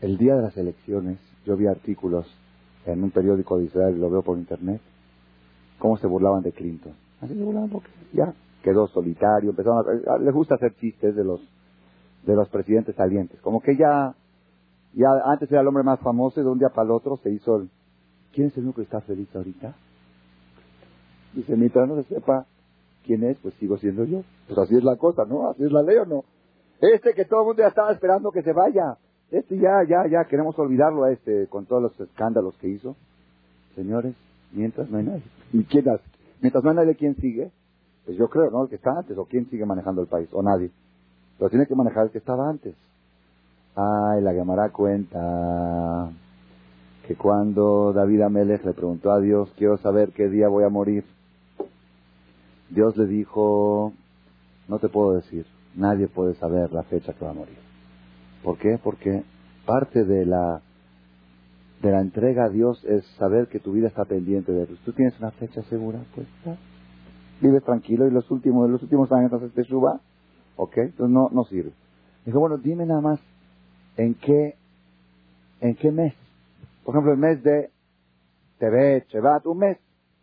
El 0.00 0.16
día 0.16 0.36
de 0.36 0.42
las 0.42 0.56
elecciones, 0.56 1.18
yo 1.44 1.56
vi 1.56 1.66
artículos 1.66 2.26
en 2.86 3.02
un 3.02 3.10
periódico 3.10 3.58
de 3.58 3.64
Israel, 3.64 4.00
lo 4.00 4.08
veo 4.08 4.22
por 4.22 4.38
internet, 4.38 4.80
cómo 5.78 5.98
se 5.98 6.06
burlaban 6.06 6.42
de 6.42 6.52
Clinton. 6.52 6.94
Así 7.20 7.34
se 7.34 7.44
burlaban 7.44 7.68
porque 7.68 7.90
ya 8.14 8.32
quedó 8.62 8.86
solitario, 8.88 9.50
empezaron 9.50 9.84
a, 10.08 10.18
les 10.18 10.32
gusta 10.32 10.54
hacer 10.54 10.74
chistes 10.76 11.14
de 11.14 11.24
los 11.24 11.40
de 12.24 12.34
los 12.34 12.48
presidentes 12.48 12.96
salientes, 12.96 13.40
como 13.42 13.60
que 13.60 13.76
ya 13.76 14.14
ya 14.94 15.08
antes 15.26 15.50
era 15.50 15.60
el 15.60 15.68
hombre 15.68 15.82
más 15.82 16.00
famoso 16.00 16.40
y 16.40 16.44
de 16.44 16.48
un 16.48 16.58
día 16.58 16.70
para 16.70 16.86
el 16.86 16.90
otro 16.92 17.18
se 17.18 17.30
hizo 17.30 17.56
el, 17.56 17.70
¿Quién 18.32 18.48
es 18.48 18.56
el 18.56 18.64
único 18.64 18.76
que 18.76 18.82
está 18.82 19.00
feliz 19.00 19.28
ahorita? 19.34 19.74
Dice, 21.34 21.56
mientras 21.56 21.88
no 21.88 22.02
se 22.02 22.14
sepa 22.14 22.46
quién 23.04 23.24
es, 23.24 23.38
pues 23.38 23.54
sigo 23.54 23.78
siendo 23.78 24.04
yo. 24.04 24.22
Pues 24.46 24.58
así 24.58 24.76
es 24.76 24.84
la 24.84 24.96
cosa, 24.96 25.24
¿no? 25.24 25.48
Así 25.50 25.64
es 25.64 25.72
la 25.72 25.82
ley 25.82 25.96
o 25.96 26.06
no. 26.06 26.24
Este 26.80 27.12
que 27.14 27.24
todo 27.24 27.40
el 27.40 27.46
mundo 27.46 27.62
ya 27.62 27.68
estaba 27.68 27.92
esperando 27.92 28.30
que 28.30 28.42
se 28.42 28.52
vaya. 28.52 28.96
Este 29.30 29.56
ya, 29.58 29.82
ya, 29.88 30.08
ya, 30.10 30.24
queremos 30.28 30.58
olvidarlo 30.58 31.04
a 31.04 31.12
este 31.12 31.48
con 31.48 31.66
todos 31.66 31.82
los 31.82 32.00
escándalos 32.00 32.56
que 32.58 32.68
hizo. 32.68 32.96
Señores, 33.74 34.14
mientras 34.52 34.88
no 34.90 34.98
hay 34.98 35.04
nadie. 35.04 35.24
¿Y 35.52 35.64
quién 35.64 35.84
Mientras 36.40 36.62
no 36.62 36.70
hay 36.70 36.76
nadie, 36.76 36.94
¿quién 36.94 37.16
sigue? 37.16 37.50
Pues 38.04 38.16
yo 38.16 38.28
creo, 38.28 38.50
¿no? 38.50 38.62
El 38.62 38.68
que 38.68 38.76
está 38.76 38.90
antes, 38.96 39.18
o 39.18 39.26
quién 39.26 39.48
sigue 39.50 39.66
manejando 39.66 40.02
el 40.02 40.08
país, 40.08 40.28
o 40.32 40.42
nadie. 40.42 40.70
Pero 41.36 41.50
tiene 41.50 41.66
que 41.66 41.74
manejar 41.74 42.06
el 42.06 42.10
que 42.10 42.18
estaba 42.18 42.48
antes. 42.48 42.74
Ay, 43.74 44.22
la 44.22 44.32
llamará 44.32 44.70
cuenta 44.70 46.10
que 47.08 47.16
cuando 47.16 47.94
David 47.94 48.20
Amelech 48.20 48.62
le 48.66 48.74
preguntó 48.74 49.10
a 49.10 49.18
Dios, 49.18 49.50
quiero 49.56 49.78
saber 49.78 50.12
qué 50.12 50.28
día 50.28 50.46
voy 50.48 50.64
a 50.64 50.68
morir, 50.68 51.06
Dios 52.68 52.98
le 52.98 53.06
dijo, 53.06 53.94
no 54.68 54.78
te 54.78 54.90
puedo 54.90 55.14
decir, 55.14 55.46
nadie 55.74 56.06
puede 56.06 56.34
saber 56.34 56.70
la 56.70 56.82
fecha 56.82 57.14
que 57.14 57.24
va 57.24 57.30
a 57.30 57.34
morir. 57.34 57.56
¿Por 58.44 58.58
qué? 58.58 58.78
Porque 58.84 59.24
parte 59.64 60.04
de 60.04 60.26
la 60.26 60.60
de 61.80 61.90
la 61.92 62.00
entrega 62.02 62.44
a 62.44 62.50
Dios 62.50 62.84
es 62.84 63.06
saber 63.16 63.48
que 63.48 63.58
tu 63.58 63.72
vida 63.72 63.88
está 63.88 64.04
pendiente 64.04 64.52
de 64.52 64.64
él. 64.64 64.78
¿Tú 64.84 64.92
tienes 64.92 65.18
una 65.18 65.30
fecha 65.30 65.62
segura? 65.62 66.00
Pues. 66.14 66.26
Vives 67.40 67.64
tranquilo 67.64 68.06
y 68.06 68.10
los 68.10 68.30
últimos, 68.30 68.68
los 68.68 68.82
últimos 68.82 69.10
años 69.12 69.32
haces 69.32 69.54
te 69.54 69.64
suba, 69.64 69.98
¿ok? 70.56 70.76
Entonces 70.76 71.14
no, 71.14 71.30
no 71.32 71.44
sirve. 71.44 71.72
Dijo, 72.26 72.38
bueno, 72.38 72.58
dime 72.58 72.84
nada 72.84 73.00
más, 73.00 73.20
¿en 73.96 74.12
qué, 74.14 74.56
en 75.60 75.74
qué 75.76 75.90
mes 75.90 76.12
por 76.88 76.94
ejemplo, 76.94 77.12
el 77.12 77.18
mes 77.18 77.42
de 77.42 77.68
Tebet, 78.58 79.08
Shevat, 79.08 79.44
un 79.44 79.58
mes. 79.58 79.76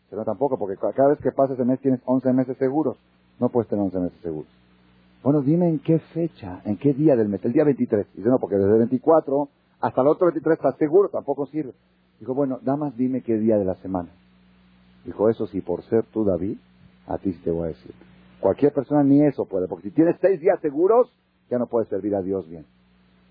Pero 0.10 0.26
tampoco, 0.26 0.58
porque 0.58 0.76
cada 0.78 1.10
vez 1.10 1.20
que 1.20 1.32
pasa 1.32 1.54
ese 1.54 1.64
mes 1.64 1.80
tienes 1.80 2.02
11 2.06 2.34
meses 2.34 2.58
seguros. 2.58 2.98
No 3.40 3.50
puedes 3.50 3.70
tener 3.70 3.86
11 3.86 4.00
meses 4.00 4.20
seguros. 4.24 4.50
Bueno, 5.22 5.44
dime 5.44 5.70
en 5.70 5.78
qué 5.78 6.00
fecha, 6.00 6.64
en 6.66 6.78
qué 6.78 6.96
día 6.96 7.16
del 7.16 7.30
mes. 7.30 7.46
El 7.46 7.54
día 7.54 7.66
23. 7.66 8.08
Dice, 8.16 8.28
no, 8.28 8.40
porque 8.40 8.56
desde 8.56 8.72
el 8.72 8.78
24 8.80 9.48
hasta 9.80 10.02
el 10.02 10.08
otro 10.08 10.26
23 10.26 10.58
estás 10.58 10.76
seguro, 10.78 11.10
tampoco 11.10 11.46
sirve. 11.46 11.72
Dijo, 12.20 12.34
bueno, 12.34 12.58
nada 12.64 12.80
más 12.80 12.98
dime 12.98 13.22
qué 13.22 13.38
día 13.38 13.60
de 13.60 13.66
la 13.66 13.76
semana. 13.76 14.10
Dijo, 15.06 15.30
eso 15.30 15.46
sí, 15.46 15.62
por 15.62 15.84
ser 15.84 16.06
tú, 16.06 16.26
David, 16.26 16.58
a 17.06 17.20
ti 17.20 17.32
sí 17.32 17.42
te 17.44 17.52
voy 17.52 17.66
a 17.66 17.68
decir. 17.68 17.94
Cualquier 18.40 18.74
persona 18.74 19.04
ni 19.04 19.24
eso 19.24 19.46
puede, 19.46 19.68
porque 19.68 19.90
si 19.90 19.94
tienes 19.94 20.16
seis 20.20 20.42
días 20.42 20.60
seguros, 20.62 21.16
ya 21.48 21.60
no 21.60 21.68
puedes 21.68 21.90
servir 21.90 22.16
a 22.16 22.24
Dios 22.24 22.50
bien. 22.50 22.66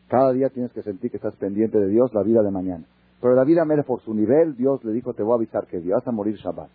Cada 0.06 0.32
día 0.32 0.50
tienes 0.50 0.70
que 0.70 0.82
sentir 0.82 1.10
que 1.10 1.16
estás 1.16 1.34
pendiente 1.34 1.80
de 1.80 1.88
Dios 1.88 2.14
la 2.14 2.22
vida 2.22 2.40
de 2.40 2.52
mañana. 2.52 2.84
Pero 3.20 3.34
David 3.34 3.58
Amélez, 3.58 3.86
por 3.86 4.00
su 4.02 4.14
nivel, 4.14 4.56
Dios 4.56 4.84
le 4.84 4.92
dijo, 4.92 5.14
te 5.14 5.22
voy 5.22 5.32
a 5.32 5.36
avisar 5.36 5.66
que 5.66 5.80
vas 5.80 6.06
a 6.06 6.12
morir 6.12 6.36
Shabbat. 6.36 6.68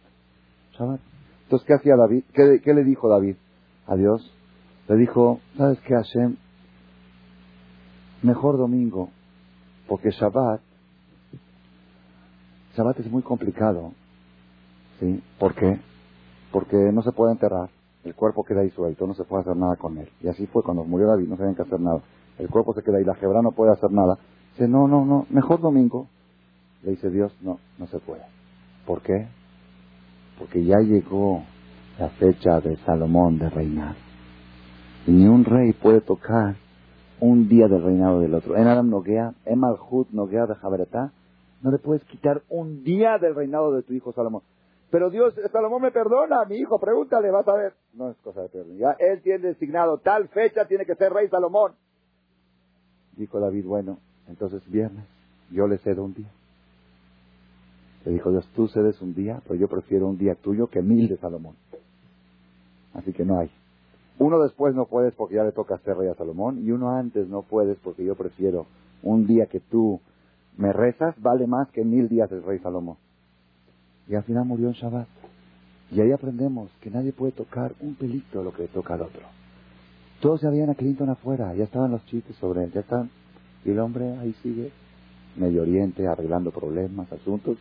Shabbat. 0.74 1.00
Entonces, 1.44 1.68
¿qué 1.68 1.74
hacía 1.74 1.96
David? 1.96 2.24
¿Qué, 2.34 2.74
le 2.74 2.84
dijo 2.84 3.10
David 3.10 3.36
a 3.88 3.96
Dios? 3.96 4.32
Le 4.88 4.96
dijo, 4.96 5.40
¿sabes 5.58 5.80
qué, 5.82 5.96
Hashem? 5.96 6.38
Mejor 8.22 8.58
domingo, 8.58 9.10
porque 9.88 10.12
Shabbat, 10.12 10.62
Shabbat 12.76 13.00
es 13.00 13.12
muy 13.12 13.22
complicado. 13.24 13.94
¿Sí? 15.00 15.24
¿Por 15.40 15.56
qué? 15.56 15.80
Porque 16.52 16.78
no 16.78 17.02
se 17.02 17.12
puede 17.12 17.32
enterrar. 17.32 17.70
El 18.04 18.16
cuerpo 18.16 18.44
queda 18.44 18.62
ahí 18.62 18.70
suelto, 18.70 19.08
no 19.08 19.14
se 19.14 19.24
puede 19.24 19.42
hacer 19.42 19.56
nada 19.56 19.76
con 19.76 19.98
él. 19.98 20.10
Y 20.22 20.28
así 20.28 20.48
fue 20.48 20.64
cuando 20.64 20.84
murió 20.84 21.08
David, 21.08 21.28
no 21.28 21.38
se 21.38 21.56
que 21.56 21.62
hacer 21.62 21.80
nada. 21.80 22.02
El 22.38 22.50
cuerpo 22.50 22.74
se 22.74 22.82
queda 22.82 22.98
ahí, 22.98 23.04
la 23.04 23.16
jebra 23.16 23.42
no 23.42 23.52
puede 23.52 23.72
hacer 23.72 23.92
nada. 23.92 24.18
Dice, 24.52 24.68
no, 24.68 24.88
no, 24.88 25.06
no, 25.06 25.26
mejor 25.30 25.60
domingo. 25.60 26.08
Le 26.84 26.92
dice 26.92 27.10
Dios, 27.10 27.36
no, 27.42 27.60
no 27.78 27.88
se 27.88 28.00
puede. 28.00 28.24
¿Por 28.86 29.02
qué? 29.02 29.28
Porque 30.38 30.64
ya 30.64 30.78
llegó 30.80 31.44
la 31.98 32.10
fecha 32.10 32.62
de 32.62 32.78
Salomón 32.78 33.38
de 33.40 33.50
reinar. 33.50 33.96
Y 35.06 35.12
ni 35.12 35.28
un 35.28 35.44
rey 35.44 35.74
puede 35.74 36.02
tocar 36.02 36.56
un 37.20 37.50
día 37.50 37.68
del 37.68 37.84
reinado 37.84 38.22
del 38.22 38.34
otro. 38.34 38.56
En 38.56 38.68
Adam 38.68 38.90
Noguea, 38.90 39.34
en 39.46 39.60
Malhut 39.60 40.10
Noguea 40.12 40.46
de 40.46 40.56
Jaberetá, 40.56 41.12
no 41.62 41.72
le 41.72 41.78
puedes 41.78 42.04
quitar 42.06 42.42
un 42.48 42.84
día 42.84 43.18
del 43.18 43.36
reinado 43.36 43.74
de 43.74 43.84
tu 43.84 43.94
hijo 43.94 44.14
Salomón. 44.14 44.44
Pero 44.92 45.10
Dios, 45.10 45.36
Salomón 45.52 45.82
me 45.82 45.92
perdona, 45.92 46.46
mi 46.46 46.56
hijo, 46.56 46.80
pregúntale, 46.80 47.30
vas 47.30 47.48
a 47.48 47.54
ver. 47.54 47.74
No 47.94 48.10
es 48.10 48.18
cosa 48.18 48.42
de 48.42 48.50
perdón. 48.50 48.78
Ya 48.78 48.96
él 48.98 49.22
tiene 49.22 49.50
designado, 49.50 50.00
tal 50.00 50.30
fecha 50.30 50.66
tiene 50.66 50.86
que 50.86 50.96
ser 50.96 51.12
rey 51.12 51.28
Salomón. 51.28 51.74
Dijo 53.16 53.40
David, 53.40 53.66
bueno, 53.66 54.00
entonces 54.28 54.68
viernes, 54.72 55.06
yo 55.52 55.68
le 55.68 55.78
cedo 55.80 56.04
un 56.04 56.14
día. 56.14 56.32
Le 58.06 58.14
dijo 58.14 58.32
Dios, 58.32 58.48
tú 58.56 58.68
cedes 58.68 59.02
un 59.02 59.14
día, 59.14 59.42
pero 59.44 59.56
yo 59.56 59.68
prefiero 59.68 60.08
un 60.08 60.18
día 60.18 60.36
tuyo 60.36 60.68
que 60.68 60.82
mil 60.82 61.08
de 61.08 61.18
Salomón. 61.18 61.56
Así 62.94 63.14
que 63.14 63.26
no 63.26 63.40
hay. 63.40 63.50
Uno 64.20 64.40
después 64.40 64.76
no 64.76 64.86
puedes 64.86 65.14
porque 65.16 65.36
ya 65.36 65.44
le 65.44 65.52
toca 65.52 65.78
ser 65.80 65.98
rey 65.98 66.10
a 66.10 66.16
Salomón 66.16 66.66
y 66.66 66.72
uno 66.72 66.90
antes 66.92 67.28
no 67.30 67.42
puedes 67.44 67.78
porque 67.80 68.04
yo 68.04 68.16
prefiero 68.16 68.68
un 69.02 69.26
día 69.26 69.46
que 69.46 69.60
tú 69.60 70.02
me 70.58 70.74
rezas 70.74 71.16
vale 71.22 71.48
más 71.48 71.70
que 71.72 71.86
mil 71.86 72.10
días 72.10 72.30
del 72.30 72.44
rey 72.44 72.60
Salomón. 72.60 72.98
Y 74.08 74.16
al 74.16 74.24
final 74.24 74.46
murió 74.46 74.68
en 74.68 74.74
Shabbat. 74.74 75.08
Y 75.92 76.02
ahí 76.02 76.12
aprendemos 76.12 76.70
que 76.82 76.90
nadie 76.90 77.14
puede 77.14 77.32
tocar 77.32 77.74
un 77.80 77.96
pelito 77.96 78.44
lo 78.44 78.54
que 78.54 78.68
toca 78.68 78.96
al 78.96 79.04
otro. 79.04 79.22
Todos 80.22 80.42
ya 80.42 80.50
habían 80.50 80.70
a 80.70 80.76
Clinton 80.76 81.10
afuera, 81.10 81.56
ya 81.56 81.64
estaban 81.64 81.92
los 81.92 82.06
chistes 82.06 82.36
sobre 82.36 82.66
él, 82.66 82.72
ya 82.74 82.82
están. 82.82 83.10
Y 83.64 83.72
el 83.72 83.80
hombre 83.80 84.18
ahí 84.18 84.34
sigue, 84.44 84.72
Medio 85.38 85.62
Oriente, 85.62 86.06
arreglando 86.08 86.52
problemas, 86.52 87.12
asuntos, 87.12 87.58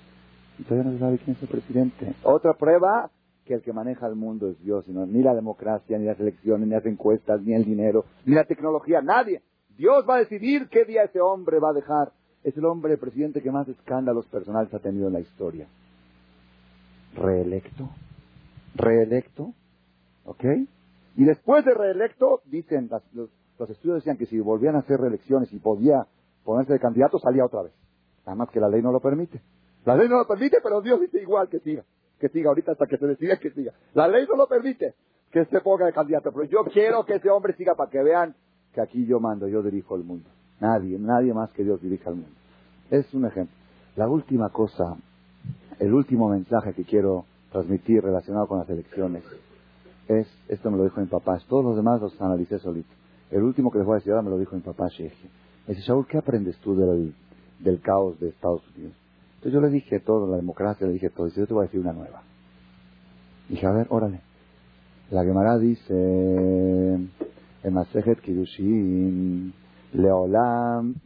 todavía 0.65 0.91
no 0.91 0.97
se 0.97 1.01
sabe 1.01 1.19
quién 1.19 1.37
es 1.37 1.43
el 1.43 1.49
presidente. 1.49 2.15
Otra 2.23 2.55
prueba 2.55 3.11
que 3.45 3.55
el 3.55 3.63
que 3.63 3.73
maneja 3.73 4.07
el 4.07 4.15
mundo 4.15 4.51
es 4.51 4.61
Dios, 4.63 4.85
sino 4.85 5.07
ni 5.07 5.23
la 5.23 5.35
democracia, 5.35 5.99
ni 5.99 6.05
las 6.05 6.21
elecciones, 6.21 6.69
ni 6.69 6.75
las 6.75 6.85
encuestas, 6.85 7.41
ni 7.43 7.55
el 7.55 7.65
dinero, 7.65 8.05
ni 8.27 8.35
la 8.35 8.45
tecnología, 8.45 9.01
nadie. 9.01 9.43
Dios 9.77 10.05
va 10.09 10.17
a 10.17 10.19
decidir 10.19 10.69
qué 10.69 10.85
día 10.85 11.05
ese 11.05 11.21
hombre 11.21 11.59
va 11.59 11.71
a 11.71 11.73
dejar. 11.73 12.13
Es 12.45 12.57
el 12.57 12.65
hombre, 12.67 12.97
presidente 12.99 13.41
que 13.41 13.51
más 13.51 13.69
escándalos 13.69 14.27
personales 14.27 14.73
ha 14.75 14.79
tenido 14.81 15.07
en 15.07 15.15
la 15.15 15.21
historia. 15.21 15.67
Reelecto. 17.15 17.89
Reelecto. 18.75 19.55
¿Ok? 20.25 20.45
Y 21.17 21.25
después 21.25 21.65
de 21.65 21.75
reelecto, 21.75 22.43
dicen, 22.45 22.91
los, 23.13 23.31
los, 23.59 23.71
estudios 23.71 23.97
decían 23.97 24.19
que 24.19 24.27
si 24.27 24.39
volvían 24.41 24.77
a 24.77 24.81
hacer 24.81 25.01
reelecciones 25.01 25.53
y 25.53 25.59
podía 25.59 26.07
ponerse 26.45 26.75
de 26.75 26.81
candidato, 26.81 27.19
salía 27.19 27.45
otra 27.45 27.63
vez. 27.63 27.73
Nada 28.27 28.37
más 28.37 28.51
que 28.51 28.61
la 28.61 28.69
ley 28.69 28.83
no 28.83 28.93
lo 28.93 29.01
permite. 29.01 29.41
La 29.85 29.97
ley 29.97 30.09
no 30.09 30.19
lo 30.19 30.27
permite, 30.27 30.59
pero 30.63 30.81
Dios 30.81 31.01
dice 31.01 31.21
igual 31.21 31.49
que 31.49 31.61
siga. 31.61 31.85
Que 32.19 32.29
siga 32.29 32.49
ahorita 32.49 32.73
hasta 32.73 32.87
que 32.87 32.99
se 32.99 33.07
decida 33.07 33.37
que 33.39 33.51
siga. 33.51 33.73
La 33.95 34.09
ley 34.09 34.27
no 34.29 34.37
lo 34.37 34.47
permite 34.47 34.95
que 35.31 35.45
se 35.45 35.61
ponga 35.61 35.87
de 35.87 35.93
candidato. 35.93 36.33
Pero 36.33 36.45
yo 36.45 36.65
quiero 36.65 37.05
que 37.05 37.15
ese 37.17 37.31
hombre 37.31 37.55
siga 37.55 37.75
para 37.75 37.91
que 37.91 38.03
vean 38.03 38.35
que 38.75 38.81
aquí 38.81 39.07
yo 39.07 39.21
mando, 39.21 39.49
yo 39.49 39.63
dirijo 39.63 39.97
el 39.97 40.05
mundo. 40.05 40.29
Nadie, 40.61 40.99
nadie 40.99 41.33
más 41.33 41.51
que 41.53 41.65
Dios 41.65 41.81
dirija 41.81 42.11
el 42.11 42.17
mundo. 42.17 42.37
Es 42.91 43.13
un 43.15 43.27
ejemplo. 43.27 43.55
La 43.97 44.09
última 44.09 44.51
cosa, 44.51 44.97
el 45.79 45.93
último 45.93 46.29
mensaje 46.29 46.73
que 46.73 46.85
quiero 46.85 47.25
transmitir 47.53 48.03
relacionado 48.03 48.47
con 48.47 48.59
las 48.59 48.69
elecciones 48.69 49.25
es, 50.09 50.27
esto 50.49 50.71
me 50.71 50.79
lo 50.79 50.85
dijo 50.85 51.01
mi 51.01 51.07
papá, 51.07 51.39
todos 51.49 51.65
los 51.65 51.77
demás 51.77 52.01
los 52.01 52.21
analicé 52.21 52.59
solito. 52.59 52.89
El 53.31 53.43
último 53.43 53.71
que 53.71 53.79
les 53.79 53.87
voy 53.87 53.95
a 53.95 53.99
decir 53.99 54.13
ahora 54.13 54.23
me 54.23 54.31
lo 54.31 54.39
dijo 54.39 54.57
mi 54.57 54.63
papá 54.63 54.89
Sheikh. 54.89 55.13
Me 55.67 55.75
dice, 55.75 55.87
Shaul, 55.87 56.07
¿qué 56.07 56.19
aprendes 56.19 56.57
tú 56.59 56.75
del, 56.75 57.15
del 57.59 57.81
caos 57.81 58.19
de 58.21 58.29
Estados 58.29 58.63
Unidos? 58.75 58.95
Entonces 59.39 59.53
yo 59.53 59.61
le 59.61 59.69
dije 59.71 60.01
todo, 60.01 60.29
la 60.29 60.37
democracia, 60.37 60.85
le 60.85 60.95
dije 60.95 61.11
todo. 61.11 61.27
Dice, 61.27 61.41
yo 61.41 61.47
te 61.47 61.55
voy 61.55 61.63
a 61.63 61.67
decir 61.67 61.81
una 61.81 61.93
nueva. 61.93 62.23
Dije, 63.49 63.65
a 63.67 63.71
ver, 63.71 63.87
órale. 63.89 64.21
La 65.11 65.23
Gemara 65.23 65.59
dice, 65.59 65.95
en 65.95 67.73
Masejet 67.73 68.21
Kiddushin, 68.21 69.55
Leolam, 69.93 70.97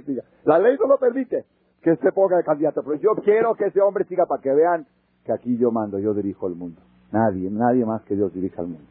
siga. 0.00 0.24
La 0.44 0.58
ley 0.58 0.76
no 0.78 0.86
lo 0.86 0.98
permite 0.98 1.44
que 1.82 1.94
se 1.96 2.12
ponga 2.12 2.38
de 2.38 2.44
candidato, 2.44 2.82
pero 2.82 2.96
yo 2.96 3.14
quiero 3.22 3.54
que 3.54 3.66
ese 3.66 3.80
hombre 3.80 4.04
siga 4.04 4.24
para 4.26 4.40
que 4.40 4.52
vean 4.52 4.86
aquí 5.32 5.56
yo 5.56 5.70
mando, 5.70 5.98
yo 5.98 6.14
dirijo 6.14 6.46
el 6.46 6.54
mundo. 6.54 6.80
Nadie, 7.12 7.50
nadie 7.50 7.84
más 7.84 8.02
que 8.02 8.14
Dios 8.14 8.32
dirija 8.32 8.62
el 8.62 8.68
mundo. 8.68 8.84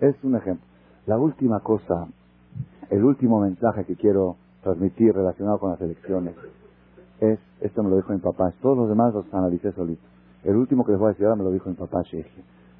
Es 0.00 0.16
un 0.22 0.36
ejemplo. 0.36 0.64
La 1.06 1.18
última 1.18 1.60
cosa, 1.60 2.06
el 2.90 3.04
último 3.04 3.40
mensaje 3.40 3.84
que 3.84 3.96
quiero 3.96 4.36
transmitir 4.62 5.14
relacionado 5.14 5.58
con 5.58 5.70
las 5.70 5.80
elecciones 5.80 6.34
es, 7.20 7.38
esto 7.60 7.82
me 7.82 7.90
lo 7.90 7.96
dijo 7.96 8.12
mi 8.12 8.18
papá, 8.18 8.52
todos 8.62 8.76
los 8.76 8.88
demás 8.88 9.12
los 9.14 9.32
analicé 9.32 9.72
solito. 9.72 10.02
El 10.44 10.56
último 10.56 10.84
que 10.84 10.92
les 10.92 11.00
voy 11.00 11.08
a 11.08 11.12
decir 11.12 11.26
ahora 11.26 11.36
me 11.36 11.44
lo 11.44 11.50
dijo 11.50 11.68
mi 11.68 11.76
papá 11.76 12.02
Sheikh. 12.02 12.26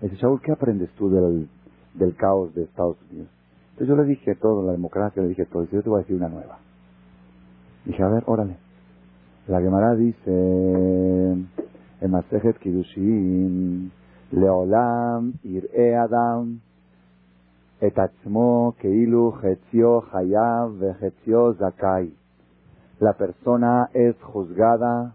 Dice, 0.00 0.16
Shaul, 0.16 0.40
¿qué 0.40 0.52
aprendes 0.52 0.90
tú 0.92 1.10
del, 1.10 1.48
del 1.94 2.14
caos 2.14 2.54
de 2.54 2.62
Estados 2.62 2.96
Unidos? 3.10 3.28
Entonces 3.72 3.88
yo 3.88 3.96
le 3.96 4.08
dije 4.08 4.34
todo, 4.36 4.64
la 4.64 4.72
democracia, 4.72 5.22
le 5.22 5.28
dije 5.28 5.44
todo. 5.46 5.62
Dice, 5.62 5.76
yo 5.76 5.82
te 5.82 5.88
voy 5.88 5.98
a 5.98 6.02
decir 6.02 6.16
una 6.16 6.28
nueva. 6.28 6.58
Dije, 7.84 8.02
a 8.02 8.08
ver, 8.08 8.22
órale. 8.26 8.56
La 9.48 9.60
Gemara 9.60 9.94
dice 9.94 11.36
en 12.00 12.10
Masejet 12.10 12.58
Kiddushin, 12.58 13.90
Leolam 14.32 15.32
ir'e 15.44 15.96
Adam 15.96 16.60
keilu 17.80 19.32
chetzio 19.40 20.04
hayav 20.12 20.72
zakai. 21.58 22.12
La 23.00 23.12
persona 23.12 23.88
es 23.94 24.16
juzgada 24.22 25.14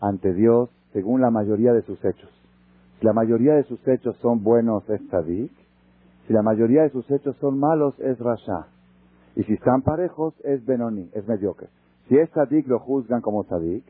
ante 0.00 0.34
Dios 0.34 0.68
según 0.92 1.20
la 1.20 1.30
mayoría 1.30 1.72
de 1.72 1.82
sus 1.82 2.04
hechos. 2.04 2.30
Si 3.00 3.06
la 3.06 3.12
mayoría 3.12 3.54
de 3.54 3.64
sus 3.64 3.80
hechos 3.88 4.16
son 4.18 4.44
buenos, 4.44 4.88
es 4.88 5.00
tzadik. 5.08 5.50
Si 6.26 6.32
la 6.32 6.42
mayoría 6.42 6.82
de 6.82 6.90
sus 6.90 7.10
hechos 7.10 7.34
son 7.40 7.58
malos, 7.58 7.98
es 7.98 8.18
rasha. 8.18 8.66
Y 9.34 9.42
si 9.44 9.54
están 9.54 9.82
parejos, 9.82 10.34
es 10.44 10.64
benoni, 10.64 11.10
es 11.14 11.26
mediocre. 11.26 11.68
Si 12.08 12.16
es 12.16 12.30
tzadik, 12.30 12.68
lo 12.68 12.78
juzgan 12.78 13.22
como 13.22 13.44
tzadik, 13.44 13.84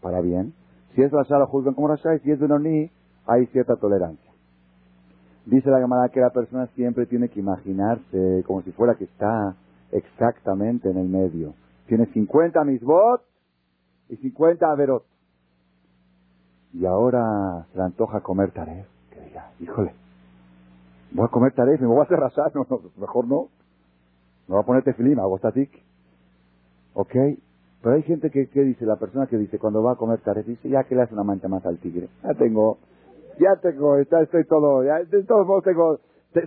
para 0.00 0.20
bien. 0.20 0.54
Si 0.94 1.02
es 1.02 1.10
rasha, 1.10 1.38
lo 1.38 1.46
juzgan 1.46 1.74
como 1.74 1.88
rasha. 1.88 2.14
Y 2.14 2.20
si 2.20 2.30
es 2.30 2.38
benoni, 2.38 2.90
hay 3.26 3.46
cierta 3.46 3.76
tolerancia. 3.76 4.30
Dice 5.46 5.68
la 5.68 5.80
Gemara 5.80 6.08
que 6.08 6.20
la 6.20 6.30
persona 6.30 6.66
siempre 6.68 7.06
tiene 7.06 7.28
que 7.28 7.40
imaginarse 7.40 8.42
como 8.46 8.62
si 8.62 8.72
fuera 8.72 8.94
que 8.94 9.04
está 9.04 9.54
exactamente 9.92 10.90
en 10.90 10.96
el 10.96 11.08
medio. 11.08 11.54
Tiene 11.86 12.06
50 12.06 12.64
misbot 12.64 13.22
y 14.08 14.16
50 14.16 14.66
averot. 14.70 15.04
Y 16.72 16.86
ahora 16.86 17.66
se 17.70 17.78
le 17.78 17.84
antoja 17.84 18.20
comer 18.20 18.52
taref. 18.52 18.86
Que 19.10 19.20
diga, 19.20 19.52
híjole, 19.60 19.94
voy 21.12 21.26
a 21.26 21.28
comer 21.28 21.52
taref 21.52 21.80
me 21.80 21.86
voy 21.86 22.00
a 22.00 22.02
hacer 22.04 22.18
rasar. 22.18 22.54
No, 22.54 22.66
no, 22.70 22.80
mejor 22.96 23.26
no. 23.26 23.48
Me 24.48 24.54
voy 24.54 24.62
a 24.62 24.66
poner 24.66 24.82
tefilín, 24.82 25.18
hago 25.18 25.38
static. 25.38 25.70
¿Ok? 26.94 27.14
Pero 27.84 27.96
hay 27.96 28.02
gente 28.04 28.30
que, 28.30 28.46
dice, 28.46 28.86
la 28.86 28.96
persona 28.96 29.26
que 29.26 29.36
dice, 29.36 29.58
cuando 29.58 29.82
va 29.82 29.92
a 29.92 29.96
comer 29.96 30.18
taref, 30.20 30.46
dice, 30.46 30.70
ya 30.70 30.84
que 30.84 30.94
le 30.94 31.02
hace 31.02 31.12
una 31.12 31.22
mancha 31.22 31.48
más 31.48 31.66
al 31.66 31.78
tigre. 31.78 32.08
Ya 32.22 32.32
tengo, 32.32 32.78
ya 33.38 33.60
tengo, 33.60 34.00
ya 34.00 34.20
estoy 34.22 34.46
todo, 34.46 34.82
ya, 34.82 35.04
de 35.04 35.22
todos 35.24 35.46
modos 35.46 35.64
tengo, 35.64 36.00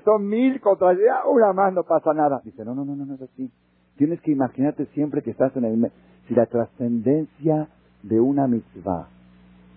son 0.04 0.26
mil 0.26 0.60
contra, 0.60 0.94
ya 0.94 1.30
una 1.32 1.54
más 1.54 1.76
no 1.76 1.84
pasa 1.84 2.12
nada. 2.16 2.42
Dice, 2.44 2.66
no, 2.66 2.74
no, 2.74 2.84
no, 2.84 2.96
no, 2.96 3.06
no 3.06 3.14
es 3.14 3.22
así. 3.22 3.52
Tienes 3.98 4.20
que 4.22 4.32
imaginarte 4.32 4.88
siempre 4.96 5.22
que 5.22 5.30
estás 5.30 5.56
en 5.56 5.66
el, 5.66 5.92
si 6.28 6.34
la 6.34 6.48
trascendencia 6.48 7.68
de 8.02 8.20
una 8.20 8.48
mitzvah, 8.48 9.08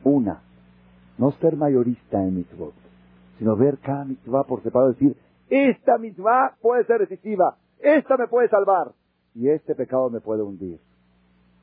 una, 0.04 0.40
no 1.18 1.30
ser 1.32 1.58
mayorista 1.58 2.22
en 2.22 2.36
mitzvot, 2.36 2.72
sino 3.38 3.54
ver 3.54 3.76
cada 3.80 4.06
mitzvah 4.06 4.44
por 4.44 4.62
separado, 4.62 4.92
decir, 4.92 5.14
esta 5.50 5.98
mitzvah 5.98 6.56
puede 6.62 6.84
ser 6.86 7.06
decisiva, 7.06 7.58
esta 7.80 8.16
me 8.16 8.28
puede 8.28 8.48
salvar, 8.48 8.92
y 9.34 9.50
este 9.50 9.74
pecado 9.74 10.08
me 10.08 10.20
puede 10.20 10.42
hundir. 10.42 10.80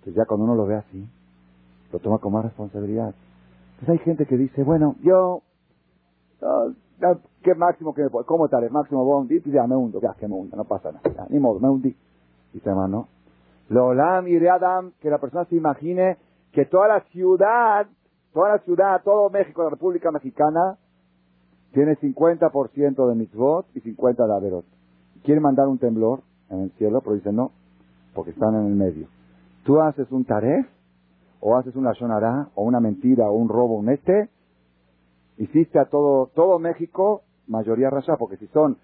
Entonces 0.07 0.23
ya 0.23 0.25
cuando 0.25 0.45
uno 0.45 0.55
lo 0.55 0.65
ve 0.65 0.75
así, 0.75 1.05
lo 1.91 1.99
toma 1.99 2.19
como 2.19 2.41
responsabilidad. 2.41 3.13
Pues 3.77 3.89
hay 3.89 3.97
gente 4.05 4.25
que 4.25 4.37
dice, 4.37 4.63
bueno, 4.63 4.95
yo, 5.03 5.41
¿qué 7.43 7.53
máximo 7.55 7.93
que 7.93 8.03
me 8.03 8.09
puedo? 8.09 8.25
¿Cómo 8.25 8.47
tal? 8.47 8.71
Máximo 8.71 9.03
voy 9.03 9.15
a 9.15 9.21
hundir, 9.21 9.43
pues 9.43 9.53
ya 9.53 9.67
me 9.67 9.75
hundo, 9.75 9.99
ya 9.99 10.13
que 10.13 10.29
me 10.29 10.35
hundo, 10.35 10.55
no 10.55 10.63
pasa 10.63 10.93
nada, 10.93 11.27
ni 11.29 11.39
modo, 11.39 11.59
me 11.59 11.67
hundí. 11.67 11.93
Dice 12.53 12.69
hermano, 12.69 13.09
Lolam 13.67 14.29
y 14.29 14.47
Adam, 14.47 14.93
que 15.01 15.09
la 15.09 15.17
persona 15.17 15.43
se 15.43 15.57
imagine 15.57 16.15
que 16.53 16.63
toda 16.63 16.87
la 16.87 17.01
ciudad, 17.11 17.87
toda 18.33 18.51
la 18.53 18.59
ciudad, 18.59 19.01
todo 19.03 19.29
México, 19.29 19.61
la 19.61 19.71
República 19.71 20.09
Mexicana, 20.09 20.77
tiene 21.73 21.97
50% 21.97 23.09
de 23.09 23.15
mitzvot 23.15 23.65
y 23.75 23.81
50% 23.81 24.25
de 24.25 24.33
averot. 24.33 24.65
Quiere 25.25 25.41
mandar 25.41 25.67
un 25.67 25.79
temblor 25.79 26.21
en 26.49 26.61
el 26.61 26.71
cielo, 26.77 27.01
pero 27.01 27.15
dice 27.15 27.33
no, 27.33 27.51
porque 28.15 28.31
están 28.31 28.55
en 28.55 28.67
el 28.67 28.75
medio. 28.75 29.16
Tú 29.67 29.81
haces 29.81 30.09
un 30.13 30.23
taref, 30.23 30.65
o 31.41 31.57
haces 31.57 31.75
una 31.75 31.91
shonará, 31.91 32.47
o 32.55 32.63
una 32.63 32.79
mentira, 32.79 33.29
o 33.29 33.33
un 33.33 33.49
robo, 33.49 33.75
un 33.75 33.89
este, 33.89 34.29
hiciste 35.37 35.77
a 35.77 35.89
todo, 35.89 36.27
todo 36.33 36.57
México 36.57 37.23
mayoría 37.47 37.89
rasha, 37.89 38.15
porque 38.15 38.37
si 38.37 38.47
son 38.47 38.77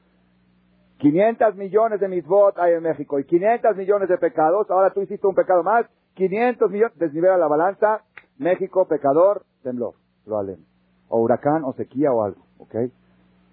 500 0.97 1.55
millones 1.55 2.01
de 2.01 2.09
mitzvot 2.09 2.59
hay 2.59 2.73
en 2.73 2.83
México 2.83 3.17
y 3.17 3.23
500 3.23 3.77
millones 3.77 4.09
de 4.09 4.17
pecados, 4.17 4.69
ahora 4.69 4.91
tú 4.91 5.01
hiciste 5.01 5.25
un 5.25 5.35
pecado 5.35 5.63
más, 5.63 5.85
500 6.15 6.69
millones, 6.69 6.97
desnivela 6.99 7.37
la 7.37 7.47
balanza, 7.47 8.01
México, 8.37 8.85
pecador, 8.85 9.43
temblor, 9.63 9.93
lo 10.25 10.37
halen. 10.37 10.65
O 11.07 11.21
huracán, 11.21 11.63
o 11.63 11.71
sequía, 11.75 12.11
o 12.11 12.23
algo, 12.23 12.41
¿ok? 12.57 12.75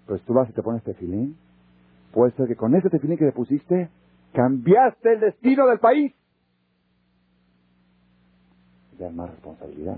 Pues 0.05 0.21
tú 0.23 0.33
vas 0.33 0.49
y 0.49 0.53
te 0.53 0.61
pones 0.61 0.83
tefilín, 0.83 1.37
puede 2.13 2.33
ser 2.33 2.49
que 2.49 2.57
con 2.57 2.75
ese 2.75 2.89
tefilín 2.89 3.17
que 3.17 3.23
le 3.23 3.31
pusiste, 3.31 3.89
cambiaste 4.33 5.13
el 5.13 5.21
destino 5.21 5.65
del 5.67 5.79
país. 5.79 6.13
Ya 8.99 9.07
es 9.07 9.13
más 9.13 9.29
responsabilidad. 9.29 9.97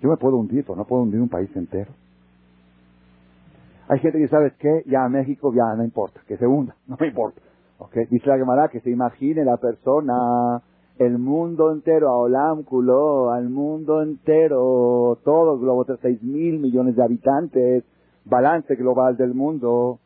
Yo 0.00 0.08
me 0.08 0.16
puedo 0.16 0.36
hundir, 0.36 0.64
pero 0.64 0.76
no 0.76 0.84
puedo 0.84 1.02
hundir 1.02 1.20
un 1.20 1.28
país 1.28 1.50
entero. 1.56 1.92
Hay 3.88 4.00
gente 4.00 4.18
que 4.18 4.28
¿sabes 4.28 4.52
qué? 4.58 4.82
Ya 4.86 5.08
México 5.08 5.52
ya 5.54 5.74
no 5.74 5.82
importa, 5.82 6.20
que 6.26 6.36
se 6.36 6.46
hunda, 6.46 6.76
no 6.86 6.96
me 7.00 7.08
importa. 7.08 7.40
¿Okay? 7.78 8.06
Dice 8.10 8.28
la 8.28 8.36
Gemara 8.36 8.68
que 8.68 8.80
se 8.80 8.90
imagine 8.90 9.44
la 9.44 9.56
persona, 9.56 10.60
el 10.98 11.18
mundo 11.18 11.72
entero, 11.72 12.08
a 12.08 12.16
Olam 12.18 12.64
Kuló, 12.64 13.30
al 13.30 13.48
mundo 13.48 14.02
entero, 14.02 15.18
todo 15.24 15.54
el 15.54 15.60
globo, 15.60 15.86
seis 16.02 16.22
mil 16.22 16.58
millones 16.58 16.96
de 16.96 17.04
habitantes, 17.04 17.84
balance 18.24 18.74
global 18.74 19.16
del 19.16 19.32
mundo. 19.32 20.00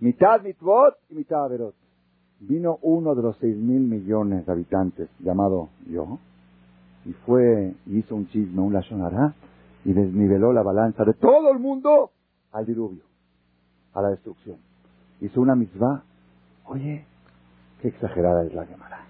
Mitad 0.00 0.42
mitvot 0.42 0.94
y 1.08 1.14
mitad 1.14 1.44
averot. 1.44 1.74
Vino 2.40 2.78
uno 2.82 3.14
de 3.14 3.22
los 3.22 3.36
seis 3.38 3.56
mil 3.56 3.80
millones 3.80 4.46
de 4.46 4.52
habitantes, 4.52 5.08
llamado 5.18 5.70
yo, 5.90 6.18
y 7.08 7.12
fue, 7.24 7.74
y 7.86 8.00
hizo 8.00 8.14
un 8.14 8.28
chisme, 8.28 8.60
un 8.60 8.74
lashonará, 8.74 9.34
y 9.82 9.94
desniveló 9.94 10.52
la 10.52 10.62
balanza 10.62 11.04
de 11.04 11.14
todo 11.14 11.50
el 11.50 11.58
mundo 11.58 12.10
al 12.52 12.66
diluvio, 12.66 13.02
a 13.94 14.02
la 14.02 14.10
destrucción. 14.10 14.58
Hizo 15.22 15.40
una 15.40 15.54
misma, 15.54 16.04
oye, 16.66 17.06
qué 17.80 17.88
exagerada 17.88 18.44
es 18.44 18.52
la 18.52 18.66
Gemara. 18.66 19.06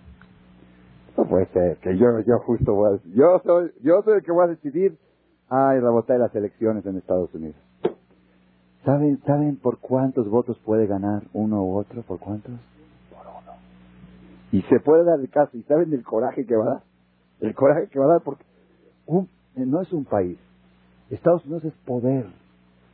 No 1.16 1.24
puede 1.24 1.46
ser 1.46 1.78
que 1.78 1.98
yo, 1.98 2.20
yo 2.20 2.38
justo 2.46 2.72
voy 2.72 2.94
a, 2.94 3.00
yo 3.16 3.40
soy, 3.44 3.72
yo 3.82 4.00
soy 4.04 4.18
el 4.18 4.22
que 4.22 4.30
voy 4.30 4.44
a 4.44 4.50
decidir, 4.50 4.96
ay, 5.48 5.80
de 5.80 6.18
las 6.18 6.34
elecciones 6.36 6.86
en 6.86 6.98
Estados 6.98 7.34
Unidos. 7.34 7.56
¿Saben, 8.84 9.20
¿Saben 9.26 9.56
por 9.56 9.78
cuántos 9.78 10.30
votos 10.30 10.56
puede 10.64 10.86
ganar 10.86 11.24
uno 11.32 11.64
u 11.64 11.76
otro? 11.76 12.02
¿Por 12.02 12.20
cuántos? 12.20 12.54
Por 13.10 13.26
uno. 13.26 13.58
Y 14.52 14.62
se 14.62 14.78
puede 14.78 15.02
dar 15.02 15.18
el 15.18 15.28
caso. 15.30 15.56
¿Y 15.56 15.64
saben 15.64 15.92
el 15.92 16.04
coraje 16.04 16.46
que 16.46 16.54
va 16.54 16.64
a 16.64 16.68
dar? 16.74 16.87
El 17.40 17.54
coraje 17.54 17.88
que 17.88 17.98
va 17.98 18.06
a 18.06 18.08
dar 18.08 18.22
porque 18.22 18.44
no 19.56 19.80
es 19.80 19.92
un 19.92 20.04
país. 20.04 20.38
Estados 21.10 21.44
Unidos 21.44 21.64
es 21.64 21.74
poder. 21.84 22.26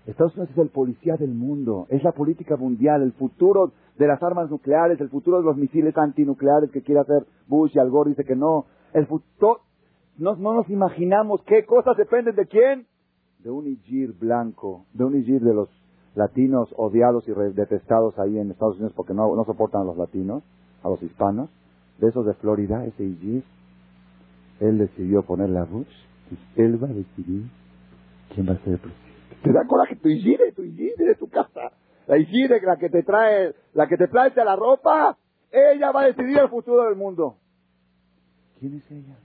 Estados 0.06 0.34
Unidos 0.36 0.50
es 0.52 0.58
el 0.58 0.68
policía 0.68 1.16
del 1.16 1.34
mundo. 1.34 1.86
Es 1.88 2.02
la 2.02 2.12
política 2.12 2.56
mundial, 2.56 3.02
el 3.02 3.12
futuro 3.12 3.72
de 3.98 4.06
las 4.06 4.22
armas 4.22 4.50
nucleares, 4.50 5.00
el 5.00 5.08
futuro 5.08 5.38
de 5.38 5.44
los 5.44 5.56
misiles 5.56 5.96
antinucleares 5.96 6.70
que 6.70 6.82
quiere 6.82 7.00
hacer 7.00 7.26
Bush 7.48 7.72
y 7.74 7.78
Al 7.78 7.90
Gore 7.90 8.10
dice 8.10 8.24
que 8.24 8.36
no. 8.36 8.66
El 8.92 9.06
futuro, 9.06 9.60
no, 10.18 10.36
no 10.36 10.54
nos 10.54 10.68
imaginamos 10.68 11.42
qué 11.42 11.64
cosas 11.64 11.96
dependen 11.96 12.36
de 12.36 12.46
quién 12.46 12.86
de 13.44 13.50
un 13.50 13.66
Igir 13.66 14.14
blanco, 14.18 14.86
de 14.94 15.04
un 15.04 15.16
Igir 15.16 15.42
de 15.42 15.52
los 15.54 15.68
latinos 16.14 16.74
odiados 16.76 17.28
y 17.28 17.32
detestados 17.32 18.18
ahí 18.18 18.38
en 18.38 18.50
Estados 18.50 18.76
Unidos 18.76 18.94
porque 18.96 19.12
no, 19.12 19.36
no 19.36 19.44
soportan 19.44 19.82
a 19.82 19.84
los 19.84 19.98
latinos, 19.98 20.42
a 20.82 20.88
los 20.88 21.02
hispanos, 21.02 21.50
de 21.98 22.08
esos 22.08 22.24
de 22.24 22.34
Florida, 22.34 22.84
ese 22.86 23.04
Igir, 23.04 23.44
él 24.60 24.78
decidió 24.78 25.22
poner 25.22 25.50
la 25.50 25.64
Bush, 25.64 25.86
y 26.30 26.60
él 26.60 26.82
va 26.82 26.88
a 26.88 26.92
decidir 26.92 27.44
quién 28.34 28.48
va 28.48 28.52
a 28.52 28.58
ser 28.58 28.74
el 28.74 28.78
presidente. 28.78 29.36
Te 29.42 29.52
da 29.52 29.66
coraje 29.66 29.96
tu 29.96 30.08
Igir, 30.08 30.40
tu 30.54 30.62
Igir 30.62 30.96
de 30.96 31.14
tu 31.16 31.28
casa. 31.28 31.72
La 32.06 32.18
Igir, 32.18 32.50
la 32.62 32.76
que 32.76 32.88
te 32.88 33.02
trae, 33.02 33.54
la 33.74 33.86
que 33.86 33.96
te 33.96 34.08
plancha 34.08 34.44
la 34.44 34.56
ropa, 34.56 35.16
ella 35.50 35.92
va 35.92 36.02
a 36.02 36.06
decidir 36.06 36.38
el 36.38 36.48
futuro 36.48 36.84
del 36.84 36.96
mundo. 36.96 37.36
¿Quién 38.58 38.74
es 38.74 38.90
ella? 38.90 39.16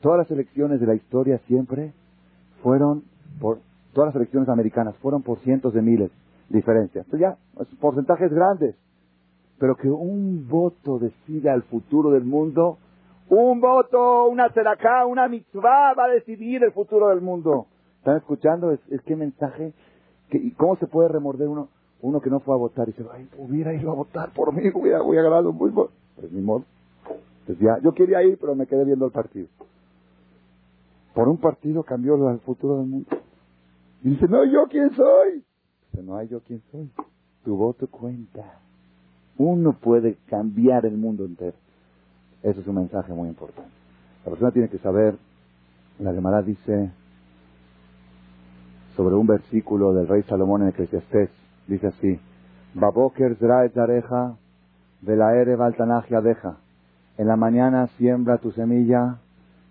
Todas 0.00 0.18
las 0.18 0.30
elecciones 0.30 0.80
de 0.80 0.86
la 0.86 0.94
historia 0.94 1.38
siempre 1.46 1.92
fueron 2.62 3.04
por 3.40 3.60
todas 3.92 4.08
las 4.08 4.16
elecciones 4.16 4.48
americanas, 4.48 4.96
fueron 4.96 5.22
por 5.22 5.38
cientos 5.40 5.72
de 5.74 5.82
miles 5.82 6.10
diferencias. 6.48 7.04
Entonces 7.06 7.20
ya, 7.20 7.76
porcentajes 7.80 8.32
grandes. 8.32 8.76
Pero 9.58 9.76
que 9.76 9.88
un 9.88 10.46
voto 10.48 10.98
decida 10.98 11.54
el 11.54 11.62
futuro 11.62 12.10
del 12.10 12.24
mundo, 12.24 12.78
un 13.30 13.60
voto, 13.60 14.28
una 14.28 14.50
seracá, 14.52 15.04
una 15.06 15.28
mitzvah 15.28 15.94
va 15.94 16.04
a 16.04 16.08
decidir 16.08 16.64
el 16.64 16.72
futuro 16.72 17.08
del 17.08 17.20
mundo. 17.20 17.66
¿Están 17.98 18.16
escuchando? 18.16 18.72
Es, 18.72 18.80
qué 19.02 19.16
mensaje, 19.16 19.74
que, 20.30 20.52
cómo 20.56 20.76
se 20.76 20.86
puede 20.86 21.08
remorder 21.08 21.48
uno, 21.48 21.68
uno 22.00 22.20
que 22.20 22.30
no 22.30 22.40
fue 22.40 22.54
a 22.54 22.58
votar 22.58 22.88
y 22.88 22.92
dice, 22.92 23.04
ay, 23.12 23.28
hubiera 23.36 23.74
ido 23.74 23.90
a 23.90 23.94
votar 23.94 24.32
por 24.32 24.52
mí, 24.52 24.70
hubiera, 24.74 25.02
hubiera 25.02 25.28
ganado 25.28 25.50
un 25.50 25.58
Pues 25.58 26.32
ni 26.32 26.40
modo. 26.40 26.64
Entonces 27.40 27.64
ya, 27.64 27.78
yo 27.82 27.92
quería 27.92 28.22
ir, 28.22 28.38
pero 28.38 28.54
me 28.54 28.66
quedé 28.66 28.84
viendo 28.84 29.06
el 29.06 29.12
partido. 29.12 29.48
Por 31.14 31.28
un 31.28 31.38
partido 31.38 31.82
cambió 31.82 32.30
el 32.30 32.38
futuro 32.40 32.78
del 32.78 32.86
mundo. 32.86 33.08
Y 34.02 34.10
dice, 34.10 34.28
no, 34.28 34.44
¿yo 34.44 34.66
quién 34.70 34.94
soy? 34.94 35.44
Dice, 35.90 36.04
no 36.04 36.16
hay 36.16 36.28
yo 36.28 36.40
quién 36.40 36.62
soy. 36.70 36.90
Tu 37.44 37.56
voto 37.56 37.88
cuenta. 37.88 38.60
Uno 39.36 39.72
puede 39.72 40.16
cambiar 40.28 40.86
el 40.86 40.96
mundo 40.96 41.24
entero. 41.24 41.56
Eso 42.42 42.60
es 42.60 42.66
un 42.66 42.76
mensaje 42.76 43.12
muy 43.12 43.28
importante. 43.28 43.70
La 44.24 44.30
persona 44.30 44.50
tiene 44.52 44.68
que 44.68 44.78
saber, 44.78 45.16
la 45.98 46.12
Gemara 46.12 46.42
dice 46.42 46.90
sobre 48.96 49.14
un 49.14 49.26
versículo 49.26 49.92
del 49.92 50.08
rey 50.08 50.22
Salomón 50.24 50.62
en 50.62 50.68
Eclesiastés, 50.68 51.30
dice 51.68 51.86
así, 51.88 52.20
Baboker 52.74 53.36
zraet 53.36 53.72
zareja, 53.72 54.34
velaere 55.02 55.56
baltanagia 55.56 56.20
deja. 56.20 56.56
En 57.16 57.26
la 57.26 57.36
mañana 57.36 57.86
siembra 57.96 58.38
tu 58.38 58.52
semilla 58.52 59.18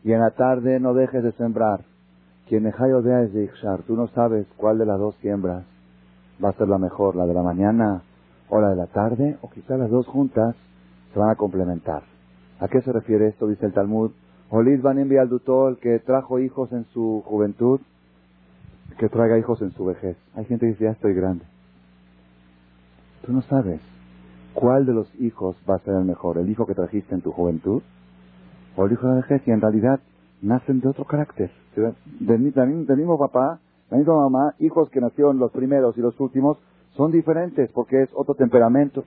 y 0.04 0.14
en 0.14 0.20
la 0.20 0.32
tarde 0.32 0.80
no 0.80 0.94
dejes 0.94 1.24
de 1.24 1.32
sembrar. 1.34 1.82
Quien 2.48 2.66
odea 2.66 3.24
es 3.24 3.34
de 3.34 3.44
Ixchar. 3.44 3.82
Tú 3.84 3.96
no 3.96 4.08
sabes 4.08 4.48
cuál 4.56 4.78
de 4.78 4.86
las 4.86 5.00
dos 5.00 5.16
siembras 5.18 5.66
va 6.44 6.50
a 6.50 6.54
ser 6.54 6.68
la 6.70 6.78
mejor, 6.78 7.16
la 7.16 7.26
de 7.26 7.34
la 7.34 7.44
mañana 7.44 8.02
o 8.50 8.62
la 8.62 8.70
de 8.70 8.78
la 8.78 8.88
tarde, 8.88 9.38
o 9.42 9.50
quizá 9.50 9.76
las 9.76 9.90
dos 9.90 10.08
juntas 10.08 10.56
se 11.14 11.20
van 11.20 11.30
a 11.30 11.36
complementar. 11.36 12.04
¿A 12.60 12.68
qué 12.68 12.82
se 12.82 12.92
refiere 12.92 13.28
esto? 13.28 13.48
Dice 13.48 13.66
el 13.66 13.74
Talmud. 13.74 14.12
Olid 14.50 14.82
Banim 14.82 15.12
el 15.12 15.78
que 15.82 16.00
trajo 16.00 16.40
hijos 16.40 16.72
en 16.72 16.86
su 16.94 17.22
juventud, 17.26 17.82
que 18.98 19.10
traiga 19.10 19.38
hijos 19.38 19.62
en 19.62 19.72
su 19.72 19.86
vejez. 19.86 20.18
Hay 20.36 20.46
gente 20.46 20.66
que 20.66 20.72
dice, 20.72 20.86
ya 20.86 20.92
estoy 20.92 21.14
grande. 21.14 21.44
Tú 23.26 23.34
no 23.34 23.42
sabes 23.44 23.82
cuál 24.54 24.86
de 24.86 24.94
los 24.94 25.14
hijos 25.20 25.56
va 25.70 25.76
a 25.76 25.80
ser 25.80 25.96
el 25.96 26.06
mejor, 26.06 26.38
el 26.38 26.50
hijo 26.50 26.66
que 26.66 26.74
trajiste 26.74 27.14
en 27.14 27.22
tu 27.22 27.32
juventud 27.32 27.82
o 28.76 28.86
el 28.86 28.92
hijo 28.94 29.08
de 29.08 29.16
la 29.16 29.22
vejez, 29.22 29.42
y 29.48 29.52
en 29.52 29.60
realidad 29.60 30.00
nacen 30.42 30.80
de 30.80 30.88
otro 30.88 31.04
carácter. 31.06 31.52
Del, 32.20 32.40
mismo 32.40 33.20
papá, 33.20 33.60
la 33.92 33.98
misma 33.98 34.16
mamá, 34.16 34.56
hijos 34.60 34.90
que 34.90 35.02
nacieron 35.02 35.40
los 35.40 35.52
primeros 35.52 35.98
y 35.98 36.02
los 36.02 36.20
últimos, 36.20 36.58
son 36.96 37.12
diferentes 37.12 37.70
porque 37.72 38.04
es 38.04 38.10
otro 38.14 38.34
temperamento. 38.36 39.04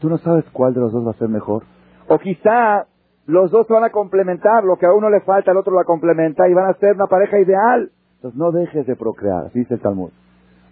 Tú 0.00 0.08
no 0.08 0.18
sabes 0.18 0.44
cuál 0.52 0.74
de 0.74 0.80
los 0.80 0.92
dos 0.92 1.06
va 1.06 1.12
a 1.12 1.18
ser 1.18 1.28
mejor. 1.28 1.62
O 2.08 2.18
quizá 2.18 2.86
los 3.30 3.50
dos 3.50 3.66
van 3.68 3.84
a 3.84 3.90
complementar, 3.90 4.64
lo 4.64 4.76
que 4.76 4.86
a 4.86 4.92
uno 4.92 5.08
le 5.08 5.20
falta, 5.20 5.52
el 5.52 5.56
otro 5.56 5.72
lo 5.72 5.84
complementa 5.84 6.48
y 6.48 6.54
van 6.54 6.68
a 6.68 6.74
ser 6.74 6.94
una 6.94 7.06
pareja 7.06 7.38
ideal. 7.38 7.90
Entonces 8.16 8.38
no 8.38 8.50
dejes 8.52 8.86
de 8.86 8.96
procrear, 8.96 9.50
dice 9.52 9.74
el 9.74 9.80
Talmud. 9.80 10.10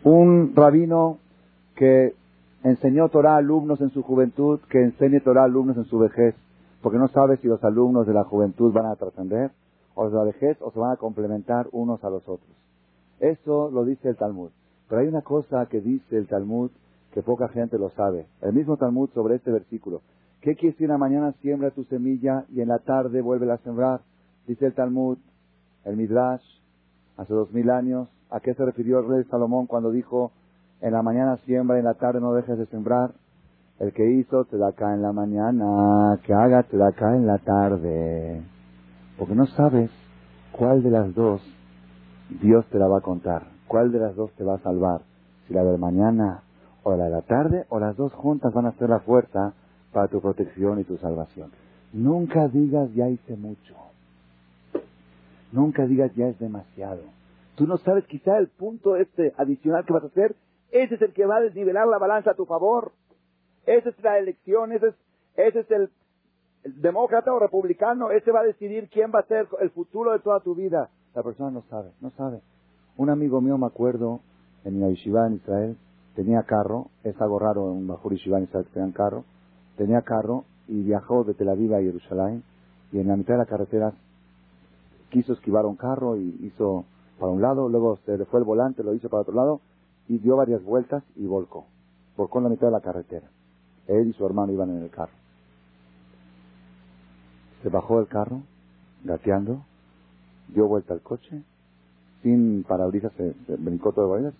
Un 0.04 0.52
rabino 0.54 1.18
que 1.76 2.14
enseñó 2.64 3.08
Torah 3.08 3.34
a 3.34 3.36
alumnos 3.36 3.80
en 3.80 3.90
su 3.90 4.02
juventud, 4.02 4.60
que 4.68 4.82
enseñe 4.82 5.20
Torah 5.20 5.42
a 5.42 5.44
alumnos 5.44 5.76
en 5.76 5.84
su 5.84 5.98
vejez, 5.98 6.34
porque 6.82 6.98
no 6.98 7.08
sabe 7.08 7.36
si 7.38 7.48
los 7.48 7.62
alumnos 7.64 8.06
de 8.06 8.14
la 8.14 8.24
juventud 8.24 8.72
van 8.72 8.86
a 8.86 8.96
trascender 8.96 9.50
o 9.94 10.08
de 10.08 10.16
la 10.16 10.24
vejez 10.24 10.56
o 10.60 10.70
se 10.70 10.78
van 10.78 10.92
a 10.92 10.96
complementar 10.96 11.66
unos 11.72 12.02
a 12.04 12.10
los 12.10 12.28
otros. 12.28 12.50
Eso 13.20 13.70
lo 13.70 13.84
dice 13.84 14.10
el 14.10 14.16
Talmud. 14.16 14.50
Pero 14.88 15.00
hay 15.00 15.08
una 15.08 15.22
cosa 15.22 15.66
que 15.66 15.80
dice 15.80 16.16
el 16.16 16.28
Talmud 16.28 16.70
que 17.12 17.22
poca 17.22 17.48
gente 17.48 17.78
lo 17.78 17.90
sabe. 17.90 18.26
El 18.42 18.52
mismo 18.52 18.76
Talmud 18.76 19.10
sobre 19.10 19.36
este 19.36 19.50
versículo. 19.50 20.02
¿Qué 20.40 20.54
quiere 20.54 20.72
decir 20.72 20.88
la 20.88 20.98
mañana 20.98 21.32
siembra 21.42 21.72
tu 21.72 21.82
semilla 21.84 22.44
y 22.50 22.60
en 22.60 22.68
la 22.68 22.78
tarde 22.78 23.20
vuelve 23.22 23.50
a 23.50 23.58
sembrar? 23.58 24.02
Dice 24.46 24.66
el 24.66 24.74
Talmud, 24.74 25.18
el 25.84 25.96
Midrash, 25.96 26.44
hace 27.16 27.34
dos 27.34 27.52
mil 27.52 27.68
años. 27.70 28.08
¿A 28.30 28.38
qué 28.38 28.54
se 28.54 28.64
refirió 28.64 29.00
el 29.00 29.08
rey 29.08 29.24
Salomón 29.24 29.66
cuando 29.66 29.90
dijo, 29.90 30.30
en 30.80 30.92
la 30.92 31.02
mañana 31.02 31.38
siembra 31.38 31.76
y 31.76 31.80
en 31.80 31.86
la 31.86 31.94
tarde 31.94 32.20
no 32.20 32.32
dejes 32.34 32.56
de 32.56 32.66
sembrar? 32.66 33.12
El 33.80 33.92
que 33.92 34.08
hizo 34.12 34.44
te 34.44 34.58
da 34.58 34.68
acá 34.68 34.94
en 34.94 35.02
la 35.02 35.12
mañana, 35.12 36.20
que 36.24 36.32
haga 36.32 36.62
te 36.62 36.76
da 36.76 36.88
acá 36.88 37.16
en 37.16 37.26
la 37.26 37.38
tarde. 37.38 38.42
Porque 39.18 39.34
no 39.34 39.46
sabes 39.46 39.90
cuál 40.52 40.84
de 40.84 40.90
las 40.90 41.14
dos 41.14 41.42
Dios 42.42 42.64
te 42.66 42.78
la 42.78 42.86
va 42.86 42.98
a 42.98 43.02
contar, 43.02 43.42
cuál 43.66 43.90
de 43.90 43.98
las 43.98 44.14
dos 44.14 44.30
te 44.34 44.44
va 44.44 44.54
a 44.54 44.62
salvar, 44.62 45.00
si 45.46 45.54
la 45.54 45.64
de 45.64 45.72
la 45.72 45.78
mañana 45.78 46.42
o 46.84 46.94
la 46.94 47.04
de 47.06 47.10
la 47.10 47.22
tarde, 47.22 47.64
o 47.70 47.80
las 47.80 47.96
dos 47.96 48.12
juntas 48.12 48.52
van 48.52 48.66
a 48.66 48.72
ser 48.72 48.90
la 48.90 49.00
fuerza 49.00 49.54
para 49.92 50.08
tu 50.08 50.20
protección 50.20 50.80
y 50.80 50.84
tu 50.84 50.96
salvación. 50.98 51.50
Nunca 51.92 52.48
digas 52.48 52.92
ya 52.94 53.08
hice 53.08 53.36
mucho. 53.36 53.74
Nunca 55.52 55.86
digas 55.86 56.14
ya 56.14 56.28
es 56.28 56.38
demasiado. 56.38 57.02
Tú 57.56 57.66
no 57.66 57.78
sabes 57.78 58.06
quizá 58.06 58.38
el 58.38 58.48
punto 58.48 58.96
este 58.96 59.32
adicional 59.36 59.84
que 59.84 59.92
vas 59.92 60.04
a 60.04 60.08
hacer, 60.08 60.36
ese 60.70 60.94
es 60.94 61.02
el 61.02 61.12
que 61.12 61.26
va 61.26 61.38
a 61.38 61.40
desnivelar 61.40 61.86
la 61.88 61.98
balanza 61.98 62.32
a 62.32 62.34
tu 62.34 62.44
favor. 62.44 62.92
Esa 63.66 63.88
es 63.88 64.02
la 64.02 64.18
elección, 64.18 64.72
ese 64.72 64.88
es, 64.88 64.94
ese 65.36 65.60
es 65.60 65.70
el, 65.70 65.90
demócrata 66.64 67.32
o 67.32 67.38
republicano, 67.38 68.10
ese 68.10 68.30
va 68.30 68.40
a 68.40 68.44
decidir 68.44 68.88
quién 68.90 69.10
va 69.14 69.20
a 69.20 69.26
ser 69.26 69.46
el 69.60 69.70
futuro 69.70 70.12
de 70.12 70.20
toda 70.20 70.40
tu 70.40 70.54
vida. 70.54 70.90
La 71.14 71.22
persona 71.22 71.50
no 71.50 71.62
sabe, 71.62 71.90
no 72.00 72.10
sabe. 72.10 72.40
Un 72.96 73.10
amigo 73.10 73.40
mío, 73.40 73.56
me 73.58 73.66
acuerdo, 73.66 74.20
en 74.64 74.80
la 74.80 74.88
en 74.88 75.34
Israel, 75.34 75.76
tenía 76.14 76.42
carro, 76.42 76.90
es 77.04 77.18
algo 77.20 77.38
raro 77.38 77.70
en 77.70 77.78
un 77.78 77.86
Bajur 77.86 78.12
yeshiva 78.12 78.38
en 78.38 78.44
Israel 78.44 78.66
que 78.66 78.72
tengan 78.72 78.92
carro, 78.92 79.24
tenía 79.78 80.02
carro 80.02 80.44
y 80.66 80.82
viajó 80.82 81.24
de 81.24 81.32
Tel 81.32 81.48
Aviv 81.48 81.72
a 81.72 81.80
Jerusalén 81.80 82.42
y 82.92 82.98
en 82.98 83.08
la 83.08 83.16
mitad 83.16 83.34
de 83.34 83.38
la 83.38 83.46
carretera 83.46 83.92
quiso 85.10 85.32
esquivar 85.32 85.64
un 85.64 85.76
carro 85.76 86.16
y 86.16 86.36
hizo 86.42 86.84
para 87.18 87.32
un 87.32 87.40
lado, 87.40 87.68
luego 87.68 87.98
se 88.04 88.18
le 88.18 88.26
fue 88.26 88.40
el 88.40 88.44
volante, 88.44 88.82
lo 88.82 88.92
hizo 88.92 89.08
para 89.08 89.22
otro 89.22 89.34
lado 89.34 89.60
y 90.08 90.18
dio 90.18 90.36
varias 90.36 90.62
vueltas 90.62 91.02
y 91.16 91.26
volcó. 91.26 91.64
Volcó 92.16 92.38
en 92.38 92.44
la 92.44 92.50
mitad 92.50 92.66
de 92.66 92.72
la 92.72 92.80
carretera. 92.80 93.28
Él 93.86 94.08
y 94.08 94.12
su 94.12 94.26
hermano 94.26 94.52
iban 94.52 94.70
en 94.70 94.82
el 94.82 94.90
carro. 94.90 95.12
Se 97.62 97.68
bajó 97.68 97.98
del 97.98 98.08
carro, 98.08 98.42
gateando, 99.04 99.62
dio 100.48 100.66
vuelta 100.66 100.92
al 100.92 101.00
coche, 101.00 101.42
sin 102.22 102.64
parabrisas 102.64 103.12
se, 103.16 103.34
brincó 103.56 103.92
todo 103.92 104.16
de 104.16 104.32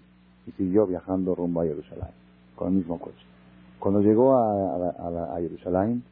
y 0.46 0.52
siguió 0.52 0.86
viajando 0.86 1.34
rumbo 1.34 1.60
a 1.60 1.64
Jerusalén, 1.64 2.08
con 2.56 2.68
el 2.68 2.74
mismo 2.74 2.98
coche. 2.98 3.37
Cuando 3.78 4.00
llegó 4.00 4.34
a, 4.34 4.90
a, 4.90 5.36
a, 5.36 5.40
Jerusalén, 5.40 6.02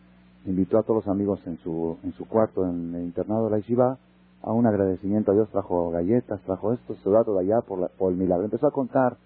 invitó 0.45 0.79
a 0.79 0.83
todos 0.83 1.05
los 1.05 1.09
amigos 1.09 1.41
en 1.47 1.59
su, 1.59 1.99
en 2.05 2.13
su 2.13 2.27
cuarto, 2.27 2.65
en 2.65 2.95
el 2.95 3.03
internado 3.05 3.47
de 3.47 3.51
la 3.51 3.59
Yeshiva, 3.59 3.99
a 4.43 4.53
un 4.53 4.67
agradecimiento 4.67 5.33
a 5.33 5.35
Dios. 5.35 5.49
Trajo 5.51 5.91
galletas, 5.91 6.41
trajo 6.43 6.73
esto, 6.73 6.95
se 6.95 7.11
de 7.11 7.41
allá 7.41 7.61
por, 7.63 7.91
por 7.91 8.13
el 8.13 8.19
milagro. 8.19 8.45
Empezó 8.45 8.69
a 8.69 8.73
contar 8.73 9.17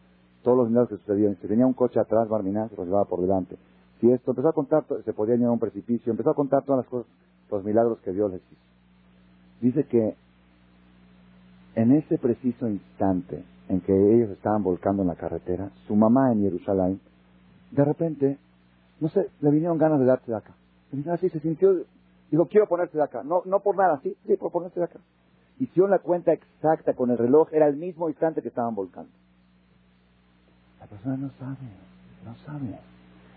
todos 0.43 0.57
los 0.57 0.69
milagros 0.69 0.89
que 0.89 0.97
sucedieron. 0.97 1.37
Si 1.37 1.47
tenía 1.47 1.67
un 1.67 1.75
coche 1.75 2.01
atrás, 2.01 2.29
Barminá 2.29 2.69
se 2.69 2.77
lo 2.77 2.85
llevaba 2.85 3.05
por 3.05 3.21
delante. 3.21 3.57
Si 4.01 4.11
esto, 4.11 4.31
empezó 4.31 4.49
a 4.49 4.53
contar, 4.55 4.85
se 5.05 5.13
podía 5.13 5.35
ir 5.35 5.45
a 5.45 5.51
un 5.51 5.59
precipicio, 5.59 6.11
empezó 6.11 6.31
a 6.31 6.35
contar 6.35 6.65
todas 6.65 6.85
las 6.85 6.89
cosas, 6.89 7.11
los 7.51 7.65
milagros 7.65 7.99
que 8.01 8.13
Dios 8.13 8.31
les 8.31 8.41
hizo. 8.41 8.63
Dice 9.61 9.85
que 9.85 10.15
en 11.75 11.93
ese 11.93 12.17
preciso 12.17 12.67
instante 12.67 13.45
en 13.69 13.81
que 13.83 13.93
ellos 13.93 14.31
estaban 14.31 14.63
volcando 14.63 15.03
en 15.03 15.09
la 15.09 15.17
carretera, 15.17 15.71
su 15.87 15.95
mamá 15.95 16.33
en 16.33 16.41
Jerusalén, 16.43 17.01
de 17.71 17.85
repente, 17.85 18.39
no 19.01 19.09
sé, 19.09 19.29
le 19.41 19.51
vinieron 19.51 19.79
ganas 19.79 20.01
de 20.01 20.07
darse 20.07 20.31
de 20.31 20.37
acá. 20.37 20.55
Así 21.13 21.29
se 21.29 21.41
sintió, 21.41 21.85
dijo, 22.31 22.47
quiero 22.47 22.69
ponerse 22.69 22.97
de 22.97 23.05
acá. 23.05 23.23
No, 23.23 23.43
no 23.45 23.61
por 23.61 23.77
nada, 23.77 24.01
sí, 24.03 24.17
sí, 24.27 24.37
por 24.37 24.51
ponerse 24.51 24.81
de 24.81 24.87
acá. 24.87 24.99
Hicieron 25.59 25.91
la 25.91 25.99
cuenta 25.99 26.33
exacta 26.33 26.95
con 26.95 27.11
el 27.11 27.19
reloj, 27.19 27.53
era 27.53 27.69
el 27.69 27.77
mismo 27.77 28.09
instante 28.09 28.43
que 28.43 28.49
estaban 28.49 28.75
volcando. 28.75 29.11
La 30.81 30.87
persona 30.87 31.17
no 31.17 31.31
sabe, 31.39 31.69
no 32.25 32.35
sabe. 32.47 32.79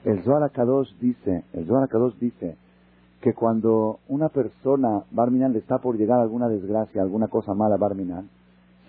El 0.06 0.24
Zohar 0.24 0.50
Kadosh 0.52 0.98
dice, 1.00 1.44
el 1.54 1.66
Zohar 1.68 1.88
Kadosh 1.90 2.16
dice 2.16 2.58
que 3.22 3.34
cuando 3.34 4.00
una 4.08 4.30
persona, 4.30 5.04
Barminan, 5.12 5.54
le 5.54 5.60
está 5.60 5.78
por 5.78 5.98
llegar 5.98 6.20
alguna 6.20 6.50
desgracia, 6.50 7.02
alguna 7.02 7.28
cosa 7.28 7.54
mala 7.54 7.76
a 7.76 7.78
Barminan, 7.78 8.30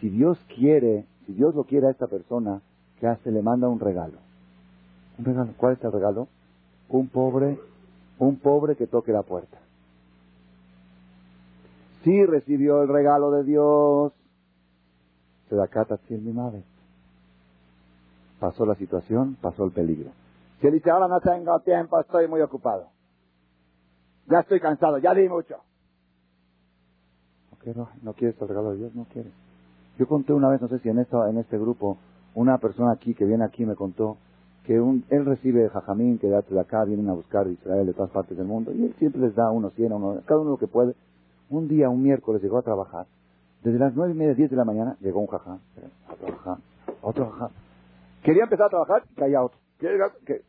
si 0.01 0.09
Dios 0.09 0.38
quiere, 0.57 1.07
si 1.26 1.34
Dios 1.34 1.55
lo 1.55 1.64
quiere 1.64 1.88
a 1.88 1.90
esta 1.90 2.07
persona, 2.07 2.61
¿qué 2.99 3.07
hace? 3.07 3.30
Le 3.30 3.42
manda 3.42 3.68
un 3.68 3.78
regalo. 3.78 4.24
¿Cuál 5.56 5.74
es 5.74 5.84
el 5.84 5.92
regalo? 5.92 6.28
Un 6.88 7.08
pobre, 7.08 7.58
un 8.18 8.38
pobre 8.38 8.76
que 8.76 8.86
toque 8.86 9.12
la 9.12 9.22
puerta. 9.22 9.58
Si 12.02 12.24
recibió 12.26 12.82
el 12.82 12.88
regalo 12.88 13.30
de 13.30 13.44
Dios, 13.44 14.12
se 15.48 15.56
da 15.56 15.68
cata 15.68 15.98
mi 16.10 16.32
madre. 16.32 16.62
Pasó 18.40 18.66
la 18.66 18.74
situación, 18.74 19.36
pasó 19.40 19.64
el 19.64 19.72
peligro. 19.72 20.10
Si 20.60 20.66
él 20.66 20.74
dice, 20.74 20.90
ahora 20.90 21.08
no 21.08 21.20
tengo 21.20 21.58
tiempo, 21.60 21.98
estoy 22.00 22.28
muy 22.28 22.40
ocupado. 22.40 22.88
Ya 24.26 24.40
estoy 24.40 24.60
cansado, 24.60 24.98
ya 24.98 25.14
di 25.14 25.28
mucho. 25.28 25.56
no, 27.74 27.88
no 28.02 28.12
quieres 28.12 28.40
el 28.40 28.48
regalo 28.48 28.72
de 28.72 28.78
Dios, 28.78 28.94
no 28.94 29.06
quieres. 29.06 29.32
Yo 29.98 30.06
conté 30.06 30.32
una 30.32 30.48
vez, 30.48 30.60
no 30.60 30.68
sé 30.68 30.80
si 30.80 30.88
en, 30.88 30.98
esto, 30.98 31.26
en 31.26 31.38
este 31.38 31.56
grupo, 31.56 31.98
una 32.34 32.58
persona 32.58 32.92
aquí 32.92 33.14
que 33.14 33.24
viene 33.24 33.44
aquí 33.44 33.64
me 33.64 33.76
contó 33.76 34.18
que 34.64 34.80
un, 34.80 35.04
él 35.10 35.24
recibe 35.26 35.68
jajamín, 35.68 36.18
que 36.18 36.28
de 36.28 36.60
acá, 36.60 36.84
vienen 36.84 37.08
a 37.08 37.12
buscar 37.12 37.46
Israel 37.46 37.86
de 37.86 37.92
todas 37.92 38.10
partes 38.10 38.36
del 38.36 38.46
mundo, 38.46 38.72
y 38.72 38.86
él 38.86 38.94
siempre 38.98 39.20
les 39.20 39.34
da 39.34 39.50
uno 39.50 39.70
cien, 39.70 39.92
uno, 39.92 40.20
cada 40.26 40.40
uno 40.40 40.50
lo 40.50 40.56
que 40.56 40.66
puede. 40.66 40.94
Un 41.50 41.68
día, 41.68 41.90
un 41.90 42.02
miércoles, 42.02 42.42
llegó 42.42 42.58
a 42.58 42.62
trabajar. 42.62 43.06
Desde 43.62 43.78
las 43.78 43.94
nueve 43.94 44.14
y 44.14 44.16
media, 44.16 44.34
diez 44.34 44.50
de 44.50 44.56
la 44.56 44.64
mañana, 44.64 44.96
llegó 45.00 45.20
un 45.20 45.26
jajam, 45.26 45.58
otro 46.10 46.36
jajam, 46.36 46.58
otro 47.02 47.30
jajam. 47.30 47.50
Quería 48.22 48.44
empezar 48.44 48.66
a 48.66 48.70
trabajar 48.70 49.02
y 49.10 49.14
caía 49.14 49.42
otro. 49.42 49.58
Que, 49.78 50.42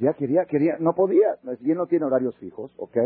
ya 0.00 0.12
quería, 0.14 0.44
quería, 0.46 0.76
no 0.80 0.94
podía. 0.94 1.36
Y 1.60 1.70
él 1.70 1.76
no 1.76 1.86
tiene 1.86 2.04
horarios 2.04 2.36
fijos, 2.36 2.72
¿ok? 2.76 2.96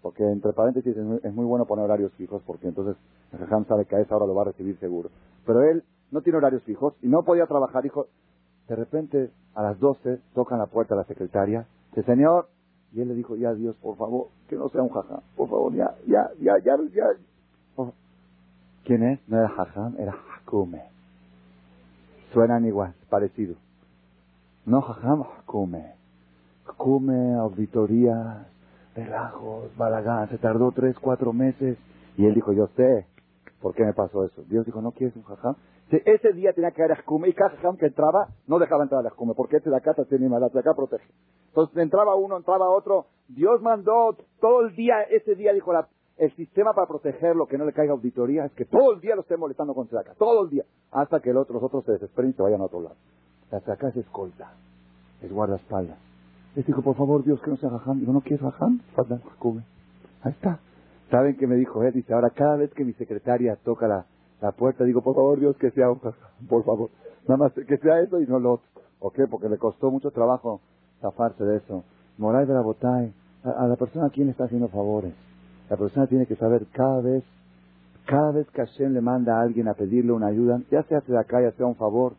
Porque 0.00 0.22
entre 0.22 0.52
paréntesis 0.52 0.96
es 0.96 1.34
muy, 1.34 1.44
bueno 1.44 1.66
poner 1.66 1.84
horarios 1.84 2.12
fijos 2.14 2.42
porque 2.46 2.68
entonces 2.68 2.96
el 3.32 3.38
jajam 3.40 3.66
sabe 3.66 3.84
que 3.84 3.96
a 3.96 4.00
esa 4.00 4.16
hora 4.16 4.26
lo 4.26 4.34
va 4.34 4.42
a 4.42 4.46
recibir 4.46 4.78
seguro. 4.78 5.10
Pero 5.46 5.62
él 5.62 5.82
no 6.10 6.22
tiene 6.22 6.38
horarios 6.38 6.62
fijos 6.62 6.94
y 7.02 7.08
no 7.08 7.22
podía 7.22 7.46
trabajar. 7.46 7.82
Dijo, 7.82 8.06
de 8.68 8.76
repente 8.76 9.30
a 9.54 9.62
las 9.62 9.78
12 9.78 10.20
tocan 10.34 10.58
la 10.58 10.66
puerta 10.66 10.94
a 10.94 10.98
la 10.98 11.04
secretaria. 11.04 11.66
Dice, 11.90 12.02
señor, 12.04 12.48
y 12.92 13.00
él 13.00 13.08
le 13.08 13.14
dijo, 13.14 13.36
ya 13.36 13.52
Dios, 13.54 13.76
por 13.76 13.96
favor, 13.96 14.28
que 14.48 14.56
no 14.56 14.68
sea 14.68 14.82
un 14.82 14.88
jajam. 14.88 15.20
Por 15.36 15.48
favor, 15.48 15.74
ya, 15.74 15.94
ya, 16.06 16.30
ya, 16.40 16.52
ya, 16.64 16.76
ya. 16.92 17.84
¿Quién 18.84 19.02
es? 19.02 19.28
No 19.28 19.38
era 19.38 19.48
jajam, 19.48 19.96
era 19.98 20.12
jacume. 20.12 20.82
Suenan 22.32 22.66
igual, 22.66 22.94
parecido. 23.08 23.54
No 24.66 24.82
jajam, 24.82 25.22
jacume. 25.22 25.94
Jacume, 26.64 27.34
auditorías, 27.34 28.46
relajos, 28.94 29.76
balagán, 29.76 30.28
se 30.28 30.38
tardó 30.38 30.70
tres, 30.72 30.96
cuatro 30.98 31.32
meses. 31.32 31.78
Y 32.16 32.26
él 32.26 32.34
dijo, 32.34 32.52
yo 32.52 32.68
sé 32.76 33.06
por 33.60 33.74
qué 33.74 33.84
me 33.84 33.92
pasó 33.92 34.24
eso. 34.24 34.42
Dios 34.48 34.66
dijo, 34.66 34.82
¿no 34.82 34.92
quieres 34.92 35.16
un 35.16 35.22
jajam? 35.24 35.56
Ese 35.90 36.32
día 36.32 36.52
tenía 36.52 36.70
que 36.70 36.82
haber 36.82 36.98
escume 36.98 37.28
y 37.28 37.34
cada 37.34 37.56
que 37.76 37.86
entraba 37.86 38.28
no 38.46 38.58
dejaba 38.58 38.84
entrar 38.84 39.04
a 39.04 39.08
escume, 39.08 39.34
porque 39.36 39.58
este 39.58 39.70
de 39.70 39.76
acá 39.76 39.94
tiene 40.08 40.28
maldad, 40.28 40.50
de 40.50 40.62
protege. 40.62 41.06
Entonces 41.48 41.76
entraba 41.76 42.16
uno, 42.16 42.36
entraba 42.36 42.68
otro. 42.70 43.06
Dios 43.28 43.60
mandó 43.62 44.16
todo 44.40 44.62
el 44.62 44.74
día, 44.74 45.02
ese 45.02 45.34
día 45.34 45.52
dijo 45.52 45.72
el 46.16 46.34
sistema 46.36 46.72
para 46.72 46.86
protegerlo, 46.86 47.46
que 47.46 47.58
no 47.58 47.64
le 47.64 47.72
caiga 47.72 47.92
auditoría, 47.92 48.46
es 48.46 48.52
que 48.52 48.64
todo 48.64 48.94
el 48.94 49.00
día 49.00 49.14
lo 49.14 49.22
esté 49.22 49.36
molestando 49.36 49.74
con 49.74 49.86
acá, 49.98 50.14
todo 50.18 50.44
el 50.44 50.50
día, 50.50 50.64
hasta 50.90 51.20
que 51.20 51.32
los 51.32 51.46
otros 51.50 51.84
se 51.84 51.92
desesperen 51.92 52.30
y 52.30 52.34
se 52.34 52.42
vayan 52.42 52.60
a 52.60 52.64
otro 52.64 52.80
lado. 52.80 52.96
La 53.50 53.58
acá 53.58 53.88
es 53.88 53.96
escolta, 53.96 54.52
es 55.22 55.32
guardaespaldas. 55.32 55.98
Les 56.54 56.64
dijo, 56.66 56.82
por 56.82 56.96
favor, 56.96 57.24
Dios, 57.24 57.40
que 57.42 57.50
no 57.50 57.56
sea 57.56 57.70
jajam. 57.70 57.98
Digo, 57.98 58.12
¿no 58.12 58.20
quieres 58.20 58.40
jajam? 58.40 58.80
Ahí 60.22 60.32
está. 60.32 60.60
¿Saben 61.10 61.36
qué 61.36 61.46
me 61.46 61.56
dijo 61.56 61.82
él? 61.82 61.92
Dice, 61.92 62.14
ahora 62.14 62.30
cada 62.30 62.56
vez 62.56 62.72
que 62.74 62.84
mi 62.84 62.92
secretaria 62.94 63.56
toca 63.64 63.88
la, 63.88 64.06
la 64.44 64.52
puerta, 64.52 64.84
digo, 64.84 65.00
por 65.00 65.14
favor, 65.14 65.40
Dios, 65.40 65.56
que 65.56 65.70
sea 65.70 65.90
un 65.90 65.98
por 66.48 66.64
favor. 66.64 66.90
Nada 67.26 67.38
más 67.38 67.52
que 67.52 67.78
sea 67.78 68.00
eso 68.00 68.20
y 68.20 68.26
no 68.26 68.38
lo 68.38 68.52
otro. 68.54 68.68
¿Ok? 69.00 69.20
Porque 69.30 69.48
le 69.48 69.56
costó 69.56 69.90
mucho 69.90 70.10
trabajo 70.10 70.60
zafarse 71.00 71.42
de 71.44 71.56
eso. 71.56 71.82
Moray 72.18 72.46
de 72.46 72.52
la 72.52 72.60
Botay, 72.60 73.12
a, 73.42 73.66
la 73.66 73.76
persona 73.76 74.06
a 74.06 74.10
quien 74.10 74.28
está 74.28 74.44
haciendo 74.44 74.68
favores. 74.68 75.14
La 75.70 75.78
persona 75.78 76.06
tiene 76.06 76.26
que 76.26 76.36
saber 76.36 76.66
cada 76.72 77.00
vez, 77.00 77.24
cada 78.04 78.32
vez 78.32 78.46
que 78.50 78.60
Hashem 78.60 78.92
le 78.92 79.00
manda 79.00 79.38
a 79.38 79.42
alguien 79.42 79.66
a 79.68 79.74
pedirle 79.74 80.12
una 80.12 80.26
ayuda, 80.26 80.60
ya 80.70 80.82
sea 80.84 81.00
de 81.00 81.18
acá, 81.18 81.40
ya 81.40 81.52
sea 81.52 81.64
un 81.64 81.76
favor, 81.76 82.12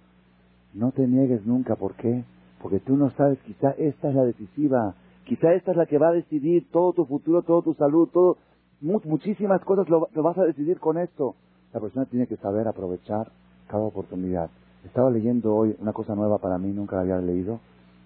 no 0.73 0.91
te 0.91 1.07
niegues 1.07 1.45
nunca. 1.45 1.75
¿Por 1.75 1.93
qué? 1.93 2.23
Porque 2.59 2.79
tú 2.79 2.97
no 2.97 3.11
sabes, 3.11 3.37
quizá 3.43 3.69
esta 3.77 4.09
es 4.09 4.15
la 4.15 4.23
decisiva, 4.23 4.95
quizá 5.25 5.53
esta 5.53 5.71
es 5.71 5.77
la 5.77 5.85
que 5.85 5.99
va 5.99 6.09
a 6.09 6.13
decidir 6.13 6.71
todo 6.71 6.93
tu 6.93 7.05
futuro, 7.05 7.43
toda 7.43 7.61
tu 7.61 7.75
salud, 7.75 8.09
todo, 8.11 8.37
muchísimas 8.81 9.63
cosas 9.63 9.87
lo, 9.89 10.07
vas 10.23 10.37
a 10.39 10.45
decidir 10.45 10.79
con 10.79 10.97
esto. 10.97 11.35
La 11.75 11.81
persona 11.81 12.05
tiene 12.05 12.25
que 12.25 12.37
saber 12.37 12.69
aprovechar 12.69 13.33
cada 13.67 13.83
oportunidad. 13.83 14.49
Estaba 14.85 15.11
leyendo 15.11 15.53
hoy 15.53 15.75
una 15.79 15.91
cosa 15.91 16.15
nueva 16.15 16.37
para 16.37 16.57
mí, 16.57 16.71
nunca 16.71 16.95
la 16.95 17.01
había 17.01 17.17
leído, 17.17 17.59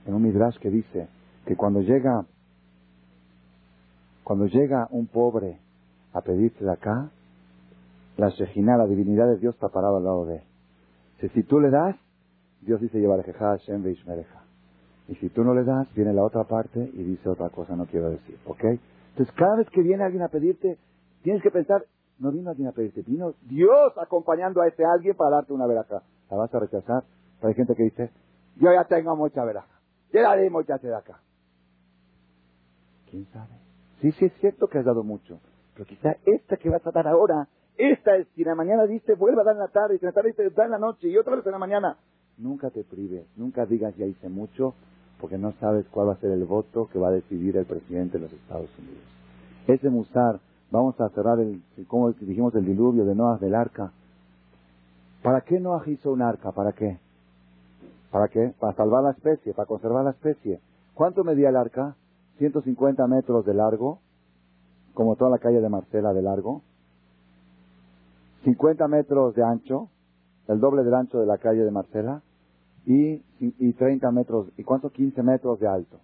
en 0.08 0.16
un 0.16 0.24
midrash 0.24 0.58
que 0.58 0.72
dice 0.72 1.08
que 1.46 1.56
cuando 1.56 1.82
llega, 1.82 2.26
cuando 4.24 4.48
llega 4.48 4.88
un 4.90 5.06
pobre 5.06 5.60
a 6.14 6.22
pedirse 6.22 6.66
de 6.66 6.72
acá, 6.72 7.12
la 8.18 8.30
Shejina, 8.30 8.76
la 8.76 8.88
divinidad 8.88 9.28
de 9.28 9.38
Dios 9.38 9.54
está 9.54 9.68
parada 9.70 9.98
al 9.98 10.04
lado 10.04 10.26
de 10.26 10.38
él. 10.38 11.30
Si, 11.32 11.44
tú 11.44 11.60
le 11.60 11.70
das, 11.70 11.96
Dios 12.62 12.82
dice, 12.82 12.98
llevar 12.98 13.22
Hashem 13.22 13.84
Veishmereja. 13.84 14.42
Y 15.10 15.16
si 15.18 15.30
tú 15.30 15.44
no 15.44 15.54
le 15.54 15.64
das, 15.64 15.88
viene 15.94 16.12
la 16.12 16.24
otra 16.24 16.44
parte 16.46 16.90
y 16.92 17.04
dice 17.04 17.30
otra 17.30 17.50
cosa, 17.50 17.76
no 17.76 17.86
quiero 17.86 18.10
decir, 18.10 18.36
¿ok? 18.48 18.64
Entonces, 19.12 19.36
cada 19.36 19.58
vez 19.58 19.70
que 19.70 19.84
viene 19.84 20.04
alguien 20.04 20.24
a 20.24 20.30
pedirte, 20.30 20.80
tienes 21.22 21.44
que 21.44 21.52
pensar, 21.52 21.84
no 22.20 22.32
vino 22.32 22.50
alguien 22.50 22.68
a 22.68 22.72
pedirte, 22.72 23.02
vino 23.02 23.34
Dios 23.42 23.94
acompañando 23.98 24.62
a 24.62 24.68
ese 24.68 24.84
alguien 24.86 25.16
para 25.16 25.38
darte 25.38 25.54
una 25.54 25.68
veraja. 25.68 26.04
¿La 26.30 26.38
vas 26.38 26.54
a 26.54 26.60
rechazar? 26.60 27.04
hay 27.42 27.54
gente 27.54 27.74
que 27.74 27.84
dice, 27.84 28.12
yo 28.58 28.74
ya 28.74 28.84
tengo 28.84 29.16
mucha 29.16 29.44
veraja, 29.46 29.80
ya 30.12 30.22
la 30.24 30.36
di 30.36 30.50
mucha 30.50 30.76
acá. 30.76 31.22
¿Quién 33.10 33.26
sabe? 33.32 33.56
Sí, 34.02 34.12
sí 34.14 34.26
es 34.26 34.34
cierto 34.40 34.68
que 34.68 34.80
has 34.80 34.86
dado 34.86 35.04
mucho, 35.04 35.40
pero 35.74 35.86
quizá 35.86 36.18
esta 36.26 36.58
que 36.58 36.70
vas 36.70 36.86
a 36.86 36.92
dar 36.92 37.08
ahora, 37.08 37.48
esta 37.78 38.18
es, 38.18 38.28
si 38.36 38.42
en 38.42 38.50
la 38.50 38.56
mañana 38.56 38.86
dice, 38.86 39.16
vuelve 39.16 39.42
a 39.42 39.46
dar 39.46 39.56
en 39.56 39.62
la 39.62 39.70
tarde, 39.70 39.96
y 39.96 40.00
en 40.04 40.08
la 40.08 40.12
tarde 40.12 40.30
dice, 40.30 40.50
da 40.50 40.66
en 40.66 40.72
la 40.72 40.78
noche, 40.78 41.08
y 41.08 41.18
otra 41.18 41.38
vez 41.38 41.46
en 41.46 41.54
la 41.54 41.58
mañana. 41.58 41.98
Nunca 42.38 42.70
te 42.70 42.84
prives, 42.84 43.26
nunca 43.38 43.66
digas 43.66 43.96
ya 43.96 44.06
hice 44.06 44.28
mucho, 44.28 44.76
porque 45.20 45.38
no 45.38 45.54
sabes 45.60 45.86
cuál 45.88 46.10
va 46.10 46.14
a 46.14 46.20
ser 46.20 46.32
el 46.32 46.46
voto 46.46 46.90
que 46.92 47.00
va 47.00 47.10
a 47.10 47.12
decidir 47.12 47.58
el 47.58 47.66
presidente 47.66 48.18
de 48.18 48.24
los 48.24 48.34
Estados 48.34 48.70
Unidos. 48.78 49.04
Ese 49.68 49.90
Musar, 49.90 50.40
vamos 50.72 51.00
a 51.00 51.10
cerrar 51.10 51.40
el, 51.40 51.62
como 51.88 52.12
dijimos, 52.12 52.54
el 52.56 52.66
diluvio 52.66 53.06
de 53.06 53.16
Noah 53.16 53.38
del 53.38 53.56
arca. 53.56 53.92
¿Para 55.24 55.42
qué 55.42 55.60
Noah 55.60 55.84
hizo 55.88 56.12
un 56.12 56.22
arca? 56.22 56.52
¿Para 56.52 56.72
qué? 56.74 57.00
¿Para 58.12 58.28
qué? 58.28 58.54
Para 58.60 58.74
salvar 58.76 59.04
la 59.04 59.12
especie, 59.12 59.54
para 59.54 59.68
conservar 59.68 60.04
la 60.04 60.12
especie. 60.12 60.60
¿Cuánto 60.94 61.24
medía 61.24 61.50
el 61.50 61.56
arca? 61.56 61.96
150 62.38 63.06
metros 63.08 63.46
de 63.46 63.54
largo, 63.54 64.00
como 64.94 65.16
toda 65.16 65.32
la 65.32 65.40
calle 65.40 65.62
de 65.62 65.70
Marcela 65.70 66.14
de 66.14 66.22
largo. 66.22 66.62
50 68.44 68.88
metros 68.88 69.36
de 69.36 69.44
ancho, 69.44 69.90
el 70.48 70.60
doble 70.60 70.84
del 70.84 70.94
ancho 70.94 71.20
de 71.20 71.26
la 71.26 71.38
calle 71.38 71.64
de 71.64 71.72
Marcela 71.72 72.22
y, 72.86 73.22
y 73.40 73.74
30 73.74 74.10
metros, 74.12 74.48
¿y 74.58 74.64
cuánto? 74.64 74.90
15 74.90 75.22
metros 75.22 75.60
de 75.60 75.68
alto, 75.68 76.00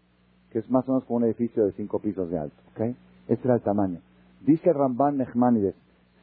que 0.51 0.59
es 0.59 0.69
más 0.69 0.87
o 0.87 0.91
menos 0.91 1.05
como 1.05 1.17
un 1.17 1.23
edificio 1.23 1.65
de 1.65 1.71
5 1.71 1.99
pisos 1.99 2.29
de 2.29 2.37
alto, 2.37 2.55
¿ok? 2.73 2.81
Ese 3.27 3.41
era 3.45 3.55
el 3.55 3.61
tamaño. 3.61 4.01
Dice 4.41 4.71
Ramban 4.73 5.17
Nechmanides, 5.17 5.75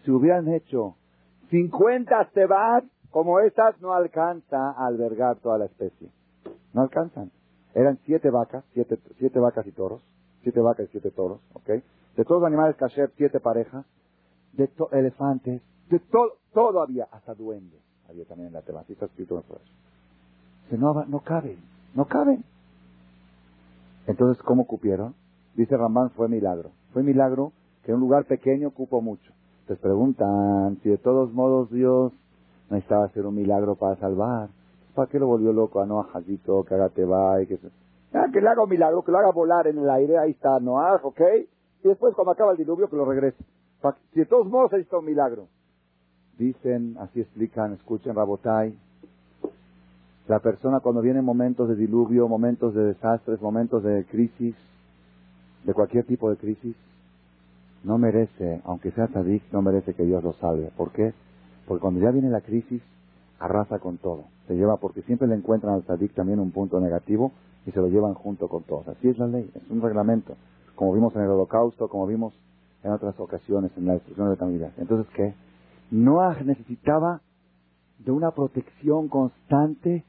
si 0.04 0.10
hubieran 0.10 0.48
hecho 0.52 0.96
50 1.50 2.30
cebat 2.34 2.84
como 3.10 3.40
estas, 3.40 3.80
no 3.80 3.92
alcanza 3.92 4.70
a 4.70 4.86
albergar 4.86 5.36
toda 5.36 5.58
la 5.58 5.66
especie. 5.66 6.08
No 6.72 6.82
alcanzan. 6.82 7.30
Eran 7.74 7.98
siete 8.04 8.30
vacas, 8.30 8.64
siete, 8.72 8.98
siete 9.18 9.38
vacas 9.38 9.66
y 9.66 9.72
toros, 9.72 10.02
siete 10.42 10.60
vacas 10.60 10.86
y 10.86 10.92
siete 10.92 11.10
toros, 11.10 11.40
¿ok? 11.52 11.68
De 12.16 12.24
todos 12.24 12.40
los 12.40 12.46
animales 12.46 12.76
kasher, 12.76 13.10
siete 13.16 13.40
parejas, 13.40 13.84
de 14.52 14.68
elefantes, 14.92 15.62
de 15.88 15.98
todo, 15.98 16.38
todo 16.52 16.82
había, 16.82 17.04
hasta 17.10 17.34
duendes 17.34 17.80
había 18.12 18.24
también 18.26 18.48
en 18.48 18.52
la 18.52 18.60
está 18.60 19.06
escrito 19.06 19.42
en 20.70 20.80
no, 20.80 21.04
no 21.06 21.20
caben, 21.20 21.58
no 21.94 22.06
caben. 22.06 22.44
Entonces, 24.06 24.42
¿cómo 24.42 24.66
cupieron? 24.66 25.14
Dice 25.54 25.76
Ramán, 25.76 26.10
fue 26.10 26.28
milagro. 26.28 26.70
Fue 26.92 27.02
milagro 27.02 27.52
que 27.84 27.92
un 27.92 28.00
lugar 28.00 28.24
pequeño 28.24 28.70
cupo 28.70 29.00
mucho. 29.00 29.32
Entonces 29.60 29.82
preguntan, 29.82 30.78
si 30.82 30.90
de 30.90 30.98
todos 30.98 31.32
modos 31.32 31.70
Dios 31.70 32.12
necesitaba 32.70 33.06
hacer 33.06 33.26
un 33.26 33.34
milagro 33.34 33.76
para 33.76 33.96
salvar, 33.96 34.48
¿para 34.94 35.10
qué 35.10 35.18
lo 35.18 35.26
volvió 35.26 35.52
loco 35.52 35.80
a 35.80 35.86
Noah 35.86 36.08
Hajito, 36.12 36.64
que 36.64 36.74
haga 36.74 36.88
teba 36.88 37.42
y 37.42 37.46
que 37.46 37.56
se... 37.58 37.68
Ah, 38.12 38.26
que 38.32 38.40
le 38.40 38.48
haga 38.48 38.64
un 38.64 38.70
milagro, 38.70 39.02
que 39.02 39.12
lo 39.12 39.18
haga 39.18 39.30
volar 39.32 39.66
en 39.66 39.78
el 39.78 39.88
aire, 39.88 40.18
ahí 40.18 40.32
está 40.32 40.58
Noah, 40.60 41.00
¿ok? 41.02 41.20
Y 41.84 41.88
después 41.88 42.14
cuando 42.14 42.32
acaba 42.32 42.52
el 42.52 42.58
diluvio 42.58 42.88
que 42.88 42.96
lo 42.96 43.04
regrese. 43.04 43.42
Si 44.12 44.20
de 44.20 44.26
todos 44.26 44.46
modos 44.46 44.72
necesita 44.72 44.98
un 44.98 45.06
milagro. 45.06 45.48
Dicen, 46.38 46.96
así 46.98 47.20
explican, 47.20 47.72
escuchen 47.74 48.14
Rabotai, 48.14 48.74
la 50.28 50.38
persona 50.38 50.80
cuando 50.80 51.00
viene 51.00 51.20
momentos 51.20 51.68
de 51.68 51.74
diluvio, 51.74 52.28
momentos 52.28 52.74
de 52.74 52.84
desastres, 52.84 53.40
momentos 53.40 53.82
de 53.82 54.04
crisis, 54.04 54.54
de 55.64 55.74
cualquier 55.74 56.04
tipo 56.04 56.30
de 56.30 56.36
crisis, 56.36 56.76
no 57.84 57.98
merece, 57.98 58.60
aunque 58.64 58.90
sea 58.92 59.08
tadik, 59.08 59.42
no 59.52 59.62
merece 59.62 59.94
que 59.94 60.04
Dios 60.04 60.22
lo 60.22 60.32
salve. 60.34 60.70
¿Por 60.76 60.92
qué? 60.92 61.12
Porque 61.66 61.80
cuando 61.80 62.00
ya 62.00 62.10
viene 62.10 62.30
la 62.30 62.40
crisis, 62.40 62.82
arrasa 63.38 63.78
con 63.78 63.98
todo. 63.98 64.24
Se 64.46 64.54
lleva, 64.54 64.76
porque 64.76 65.02
siempre 65.02 65.28
le 65.28 65.34
encuentran 65.34 65.74
al 65.74 65.82
tadik 65.82 66.14
también 66.14 66.38
un 66.38 66.52
punto 66.52 66.80
negativo 66.80 67.32
y 67.66 67.72
se 67.72 67.80
lo 67.80 67.88
llevan 67.88 68.14
junto 68.14 68.48
con 68.48 68.62
todos. 68.64 68.88
Así 68.88 69.08
es 69.08 69.18
la 69.18 69.26
ley, 69.26 69.50
es 69.54 69.70
un 69.70 69.80
reglamento, 69.80 70.36
como 70.74 70.94
vimos 70.94 71.14
en 71.16 71.22
el 71.22 71.28
holocausto, 71.28 71.88
como 71.88 72.06
vimos 72.06 72.34
en 72.82 72.92
otras 72.92 73.18
ocasiones, 73.18 73.70
en 73.76 73.86
la 73.86 73.94
destrucción 73.94 74.26
de 74.26 74.34
la 74.34 74.38
familia. 74.38 74.72
Entonces, 74.76 75.12
¿qué? 75.14 75.34
Noah 75.90 76.42
necesitaba 76.44 77.20
de 77.98 78.10
una 78.10 78.30
protección 78.32 79.08
constante 79.08 80.04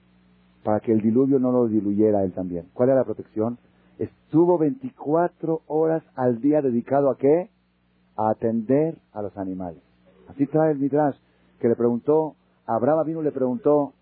para 0.64 0.80
que 0.80 0.92
el 0.92 1.02
diluvio 1.02 1.40
no 1.40 1.52
lo 1.52 1.68
diluyera 1.68 2.24
él 2.24 2.34
también. 2.34 2.68
¿Cuál 2.74 2.90
era 2.90 3.00
la 3.00 3.06
protección? 3.06 3.58
Estuvo 4.00 4.58
24 4.58 5.62
horas 5.68 6.04
al 6.16 6.42
día 6.42 6.62
dedicado 6.62 7.10
a 7.10 7.18
qué? 7.18 7.50
A 8.16 8.30
atender 8.30 8.98
a 9.12 9.22
los 9.22 9.36
animales. 9.38 9.82
Así 10.30 10.46
trae 10.48 10.72
el 10.72 10.80
Midrash, 10.80 11.16
que 11.60 11.68
le 11.68 11.76
preguntó, 11.76 12.36
Abraham 12.66 13.06
vino 13.06 13.22
le 13.22 13.32
preguntó 13.32 13.94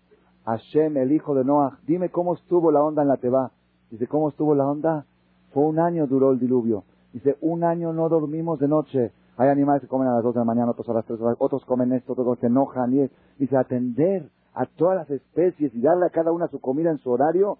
a 0.44 0.56
Shem, 0.56 0.96
el 0.96 1.12
hijo 1.12 1.34
de 1.34 1.44
Noah, 1.44 1.78
dime 1.86 2.10
cómo 2.10 2.34
estuvo 2.34 2.72
la 2.72 2.82
onda 2.82 3.02
en 3.02 3.08
la 3.08 3.16
Teba. 3.16 3.52
Dice, 3.90 4.06
¿cómo 4.06 4.28
estuvo 4.28 4.54
la 4.54 4.66
onda? 4.66 5.06
Fue 5.52 5.64
un 5.64 5.78
año 5.78 6.06
duró 6.06 6.32
el 6.32 6.38
diluvio. 6.38 6.84
Dice, 7.12 7.36
un 7.40 7.62
año 7.62 7.92
no 7.92 8.08
dormimos 8.08 8.58
de 8.58 8.68
noche. 8.68 9.12
Hay 9.36 9.48
animales 9.48 9.82
que 9.82 9.88
comen 9.88 10.08
a 10.08 10.14
las 10.14 10.22
dos 10.22 10.34
de 10.34 10.40
la 10.40 10.44
mañana, 10.44 10.70
otros 10.70 10.88
a 10.88 10.94
las 10.94 11.04
tres 11.04 11.20
horas, 11.20 11.36
otros 11.38 11.64
comen 11.64 11.92
esto, 11.92 12.12
otros 12.12 12.38
se 12.38 12.46
enojan. 12.46 12.92
Y 12.94 13.10
dice, 13.38 13.56
atender 13.56 14.30
a 14.54 14.66
todas 14.66 14.96
las 14.96 15.10
especies 15.10 15.74
y 15.74 15.80
darle 15.80 16.06
a 16.06 16.10
cada 16.10 16.32
una 16.32 16.48
su 16.48 16.60
comida 16.60 16.90
en 16.90 16.98
su 16.98 17.10
horario. 17.10 17.58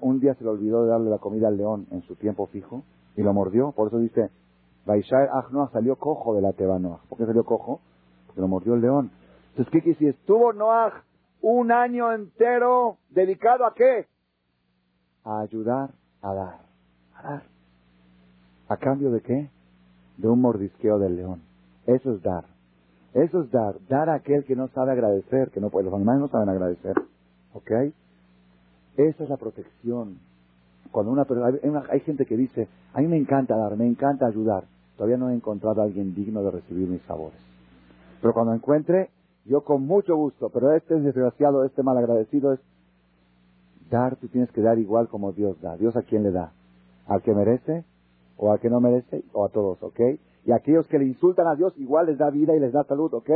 un 0.00 0.20
día 0.20 0.34
se 0.34 0.44
le 0.44 0.50
olvidó 0.50 0.84
de 0.84 0.90
darle 0.90 1.10
la 1.10 1.18
comida 1.18 1.48
al 1.48 1.56
león 1.56 1.86
en 1.90 2.02
su 2.02 2.14
tiempo 2.16 2.46
fijo 2.46 2.82
y 3.16 3.22
lo 3.22 3.32
mordió. 3.32 3.72
Por 3.72 3.88
eso 3.88 3.98
dice, 3.98 4.30
Baishar 4.84 5.28
Noah 5.52 5.70
salió 5.72 5.96
cojo 5.96 6.34
de 6.34 6.42
la 6.42 6.52
Teba 6.52 6.78
Noah. 6.78 7.00
¿Por 7.08 7.18
qué 7.18 7.26
salió 7.26 7.44
cojo? 7.44 7.80
Porque 8.26 8.40
lo 8.40 8.48
mordió 8.48 8.74
el 8.74 8.80
león. 8.80 9.10
Entonces, 9.50 9.70
¿qué 9.70 9.90
decir? 9.90 10.08
Estuvo 10.08 10.52
Noah 10.52 11.04
un 11.40 11.70
año 11.70 12.12
entero 12.12 12.98
dedicado 13.10 13.66
a 13.66 13.74
qué? 13.74 14.06
A 15.24 15.40
ayudar 15.40 15.90
a 16.22 16.34
dar. 16.34 16.60
A 17.14 17.22
dar. 17.22 17.42
¿A 18.68 18.76
cambio 18.76 19.10
de 19.10 19.20
qué? 19.20 19.50
De 20.16 20.28
un 20.28 20.40
mordisqueo 20.40 20.98
del 20.98 21.16
león. 21.16 21.42
Eso 21.86 22.12
es 22.12 22.22
dar. 22.22 22.44
Eso 23.12 23.42
es 23.42 23.50
dar. 23.50 23.74
Dar 23.88 24.08
a 24.08 24.14
aquel 24.14 24.44
que 24.44 24.56
no 24.56 24.68
sabe 24.68 24.92
agradecer, 24.92 25.50
que 25.50 25.60
no 25.60 25.70
puede. 25.70 25.84
Los 25.86 25.94
animales 25.94 26.22
no 26.22 26.28
saben 26.28 26.48
agradecer. 26.48 26.94
¿Ok? 27.52 27.70
Esa 28.96 29.24
es 29.24 29.28
la 29.28 29.36
protección. 29.36 30.18
Cuando 30.92 31.10
una 31.10 31.24
persona, 31.24 31.48
hay, 31.48 31.72
hay, 31.90 32.00
gente 32.00 32.26
que 32.26 32.36
dice, 32.36 32.68
a 32.92 33.00
mí 33.00 33.08
me 33.08 33.16
encanta 33.16 33.56
dar, 33.56 33.76
me 33.76 33.86
encanta 33.86 34.26
ayudar. 34.26 34.64
Todavía 34.96 35.16
no 35.16 35.30
he 35.30 35.34
encontrado 35.34 35.80
a 35.80 35.84
alguien 35.84 36.14
digno 36.14 36.42
de 36.42 36.50
recibir 36.50 36.86
mis 36.86 37.02
favores. 37.02 37.38
Pero 38.20 38.34
cuando 38.34 38.52
encuentre, 38.52 39.10
yo 39.46 39.62
con 39.62 39.86
mucho 39.86 40.14
gusto, 40.14 40.50
pero 40.50 40.72
este 40.72 40.96
es 40.96 41.02
desgraciado, 41.02 41.64
este 41.64 41.82
malagradecido 41.82 42.52
es 42.52 42.60
dar, 43.90 44.16
tú 44.16 44.28
tienes 44.28 44.50
que 44.52 44.60
dar 44.60 44.78
igual 44.78 45.08
como 45.08 45.32
Dios 45.32 45.60
da. 45.60 45.76
¿Dios 45.76 45.96
a 45.96 46.02
quién 46.02 46.22
le 46.22 46.30
da? 46.30 46.52
¿Al 47.06 47.22
que 47.22 47.34
merece? 47.34 47.84
¿O 48.36 48.52
al 48.52 48.60
que 48.60 48.70
no 48.70 48.80
merece? 48.80 49.24
¿O 49.32 49.44
a 49.44 49.48
todos? 49.48 49.82
¿Ok? 49.82 50.00
Y 50.44 50.52
aquellos 50.52 50.86
que 50.88 50.98
le 50.98 51.06
insultan 51.06 51.46
a 51.46 51.54
Dios, 51.54 51.72
igual 51.78 52.06
les 52.06 52.18
da 52.18 52.30
vida 52.30 52.54
y 52.54 52.60
les 52.60 52.72
da 52.72 52.84
salud, 52.84 53.12
¿ok? 53.14 53.30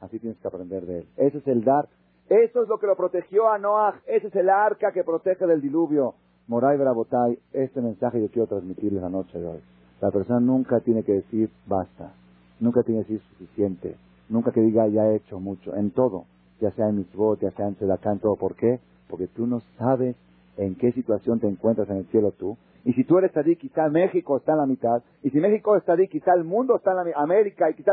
Así 0.00 0.18
tienes 0.18 0.38
que 0.38 0.48
aprender 0.48 0.86
de 0.86 1.00
él. 1.00 1.08
Ese 1.16 1.38
es 1.38 1.46
el 1.46 1.62
dar. 1.62 1.88
Eso 2.28 2.62
es 2.62 2.68
lo 2.68 2.78
que 2.78 2.86
lo 2.86 2.96
protegió 2.96 3.50
a 3.50 3.58
Noah. 3.58 4.00
Ese 4.06 4.28
es 4.28 4.36
el 4.36 4.48
arca 4.48 4.92
que 4.92 5.04
protege 5.04 5.46
del 5.46 5.60
diluvio. 5.60 6.14
Moray 6.52 6.76
Brabotay, 6.76 7.38
este 7.54 7.80
mensaje 7.80 8.20
yo 8.20 8.28
quiero 8.28 8.46
transmitirles 8.46 9.00
la 9.00 9.08
noche 9.08 9.38
de 9.38 9.46
hoy. 9.46 9.60
La 10.02 10.10
persona 10.10 10.38
nunca 10.38 10.80
tiene 10.80 11.02
que 11.02 11.12
decir 11.14 11.48
basta. 11.66 12.12
Nunca 12.60 12.82
tiene 12.82 13.06
que 13.06 13.14
decir 13.14 13.26
suficiente 13.30 13.96
Nunca 14.28 14.52
que 14.52 14.60
diga 14.60 14.86
ya 14.88 15.06
he 15.06 15.16
hecho 15.16 15.40
mucho, 15.40 15.74
en 15.74 15.92
todo, 15.92 16.26
ya 16.60 16.70
sea 16.72 16.90
en 16.90 16.98
mitzvot, 16.98 17.40
ya 17.40 17.52
sea 17.52 17.68
en 17.68 17.76
sedacá, 17.76 18.12
en 18.12 18.18
todo. 18.18 18.36
¿Por 18.36 18.54
qué? 18.54 18.80
Porque 19.08 19.28
tú 19.28 19.46
no 19.46 19.60
sabes 19.78 20.14
en 20.58 20.74
qué 20.74 20.92
situación 20.92 21.40
te 21.40 21.48
encuentras 21.48 21.88
en 21.88 21.96
el 21.96 22.06
cielo 22.08 22.32
tú. 22.32 22.58
Y 22.84 22.92
si 22.92 23.04
tú 23.04 23.16
eres 23.16 23.32
tadí, 23.32 23.56
quizá 23.56 23.88
México 23.88 24.36
está 24.36 24.52
en 24.52 24.58
la 24.58 24.66
mitad. 24.66 25.02
Y 25.22 25.30
si 25.30 25.40
México 25.40 25.74
es 25.74 25.84
tadí, 25.86 26.06
quizá 26.06 26.34
el 26.34 26.44
mundo 26.44 26.76
está 26.76 26.90
en 26.90 26.96
la 26.98 27.04
mitad, 27.04 27.22
América, 27.22 27.70
y 27.70 27.74
quizá, 27.76 27.92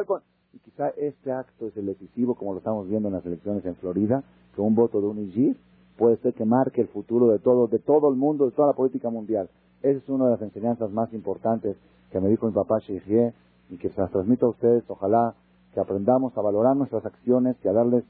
y 0.51 0.60
quizá 0.60 0.89
este 0.97 1.32
acto 1.32 1.68
es 1.68 1.78
el 1.78 1.86
decisivo, 1.86 2.36
como 2.36 2.51
lo 2.51 2.57
estamos 2.57 2.89
viendo 2.89 3.07
en 3.07 3.14
las 3.14 3.26
elecciones 3.26 3.66
en 3.66 3.76
Florida, 3.76 4.22
que 4.53 4.60
un 4.60 4.76
voto 4.76 4.99
de 4.99 5.07
un 5.07 5.20
IGIR 5.20 5.55
puede 6.00 6.16
ser 6.18 6.34
que 6.34 6.45
marque 6.45 6.80
el 6.80 6.88
futuro 6.88 7.28
de 7.28 7.39
todo, 7.39 7.68
de 7.68 7.78
todo 7.78 8.10
el 8.10 8.16
mundo, 8.16 8.45
de 8.45 8.52
toda 8.52 8.70
la 8.70 8.74
política 8.74 9.10
mundial. 9.10 9.50
Esa 9.84 10.00
es 10.00 10.10
una 10.10 10.26
de 10.26 10.32
las 10.32 10.41
enseñanzas 10.41 10.89
más 10.91 11.14
importantes 11.14 11.76
que 12.10 12.22
me 12.22 12.30
dijo 12.30 12.47
mi 12.47 12.54
papá 12.54 12.80
Sheikhie 12.80 13.34
y 13.70 13.78
que 13.78 13.89
se 13.89 14.00
las 14.00 14.10
transmito 14.10 14.45
a 14.45 14.50
ustedes. 14.50 14.84
Ojalá 14.88 15.36
que 15.74 15.80
aprendamos 15.82 16.36
a 16.38 16.41
valorar 16.41 16.78
nuestras 16.78 17.06
acciones 17.06 17.58
y 17.64 17.68
a 17.68 17.74
darles 17.74 18.06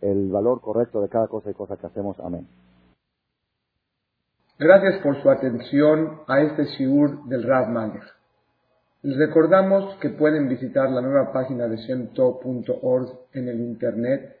el 0.00 0.30
valor 0.32 0.62
correcto 0.62 1.02
de 1.02 1.10
cada 1.10 1.28
cosa 1.28 1.50
y 1.50 1.54
cosa 1.54 1.76
que 1.76 1.86
hacemos. 1.86 2.18
Amén. 2.20 2.48
Gracias 4.58 5.02
por 5.02 5.22
su 5.22 5.28
atención 5.28 6.20
a 6.26 6.40
este 6.40 6.64
Shiur 6.64 7.24
del 7.26 7.42
Rav 7.42 7.68
Malek. 7.68 8.02
Les 9.02 9.18
recordamos 9.18 9.96
que 9.96 10.08
pueden 10.08 10.48
visitar 10.48 10.90
la 10.90 11.02
nueva 11.02 11.30
página 11.30 11.68
de 11.68 11.76
shemtov.org 11.76 13.08
en 13.34 13.48
el 13.48 13.60
internet 13.60 14.40